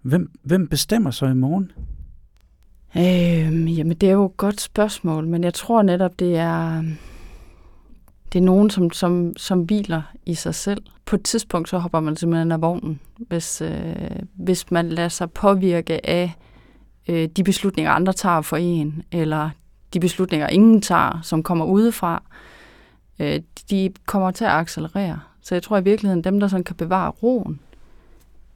hvem, 0.01 0.31
hvem 0.43 0.67
bestemmer 0.67 1.11
så 1.11 1.25
i 1.25 1.33
morgen? 1.33 1.71
Øhm, 2.97 3.67
jamen, 3.67 3.97
det 3.97 4.09
er 4.09 4.13
jo 4.13 4.25
et 4.25 4.37
godt 4.37 4.61
spørgsmål, 4.61 5.27
men 5.27 5.43
jeg 5.43 5.53
tror 5.53 5.81
netop, 5.81 6.19
det 6.19 6.37
er, 6.37 6.83
det 8.33 8.39
er 8.39 8.43
nogen, 8.43 8.69
som, 8.69 8.91
som, 8.91 9.33
som 9.37 9.61
hviler 9.61 10.01
i 10.25 10.33
sig 10.33 10.55
selv. 10.55 10.83
På 11.05 11.15
et 11.15 11.23
tidspunkt, 11.23 11.69
så 11.69 11.77
hopper 11.77 11.99
man 11.99 12.15
simpelthen 12.15 12.51
af 12.51 12.61
vognen, 12.61 12.99
hvis, 13.17 13.61
øh, 13.61 13.95
hvis 14.33 14.71
man 14.71 14.89
lader 14.89 15.09
sig 15.09 15.31
påvirke 15.31 16.09
af 16.09 16.33
øh, 17.07 17.27
de 17.27 17.43
beslutninger, 17.43 17.91
andre 17.91 18.13
tager 18.13 18.41
for 18.41 18.57
en, 18.57 19.03
eller 19.11 19.49
de 19.93 19.99
beslutninger, 19.99 20.47
ingen 20.47 20.81
tager, 20.81 21.19
som 21.23 21.43
kommer 21.43 21.65
udefra 21.65 22.23
øh, 23.19 23.39
de 23.69 23.93
kommer 24.05 24.31
til 24.31 24.45
at 24.45 24.51
accelerere. 24.51 25.19
Så 25.41 25.55
jeg 25.55 25.63
tror 25.63 25.77
i 25.77 25.83
virkeligheden, 25.83 26.23
dem, 26.23 26.39
der 26.39 26.47
sådan 26.47 26.63
kan 26.63 26.75
bevare 26.75 27.09
roen, 27.09 27.59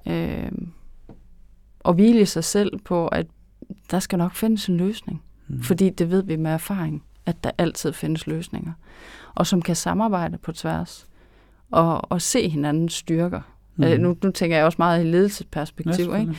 øh, 0.07 0.51
og 1.79 1.93
hvile 1.93 2.25
sig 2.25 2.43
selv 2.43 2.79
på, 2.79 3.07
at 3.07 3.27
der 3.91 3.99
skal 3.99 4.17
nok 4.17 4.35
findes 4.35 4.67
en 4.67 4.77
løsning. 4.77 5.23
Mm. 5.47 5.61
Fordi 5.61 5.89
det 5.89 6.11
ved 6.11 6.23
vi 6.23 6.35
med 6.35 6.51
erfaring, 6.51 7.03
at 7.25 7.43
der 7.43 7.51
altid 7.57 7.93
findes 7.93 8.27
løsninger. 8.27 8.73
Og 9.35 9.47
som 9.47 9.61
kan 9.61 9.75
samarbejde 9.75 10.37
på 10.37 10.51
tværs, 10.51 11.07
og, 11.71 12.11
og 12.11 12.21
se 12.21 12.49
hinandens 12.49 12.93
styrker. 12.93 13.41
Mm. 13.75 13.83
Øh, 13.83 13.99
nu, 13.99 14.17
nu 14.23 14.31
tænker 14.31 14.57
jeg 14.57 14.65
også 14.65 14.75
meget 14.79 15.05
i 15.05 15.07
ledelsesperspektiv. 15.07 16.05
Ja, 16.05 16.19
ikke? 16.19 16.35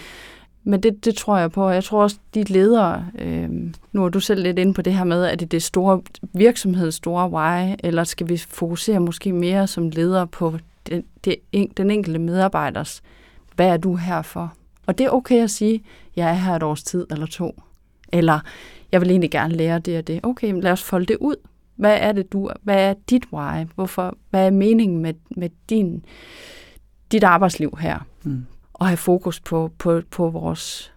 Men 0.65 0.81
det, 0.83 1.05
det 1.05 1.15
tror 1.15 1.39
jeg 1.39 1.51
på. 1.51 1.69
Jeg 1.69 1.85
tror 1.85 2.03
også, 2.03 2.19
de 2.35 2.43
ledere, 2.45 3.07
øh, 3.19 3.49
nu 3.93 4.05
er 4.05 4.09
du 4.09 4.21
selv 4.21 4.43
lidt 4.43 4.59
inde 4.59 4.75
på 4.75 4.83
det 4.83 4.95
her 4.95 5.05
med, 5.05 5.25
at 5.25 5.41
det 5.41 5.55
er 5.55 5.61
store 5.61 6.03
virksomheds 6.33 6.95
store 6.95 7.31
why, 7.31 7.75
eller 7.85 8.05
skal 8.05 8.29
vi 8.29 8.37
fokusere 8.37 9.01
måske 9.01 9.33
mere 9.33 9.67
som 9.67 9.91
ledere 9.91 10.27
på 10.27 10.59
den, 10.87 11.05
det, 11.25 11.37
den 11.77 11.91
enkelte 11.91 12.19
medarbejders, 12.19 13.03
hvad 13.55 13.69
er 13.69 13.77
du 13.77 13.97
her 13.97 14.23
for? 14.23 14.53
Og 14.87 14.99
det 14.99 15.07
er 15.07 15.11
okay 15.11 15.43
at 15.43 15.51
sige, 15.51 15.83
jeg 16.17 16.31
er 16.31 16.35
her 16.35 16.57
et 16.57 16.63
års 16.63 16.83
tid 16.83 17.07
eller 17.11 17.27
to. 17.27 17.63
Eller, 18.13 18.41
jeg 18.93 19.01
vil 19.01 19.11
egentlig 19.11 19.31
gerne 19.31 19.55
lære 19.55 19.79
det 19.79 19.99
og 19.99 20.07
det. 20.07 20.21
Okay, 20.23 20.63
lad 20.63 20.73
os 20.73 20.83
folde 20.83 21.07
det 21.07 21.17
ud. 21.21 21.37
Hvad 21.77 21.99
er 22.01 22.13
det 22.13 22.33
du, 22.33 22.51
hvad 22.63 22.91
er 22.91 22.95
dit 23.11 23.25
why? 23.33 23.65
Hvorfor, 23.75 24.17
hvad 24.31 24.47
er 24.47 24.51
meningen 24.51 24.99
med, 24.99 25.15
med 25.37 25.51
din, 25.71 26.05
dit 27.13 27.25
arbejdsliv 27.25 27.79
her? 27.81 27.99
Mm. 28.25 28.47
Og 28.81 28.87
have 28.87 28.97
fokus 28.97 29.41
på, 29.41 29.71
på, 29.79 30.03
på 30.11 30.31
vores, 30.31 30.93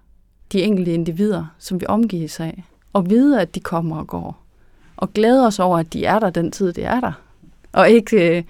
de 0.52 0.62
enkelte 0.62 0.94
individer, 0.94 1.46
som 1.58 1.82
vi 1.82 1.86
omgives 1.86 2.40
af. 2.40 2.64
Og 2.94 3.10
vide, 3.10 3.42
at 3.42 3.56
de 3.56 3.60
kommer 3.60 3.98
og 3.98 4.08
går. 4.08 4.44
Og 4.98 5.14
glæde 5.14 5.48
os 5.48 5.60
over, 5.60 5.78
at 5.78 5.94
de 5.94 6.06
er 6.06 6.20
der 6.20 6.30
den 6.30 6.52
tid, 6.52 6.74
de 6.74 6.82
er 6.82 7.00
der. 7.00 7.12
Og 7.72 7.90
ikke 7.90 8.38
øh, 8.38 8.44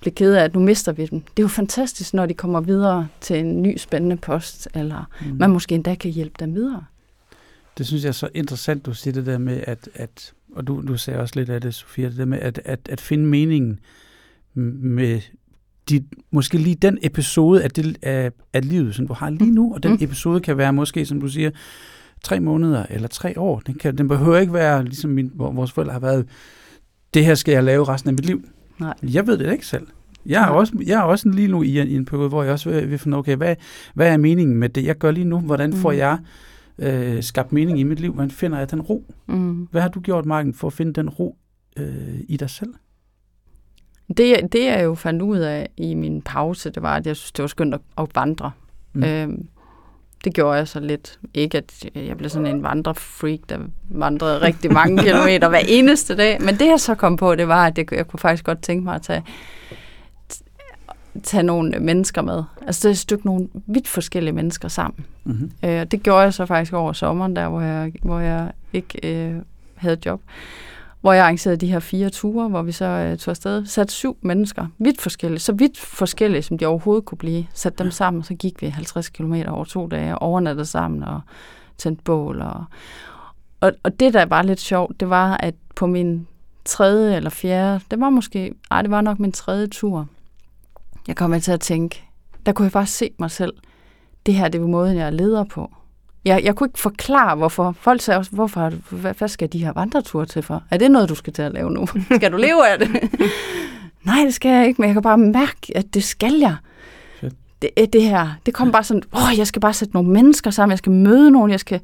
blive 0.00 0.14
ked 0.14 0.34
af, 0.34 0.44
at 0.44 0.54
nu 0.54 0.60
mister 0.60 0.92
vi 0.92 1.06
dem. 1.06 1.20
Det 1.20 1.38
er 1.38 1.42
jo 1.42 1.48
fantastisk, 1.48 2.14
når 2.14 2.26
de 2.26 2.34
kommer 2.34 2.60
videre 2.60 3.08
til 3.20 3.38
en 3.38 3.62
ny 3.62 3.76
spændende 3.76 4.16
post, 4.16 4.68
eller 4.74 5.08
mm. 5.20 5.36
man 5.36 5.50
måske 5.50 5.74
endda 5.74 5.94
kan 5.94 6.10
hjælpe 6.10 6.34
dem 6.40 6.54
videre. 6.54 6.84
Det 7.78 7.86
synes 7.86 8.02
jeg 8.02 8.08
er 8.08 8.12
så 8.12 8.28
interessant, 8.34 8.86
du 8.86 8.94
siger 8.94 9.14
det 9.14 9.26
der 9.26 9.38
med, 9.38 9.60
at, 9.66 9.88
at 9.94 10.32
og 10.54 10.66
du, 10.66 10.82
du 10.88 10.96
sagde 10.96 11.20
også 11.20 11.34
lidt 11.36 11.50
af 11.50 11.60
det, 11.60 11.74
Sofia, 11.74 12.08
det 12.08 12.16
der 12.16 12.24
med 12.24 12.38
at, 12.38 12.60
at, 12.64 12.80
at 12.88 13.00
finde 13.00 13.24
meningen 13.24 13.80
med 14.54 15.20
de, 15.88 16.04
måske 16.30 16.58
lige 16.58 16.74
den 16.74 16.98
episode 17.02 17.62
af, 17.62 17.70
det, 17.70 17.98
af, 18.02 18.32
af 18.52 18.68
livet, 18.68 18.94
som 18.94 19.06
du 19.06 19.14
har 19.14 19.30
lige 19.30 19.50
nu, 19.50 19.74
og 19.74 19.82
den 19.82 19.92
mm. 19.92 19.98
episode 20.00 20.40
kan 20.40 20.56
være 20.56 20.72
måske, 20.72 21.06
som 21.06 21.20
du 21.20 21.28
siger, 21.28 21.50
tre 22.24 22.40
måneder 22.40 22.86
eller 22.90 23.08
tre 23.08 23.40
år. 23.40 23.60
Den, 23.60 23.74
kan, 23.74 23.98
den 23.98 24.08
behøver 24.08 24.38
ikke 24.38 24.52
være, 24.52 24.84
ligesom 24.84 25.10
min, 25.10 25.30
vores 25.34 25.72
forældre 25.72 25.92
har 25.92 26.00
været, 26.00 26.28
det 27.14 27.24
her 27.24 27.34
skal 27.34 27.52
jeg 27.52 27.64
lave 27.64 27.84
resten 27.84 28.08
af 28.08 28.14
mit 28.14 28.26
liv. 28.26 28.42
Nej. 28.80 28.94
Jeg 29.02 29.26
ved 29.26 29.38
det 29.38 29.52
ikke 29.52 29.66
selv. 29.66 29.86
Jeg 30.26 30.42
er, 30.42 30.46
også, 30.46 30.72
jeg 30.86 30.98
er 30.98 31.02
også 31.02 31.28
lige 31.28 31.48
nu 31.48 31.62
i 31.62 31.80
en, 31.80 31.88
i 31.88 31.96
en 31.96 32.04
periode, 32.04 32.28
hvor 32.28 32.42
jeg 32.42 32.52
også 32.52 32.70
vil, 32.70 32.90
vil 32.90 32.98
finde, 32.98 33.16
okay, 33.16 33.36
hvad, 33.36 33.56
hvad 33.94 34.12
er 34.12 34.16
meningen 34.16 34.56
med 34.56 34.68
det, 34.68 34.84
jeg 34.84 34.98
gør 34.98 35.10
lige 35.10 35.24
nu? 35.24 35.40
Hvordan 35.40 35.72
får 35.72 35.92
mm. 35.92 35.98
jeg 35.98 36.18
øh, 36.78 37.22
skabt 37.22 37.52
mening 37.52 37.80
i 37.80 37.82
mit 37.82 38.00
liv? 38.00 38.12
Hvordan 38.12 38.30
finder 38.30 38.58
jeg 38.58 38.70
den 38.70 38.80
ro? 38.80 39.14
Mm. 39.26 39.68
Hvad 39.70 39.82
har 39.82 39.88
du 39.88 40.00
gjort, 40.00 40.26
Marken, 40.26 40.54
for 40.54 40.66
at 40.66 40.72
finde 40.72 40.92
den 40.92 41.08
ro 41.08 41.36
øh, 41.76 42.20
i 42.28 42.36
dig 42.36 42.50
selv? 42.50 42.74
Det, 44.08 44.52
det 44.52 44.64
jeg 44.64 44.84
jo 44.84 44.94
fandt 44.94 45.22
ud 45.22 45.38
af 45.38 45.68
i 45.76 45.94
min 45.94 46.22
pause, 46.22 46.70
det 46.70 46.82
var, 46.82 46.96
at 46.96 47.06
jeg 47.06 47.16
synes, 47.16 47.32
det 47.32 47.42
var 47.42 47.46
skønt 47.46 47.74
at, 47.74 47.80
at 47.98 48.08
vandre. 48.14 48.50
Mm. 48.92 49.04
Øhm, 49.04 49.48
det 50.24 50.34
gjorde 50.34 50.56
jeg 50.56 50.68
så 50.68 50.80
lidt. 50.80 51.18
Ikke, 51.34 51.58
at 51.58 51.84
jeg 51.94 52.16
blev 52.16 52.30
sådan 52.30 52.46
en 52.46 52.62
vandrefreak, 52.62 53.38
der 53.48 53.58
vandrede 53.88 54.42
rigtig 54.42 54.72
mange 54.72 55.02
kilometer 55.04 55.48
hver 55.48 55.62
eneste 55.68 56.16
dag. 56.16 56.38
Men 56.40 56.54
det, 56.54 56.66
jeg 56.66 56.80
så 56.80 56.94
kom 56.94 57.16
på, 57.16 57.34
det 57.34 57.48
var, 57.48 57.66
at 57.66 57.78
jeg, 57.78 57.92
jeg 57.92 58.06
kunne 58.08 58.20
faktisk 58.20 58.44
godt 58.44 58.62
tænke 58.62 58.84
mig 58.84 58.94
at 58.94 59.02
tage, 59.02 59.24
tage 61.22 61.42
nogle 61.42 61.80
mennesker 61.80 62.22
med. 62.22 62.42
Altså 62.66 62.80
det 62.80 62.90
er 62.90 62.92
et 62.94 62.98
stykke 62.98 63.26
nogle 63.26 63.48
vidt 63.66 63.88
forskellige 63.88 64.34
mennesker 64.34 64.68
sammen. 64.68 65.06
Mm-hmm. 65.24 65.50
Øh, 65.64 65.86
det 65.90 66.02
gjorde 66.02 66.20
jeg 66.20 66.34
så 66.34 66.46
faktisk 66.46 66.72
over 66.72 66.92
sommeren, 66.92 67.36
der 67.36 67.48
hvor 67.48 67.60
jeg, 67.60 67.92
hvor 68.02 68.20
jeg 68.20 68.52
ikke 68.72 69.24
øh, 69.26 69.34
havde 69.74 69.98
job 70.06 70.20
hvor 71.00 71.12
jeg 71.12 71.24
arrangerede 71.24 71.56
de 71.56 71.66
her 71.66 71.78
fire 71.78 72.10
ture, 72.10 72.48
hvor 72.48 72.62
vi 72.62 72.72
så 72.72 72.84
øh, 72.84 73.18
tog 73.18 73.32
afsted. 73.32 73.66
Sat 73.66 73.90
syv 73.90 74.16
mennesker, 74.20 74.66
vidt 74.78 75.00
forskellige, 75.00 75.40
så 75.40 75.52
vidt 75.52 75.78
forskellige, 75.78 76.42
som 76.42 76.58
de 76.58 76.66
overhovedet 76.66 77.04
kunne 77.04 77.18
blive. 77.18 77.46
Sat 77.54 77.78
dem 77.78 77.90
sammen, 77.90 78.22
så 78.22 78.34
gik 78.34 78.62
vi 78.62 78.66
50 78.66 79.08
km 79.08 79.34
over 79.48 79.64
to 79.64 79.86
dage, 79.86 80.18
overnattede 80.18 80.66
sammen 80.66 81.02
og 81.02 81.20
tændte 81.78 82.02
bål. 82.02 82.42
Og, 82.42 82.64
og, 83.60 83.72
og 83.82 84.00
det, 84.00 84.14
der 84.14 84.26
var 84.26 84.42
lidt 84.42 84.60
sjovt, 84.60 85.00
det 85.00 85.10
var, 85.10 85.36
at 85.36 85.54
på 85.74 85.86
min 85.86 86.26
tredje 86.64 87.16
eller 87.16 87.30
fjerde, 87.30 87.80
det 87.90 88.00
var 88.00 88.10
måske, 88.10 88.54
ej, 88.70 88.82
det 88.82 88.90
var 88.90 89.00
nok 89.00 89.18
min 89.18 89.32
tredje 89.32 89.66
tur, 89.66 90.08
jeg 91.08 91.16
kom 91.16 91.40
til 91.40 91.52
at 91.52 91.60
tænke, 91.60 92.04
der 92.46 92.52
kunne 92.52 92.64
jeg 92.64 92.72
bare 92.72 92.86
se 92.86 93.10
mig 93.18 93.30
selv. 93.30 93.52
Det 94.26 94.34
her, 94.34 94.48
det 94.48 94.60
er 94.60 94.66
måden, 94.66 94.96
jeg 94.96 95.06
er 95.06 95.10
leder 95.10 95.44
på. 95.44 95.70
Jeg, 96.26 96.44
jeg 96.44 96.54
kunne 96.54 96.66
ikke 96.66 96.78
forklare, 96.78 97.36
hvorfor. 97.36 97.76
Folk 97.80 98.00
sagde 98.00 98.18
også, 98.18 98.30
hvorfor, 98.30 98.72
hvad, 98.90 99.14
hvad 99.14 99.28
skal 99.28 99.52
de 99.52 99.64
her 99.64 99.72
vandreture 99.72 100.26
til 100.26 100.42
for? 100.42 100.62
Er 100.70 100.76
det 100.76 100.90
noget, 100.90 101.08
du 101.08 101.14
skal 101.14 101.32
til 101.32 101.42
at 101.42 101.52
lave 101.52 101.70
nu? 101.70 101.86
skal 102.16 102.32
du 102.32 102.36
leve 102.36 102.68
af 102.68 102.78
det? 102.78 102.88
Nej, 104.04 104.18
det 104.24 104.34
skal 104.34 104.50
jeg 104.50 104.66
ikke, 104.66 104.80
men 104.80 104.88
jeg 104.88 104.94
kan 104.94 105.02
bare 105.02 105.18
mærke, 105.18 105.76
at 105.76 105.94
det 105.94 106.04
skal 106.04 106.34
jeg. 106.34 106.56
Det, 107.62 107.92
det 107.92 108.02
her, 108.02 108.28
det 108.46 108.54
kom 108.54 108.72
bare 108.72 108.84
sådan, 108.84 109.02
åh, 109.12 109.38
jeg 109.38 109.46
skal 109.46 109.60
bare 109.60 109.72
sætte 109.72 109.94
nogle 109.94 110.10
mennesker 110.10 110.50
sammen, 110.50 110.70
jeg 110.70 110.78
skal 110.78 110.92
møde 110.92 111.30
nogen, 111.30 111.50
jeg 111.50 111.60
skal, 111.60 111.80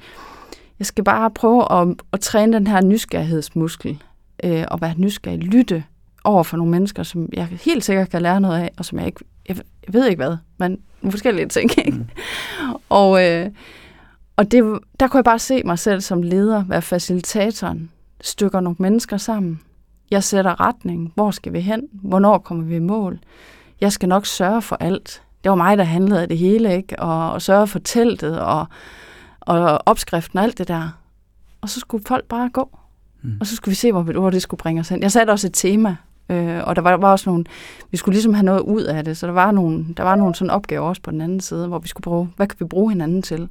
jeg 0.78 0.86
skal 0.86 1.05
bare 1.05 1.30
prøve 1.30 1.72
at, 1.72 1.88
at 2.12 2.20
træne 2.20 2.53
den 2.53 2.66
her 2.66 2.80
nysgerrighedsmuskel, 2.80 4.03
øh, 4.45 4.64
og 4.70 4.80
være 4.80 4.95
nysgerrig, 4.97 5.38
lytte 5.38 5.84
over 6.24 6.43
for 6.43 6.57
nogle 6.57 6.70
mennesker, 6.70 7.03
som 7.03 7.28
jeg 7.32 7.49
helt 7.64 7.84
sikkert 7.84 8.11
kan 8.11 8.22
lære 8.22 8.40
noget 8.40 8.61
af, 8.61 8.70
og 8.78 8.84
som 8.84 8.99
jeg 8.99 9.07
ikke, 9.07 9.24
jeg, 9.49 9.57
jeg 9.86 9.95
ved 9.95 10.07
ikke 10.07 10.24
hvad, 10.24 10.36
men 10.59 10.78
nogle 11.03 11.12
forskellige 11.12 11.49
ting. 11.49 11.78
Ikke? 11.78 11.93
Mm. 11.93 12.07
og 12.88 13.28
øh, 13.28 13.51
og 14.43 14.53
det, 14.53 14.78
der 15.01 15.09
kunne 15.09 15.18
jeg 15.18 15.24
bare 15.24 15.38
se 15.38 15.62
mig 15.64 15.78
selv 15.78 16.01
som 16.01 16.22
leder, 16.22 16.64
være 16.64 16.82
facilitatoren, 16.82 17.90
stykker 18.20 18.61
nogle 18.61 18.76
mennesker 18.78 19.16
sammen. 19.16 19.61
Jeg 20.11 20.24
sætter 20.24 20.61
retning. 20.61 21.12
Hvor 21.14 21.30
skal 21.30 21.53
vi 21.53 21.61
hen? 21.61 21.82
Hvornår 21.93 22.38
kommer 22.38 22.64
vi 22.64 22.76
i 22.76 22.78
mål? 22.78 23.18
Jeg 23.80 23.93
skal 23.93 24.09
nok 24.09 24.26
sørge 24.26 24.62
for 24.62 24.76
alt. 24.76 25.22
Det 25.45 25.51
var 25.51 25.57
mig, 25.57 25.78
der 25.78 25.84
handlede 25.84 26.22
af 26.22 26.28
det 26.28 26.38
hele, 26.38 26.76
ikke? 26.76 26.99
Og, 26.99 27.32
og 27.32 27.43
sørge 27.43 27.66
for 27.66 27.78
teltet 27.78 28.40
og, 28.40 28.66
og 29.40 29.78
opskriften 29.86 30.38
og 30.38 30.45
alt 30.45 30.59
det 30.59 30.68
der. 30.68 30.99
Og 31.61 31.68
så 31.68 31.80
skulle 31.80 32.05
folk 32.07 32.24
bare 32.24 32.49
gå. 32.49 32.78
Mm. 33.22 33.36
Og 33.40 33.47
så 33.47 33.57
skulle 33.57 33.72
vi 33.72 33.76
se, 33.76 33.93
hvor, 33.93 34.03
hvor 34.03 34.30
det 34.30 34.43
skulle 34.43 34.59
bringe 34.59 34.80
os 34.80 34.88
hen. 34.88 35.03
Jeg 35.03 35.12
satte 35.12 35.30
også 35.30 35.47
et 35.47 35.55
tema, 35.55 35.97
øh, 36.28 36.61
og 36.64 36.76
der 36.76 36.82
var, 36.82 36.97
var 36.97 37.12
også 37.12 37.30
nogle, 37.30 37.45
vi 37.90 37.97
skulle 37.97 38.14
ligesom 38.14 38.34
have 38.34 38.45
noget 38.45 38.61
ud 38.61 38.82
af 38.82 39.05
det, 39.05 39.16
så 39.16 39.26
der 39.26 39.32
var 39.32 39.51
nogle, 39.51 39.86
der 39.97 40.03
var 40.03 40.16
nogle 40.16 40.34
sådan 40.34 40.51
opgaver 40.51 40.88
også 40.88 41.03
på 41.03 41.11
den 41.11 41.20
anden 41.20 41.40
side, 41.40 41.66
hvor 41.66 41.78
vi 41.78 41.88
skulle 41.88 42.05
bruge, 42.05 42.28
hvad 42.36 42.47
kan 42.47 42.57
vi 42.61 42.64
bruge 42.64 42.90
hinanden 42.90 43.22
til? 43.22 43.49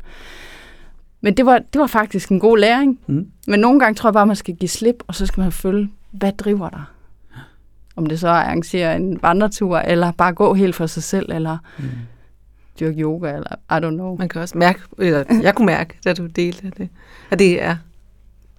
Men 1.21 1.37
det 1.37 1.45
var, 1.45 1.59
det 1.59 1.81
var 1.81 1.87
faktisk 1.87 2.29
en 2.29 2.39
god 2.39 2.57
læring. 2.57 2.99
Mm. 3.07 3.31
Men 3.47 3.59
nogle 3.59 3.79
gange 3.79 3.95
tror 3.95 4.09
jeg 4.09 4.13
bare, 4.13 4.27
man 4.27 4.35
skal 4.35 4.55
give 4.55 4.69
slip, 4.69 5.03
og 5.07 5.15
så 5.15 5.25
skal 5.25 5.41
man 5.41 5.51
følge, 5.51 5.89
hvad 6.11 6.31
driver 6.31 6.69
dig? 6.69 6.83
Om 7.95 8.05
det 8.05 8.19
så 8.19 8.27
er 8.27 8.33
at 8.33 8.45
arrangere 8.45 8.95
en 8.95 9.21
vandretur, 9.21 9.77
eller 9.77 10.11
bare 10.11 10.33
gå 10.33 10.53
helt 10.53 10.75
for 10.75 10.85
sig 10.85 11.03
selv, 11.03 11.31
eller 11.31 11.57
mm. 11.79 11.89
dyrke 12.79 13.01
yoga, 13.01 13.35
eller 13.35 13.55
I 13.55 13.85
don't 13.85 13.95
know. 13.95 14.17
Man 14.17 14.29
kan 14.29 14.41
også 14.41 14.57
mærke, 14.57 14.79
eller 14.97 15.23
jeg 15.41 15.55
kunne 15.55 15.65
mærke, 15.65 15.97
da 16.05 16.13
du 16.13 16.25
delte 16.25 16.71
det, 16.77 16.89
at 17.29 17.39
det 17.39 17.63
er 17.63 17.75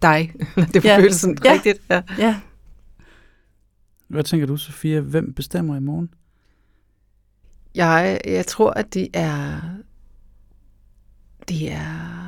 dig. 0.03 0.33
det 0.75 0.85
ja. 0.85 0.99
føles 0.99 1.17
sådan 1.17 1.39
ja. 1.45 1.53
rigtigt. 1.53 1.83
Ja. 1.91 2.03
ja. 2.19 2.41
Hvad 4.09 4.25
tænker 4.25 4.47
du, 4.47 4.57
Sofia? 4.57 5.01
Hvem 5.01 5.33
bestemmer 5.33 5.77
i 5.77 5.81
morgen? 5.81 6.11
Jeg, 7.75 8.21
jeg 8.27 8.47
tror, 8.47 8.71
at 8.71 8.95
det 8.95 9.09
er 9.15 9.61
det 11.49 11.73
er 11.73 12.22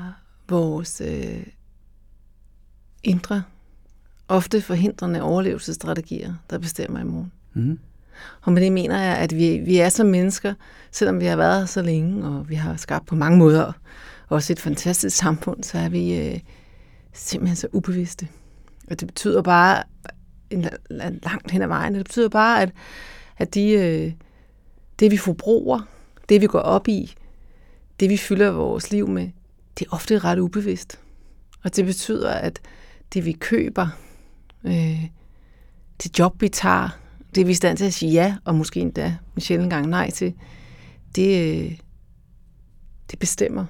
vores 0.49 1.03
øh, 1.05 1.47
indre, 3.03 3.43
ofte 4.29 4.61
forhindrende 4.61 5.23
overlevelsesstrategier, 5.23 6.35
der 6.51 6.59
bestemmer 6.59 7.01
i 7.01 7.05
morgen. 7.05 7.33
Mm. 7.55 7.79
Og 8.43 8.53
med 8.53 8.63
det 8.63 8.73
mener 8.73 9.01
jeg, 9.01 9.17
at 9.17 9.37
vi, 9.37 9.59
vi 9.59 9.79
er 9.79 9.89
som 9.89 10.07
mennesker, 10.07 10.55
selvom 10.91 11.21
vi 11.21 11.27
har 11.27 11.37
været 11.37 11.59
her 11.59 11.67
så 11.67 11.83
længe, 11.83 12.27
og 12.27 12.49
vi 12.49 12.55
har 12.55 12.77
skabt 12.77 13.07
på 13.07 13.15
mange 13.15 13.39
måder 13.39 13.73
også 14.29 14.53
et 14.53 14.61
fantastisk 14.61 15.17
samfund, 15.17 15.65
så 15.65 15.79
er 15.79 15.89
vi 15.89 16.19
øh, 16.19 16.41
simpelthen 17.13 17.57
så 17.57 17.69
ubevidste. 17.73 18.29
Og 18.91 19.01
det 19.01 19.09
betyder 19.09 19.43
bare, 19.43 19.83
en, 20.51 20.67
langt 21.23 21.51
hen 21.51 21.63
ad 21.63 21.67
vejen, 21.69 21.95
det 21.95 22.05
betyder 22.05 22.29
bare, 22.29 22.63
at, 22.63 22.73
at 23.39 23.55
de, 23.55 23.71
øh, 23.71 24.13
det 24.99 25.11
vi 25.11 25.17
forbruger, 25.17 25.81
det 26.29 26.41
vi 26.41 26.47
går 26.47 26.59
op 26.59 26.89
i, 26.89 27.15
det 28.01 28.11
vi 28.11 28.17
fylder 28.17 28.51
vores 28.51 28.91
liv 28.91 29.09
med, 29.09 29.31
det 29.79 29.87
er 29.87 29.95
ofte 29.95 30.19
ret 30.19 30.39
ubevidst. 30.39 31.01
Og 31.65 31.77
det 31.77 31.85
betyder, 31.85 32.31
at 32.31 32.61
det 33.15 33.25
vi 33.25 33.33
køber, 33.33 33.89
øh, 34.65 35.05
det 36.03 36.19
job 36.19 36.41
vi 36.41 36.49
tager, 36.49 36.99
det 37.35 37.47
vi 37.47 37.51
er 37.51 37.53
i 37.53 37.55
stand 37.55 37.77
til 37.77 37.85
at 37.85 37.95
sige 37.95 38.13
ja, 38.13 38.37
og 38.45 38.55
måske 38.55 38.81
endda 38.81 39.17
en 39.37 39.41
sjældent 39.41 39.71
gang 39.71 39.87
nej 39.87 40.11
til, 40.11 40.35
det, 41.17 41.63
øh, 41.65 41.79
det 43.11 43.19
bestemmer, 43.19 43.67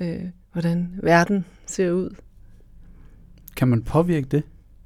øh, 0.00 0.24
hvordan 0.52 0.98
verden 1.02 1.44
ser 1.66 1.90
ud. 1.90 2.14
Kan 3.56 3.68
man 3.68 3.82
påvirke 3.82 4.26
det? 4.26 4.42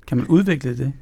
Kan 0.06 0.16
man 0.16 0.26
udvikle 0.26 0.76
det? 0.76 0.92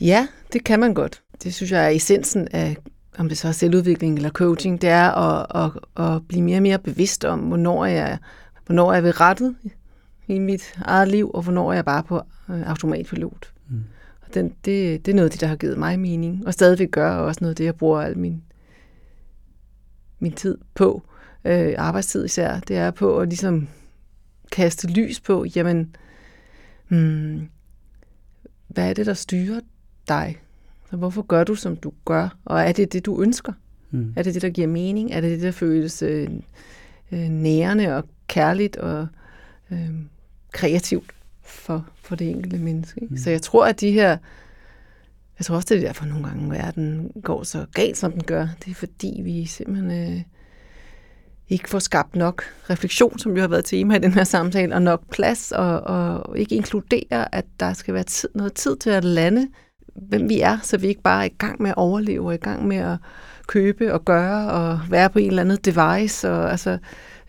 Ja, 0.00 0.28
det 0.52 0.64
kan 0.64 0.80
man 0.80 0.94
godt. 0.94 1.22
Det 1.42 1.54
synes 1.54 1.72
jeg 1.72 1.84
er 1.84 1.88
essensen 1.88 2.48
af 2.48 2.76
om 3.18 3.28
det 3.28 3.38
så 3.38 3.48
er 3.48 3.52
selvudvikling 3.52 4.16
eller 4.16 4.30
coaching, 4.30 4.82
det 4.82 4.90
er 4.90 5.10
at, 5.10 5.46
at, 5.64 6.04
at 6.04 6.22
blive 6.28 6.42
mere 6.42 6.58
og 6.58 6.62
mere 6.62 6.78
bevidst 6.78 7.24
om, 7.24 7.40
hvornår 7.40 7.84
jeg, 7.84 8.18
hvornår 8.66 8.92
jeg 8.92 8.98
er 8.98 9.02
ved 9.02 9.20
rettet 9.20 9.56
i 10.28 10.38
mit 10.38 10.74
eget 10.84 11.08
liv, 11.08 11.30
og 11.34 11.42
hvornår 11.42 11.72
jeg 11.72 11.78
er 11.78 11.82
bare 11.82 12.02
på 12.02 12.16
øh, 12.50 12.70
automatpilot. 12.70 13.52
Mm. 13.68 13.84
Og 14.22 14.34
den, 14.34 14.48
det, 14.64 15.06
det 15.06 15.12
er 15.12 15.14
noget 15.14 15.26
af 15.26 15.30
det, 15.30 15.40
der 15.40 15.46
har 15.46 15.56
givet 15.56 15.78
mig 15.78 16.00
mening, 16.00 16.46
og 16.46 16.54
stadigvæk 16.54 16.90
gør 16.90 17.10
også 17.10 17.38
noget 17.40 17.52
af 17.52 17.56
det, 17.56 17.64
jeg 17.64 17.74
bruger 17.74 18.00
al 18.00 18.18
min, 18.18 18.42
min 20.18 20.32
tid 20.32 20.58
på, 20.74 21.02
øh, 21.44 21.74
arbejdstid 21.78 22.24
især, 22.24 22.60
det 22.60 22.76
er 22.76 22.90
på 22.90 23.18
at 23.18 23.28
ligesom 23.28 23.68
kaste 24.52 24.86
lys 24.86 25.20
på, 25.20 25.44
jamen, 25.56 25.96
hmm, 26.88 27.48
hvad 28.68 28.90
er 28.90 28.94
det, 28.94 29.06
der 29.06 29.14
styrer 29.14 29.60
dig? 30.08 30.38
Så 30.90 30.96
hvorfor 30.96 31.22
gør 31.22 31.44
du, 31.44 31.54
som 31.54 31.76
du 31.76 31.92
gør? 32.04 32.36
Og 32.44 32.60
er 32.60 32.72
det 32.72 32.92
det, 32.92 33.06
du 33.06 33.22
ønsker? 33.22 33.52
Mm. 33.90 34.12
Er 34.16 34.22
det 34.22 34.34
det, 34.34 34.42
der 34.42 34.50
giver 34.50 34.66
mening? 34.66 35.12
Er 35.12 35.20
det 35.20 35.30
det, 35.30 35.42
der 35.42 35.50
føles 35.50 36.02
øh, 36.02 36.30
øh, 37.12 37.28
nærende 37.28 37.96
og 37.96 38.04
kærligt 38.26 38.76
og 38.76 39.06
øh, 39.70 39.90
kreativt 40.52 41.12
for, 41.42 41.86
for 42.02 42.16
det 42.16 42.30
enkelte 42.30 42.58
menneske. 42.58 43.00
Ikke? 43.02 43.14
Mm. 43.14 43.18
Så 43.18 43.30
jeg 43.30 43.42
tror, 43.42 43.66
at 43.66 43.80
de 43.80 43.90
her 43.90 44.16
jeg 45.38 45.46
tror 45.46 45.56
også, 45.56 45.74
det 45.74 45.82
er 45.82 45.86
derfor 45.86 46.04
nogle 46.04 46.24
gange, 46.24 46.50
verden 46.50 47.10
går 47.22 47.42
så 47.42 47.66
galt, 47.74 47.96
som 47.96 48.12
den 48.12 48.22
gør. 48.22 48.48
Det 48.64 48.70
er 48.70 48.74
fordi, 48.74 49.20
vi 49.24 49.44
simpelthen 49.44 49.90
øh, 49.90 50.22
ikke 51.48 51.70
får 51.70 51.78
skabt 51.78 52.16
nok 52.16 52.42
refleksion, 52.70 53.18
som 53.18 53.34
jo 53.34 53.40
har 53.40 53.48
været 53.48 53.64
tema 53.64 53.96
i 53.96 53.98
den 53.98 54.12
her 54.12 54.24
samtale, 54.24 54.74
og 54.74 54.82
nok 54.82 55.10
plads, 55.10 55.52
og, 55.52 55.80
og 55.80 56.38
ikke 56.38 56.54
inkludere, 56.54 57.34
at 57.34 57.44
der 57.60 57.72
skal 57.72 57.94
være 57.94 58.04
tid, 58.04 58.28
noget 58.34 58.54
tid 58.54 58.76
til 58.76 58.90
at 58.90 59.04
lande, 59.04 59.48
hvem 59.94 60.28
vi 60.28 60.40
er, 60.40 60.58
så 60.62 60.78
vi 60.78 60.86
ikke 60.86 61.02
bare 61.02 61.20
er 61.20 61.26
i 61.26 61.34
gang 61.38 61.62
med 61.62 61.70
at 61.70 61.76
overleve, 61.76 62.26
og 62.26 62.34
i 62.34 62.38
gang 62.38 62.68
med 62.68 62.76
at 62.76 62.96
købe 63.46 63.92
og 63.92 64.04
gøre, 64.04 64.50
og 64.50 64.80
være 64.90 65.10
på 65.10 65.18
en 65.18 65.28
eller 65.28 65.42
anden 65.42 65.58
device, 65.64 66.30
og 66.30 66.50
altså 66.50 66.78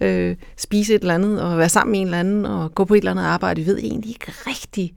øh, 0.01 0.36
spise 0.57 0.95
et 0.95 1.01
eller 1.01 1.15
andet, 1.15 1.41
og 1.41 1.57
være 1.57 1.70
sammen 1.70 1.91
med 1.91 1.99
en 1.99 2.07
eller 2.07 2.20
anden, 2.20 2.45
og 2.45 2.76
gå 2.76 2.86
på 2.86 2.93
et 2.93 2.97
eller 2.97 3.11
andet 3.11 3.24
arbejde. 3.24 3.61
Vi 3.61 3.68
ved 3.68 3.78
egentlig 3.78 4.09
ikke 4.09 4.32
rigtigt, 4.47 4.93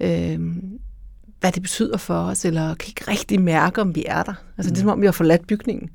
øh, 0.00 0.40
hvad 1.40 1.52
det 1.52 1.62
betyder 1.62 1.96
for 1.96 2.14
os, 2.14 2.44
eller 2.44 2.74
kan 2.74 2.88
ikke 2.88 3.10
rigtig 3.10 3.40
mærke, 3.40 3.80
om 3.80 3.94
vi 3.94 4.04
er 4.08 4.22
der. 4.22 4.34
Altså, 4.58 4.70
mm. 4.70 4.74
det 4.74 4.80
er 4.80 4.82
som 4.82 4.88
om, 4.90 5.00
vi 5.00 5.06
har 5.06 5.12
forladt 5.12 5.46
bygningen. 5.46 5.90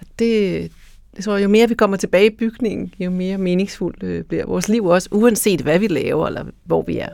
Og 0.00 0.06
det, 0.18 0.72
det 1.16 1.24
tror 1.24 1.36
jeg, 1.36 1.44
jo 1.44 1.48
mere 1.48 1.68
vi 1.68 1.74
kommer 1.74 1.96
tilbage 1.96 2.26
i 2.26 2.36
bygningen, 2.38 2.94
jo 3.00 3.10
mere 3.10 3.38
meningsfuldt 3.38 4.02
øh, 4.02 4.24
bliver 4.24 4.46
vores 4.46 4.68
liv 4.68 4.84
også, 4.84 5.08
uanset 5.12 5.60
hvad 5.60 5.78
vi 5.78 5.86
laver, 5.86 6.26
eller 6.26 6.44
hvor 6.64 6.82
vi 6.82 6.98
er. 6.98 7.08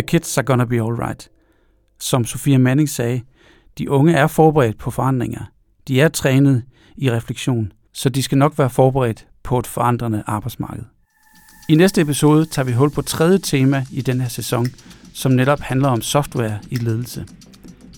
The 0.00 0.06
kids 0.06 0.38
are 0.38 0.44
gonna 0.44 0.64
be 0.64 0.76
alright. 0.76 1.28
Som 2.00 2.24
Sofia 2.24 2.58
Manning 2.58 2.88
sagde, 2.88 3.22
de 3.78 3.90
unge 3.90 4.12
er 4.12 4.26
forberedt 4.26 4.78
på 4.78 4.90
forandringer. 4.90 5.40
De 5.88 6.00
er 6.00 6.08
trænet 6.08 6.62
i 6.96 7.10
refleksion 7.10 7.72
så 7.92 8.08
de 8.08 8.22
skal 8.22 8.38
nok 8.38 8.58
være 8.58 8.70
forberedt 8.70 9.26
på 9.42 9.58
et 9.58 9.66
forandrende 9.66 10.22
arbejdsmarked. 10.26 10.84
I 11.68 11.74
næste 11.74 12.00
episode 12.00 12.44
tager 12.44 12.66
vi 12.66 12.72
hul 12.72 12.90
på 12.90 13.02
tredje 13.02 13.38
tema 13.38 13.86
i 13.92 14.02
den 14.02 14.20
her 14.20 14.28
sæson, 14.28 14.66
som 15.14 15.32
netop 15.32 15.60
handler 15.60 15.88
om 15.88 16.02
software 16.02 16.58
i 16.70 16.76
ledelse. 16.76 17.26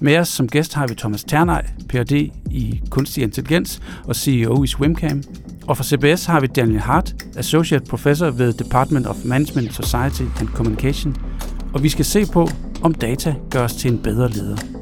Med 0.00 0.16
os 0.16 0.28
som 0.28 0.48
gæst 0.48 0.74
har 0.74 0.86
vi 0.86 0.94
Thomas 0.94 1.24
Ternej, 1.24 1.64
Ph.D. 1.88 2.30
i 2.50 2.82
kunstig 2.90 3.22
intelligens 3.22 3.82
og 4.05 4.16
CEO 4.16 4.64
i 4.64 4.66
Swimcam. 4.66 5.22
Og 5.66 5.76
fra 5.76 5.84
CBS 5.84 6.24
har 6.24 6.40
vi 6.40 6.46
Daniel 6.46 6.80
Hart, 6.80 7.14
Associate 7.36 7.84
Professor 7.84 8.30
ved 8.30 8.53
Department 8.53 9.07
of 9.07 9.16
Management, 9.24 9.74
Society 9.74 10.22
and 10.40 10.48
Communication. 10.48 11.16
Og 11.75 11.83
vi 11.83 11.89
skal 11.89 12.05
se 12.05 12.27
på, 12.27 12.49
om 12.83 12.95
data 12.95 13.35
gør 13.51 13.64
os 13.64 13.75
til 13.75 13.93
en 13.93 13.99
bedre 13.99 14.29
leder. 14.29 14.82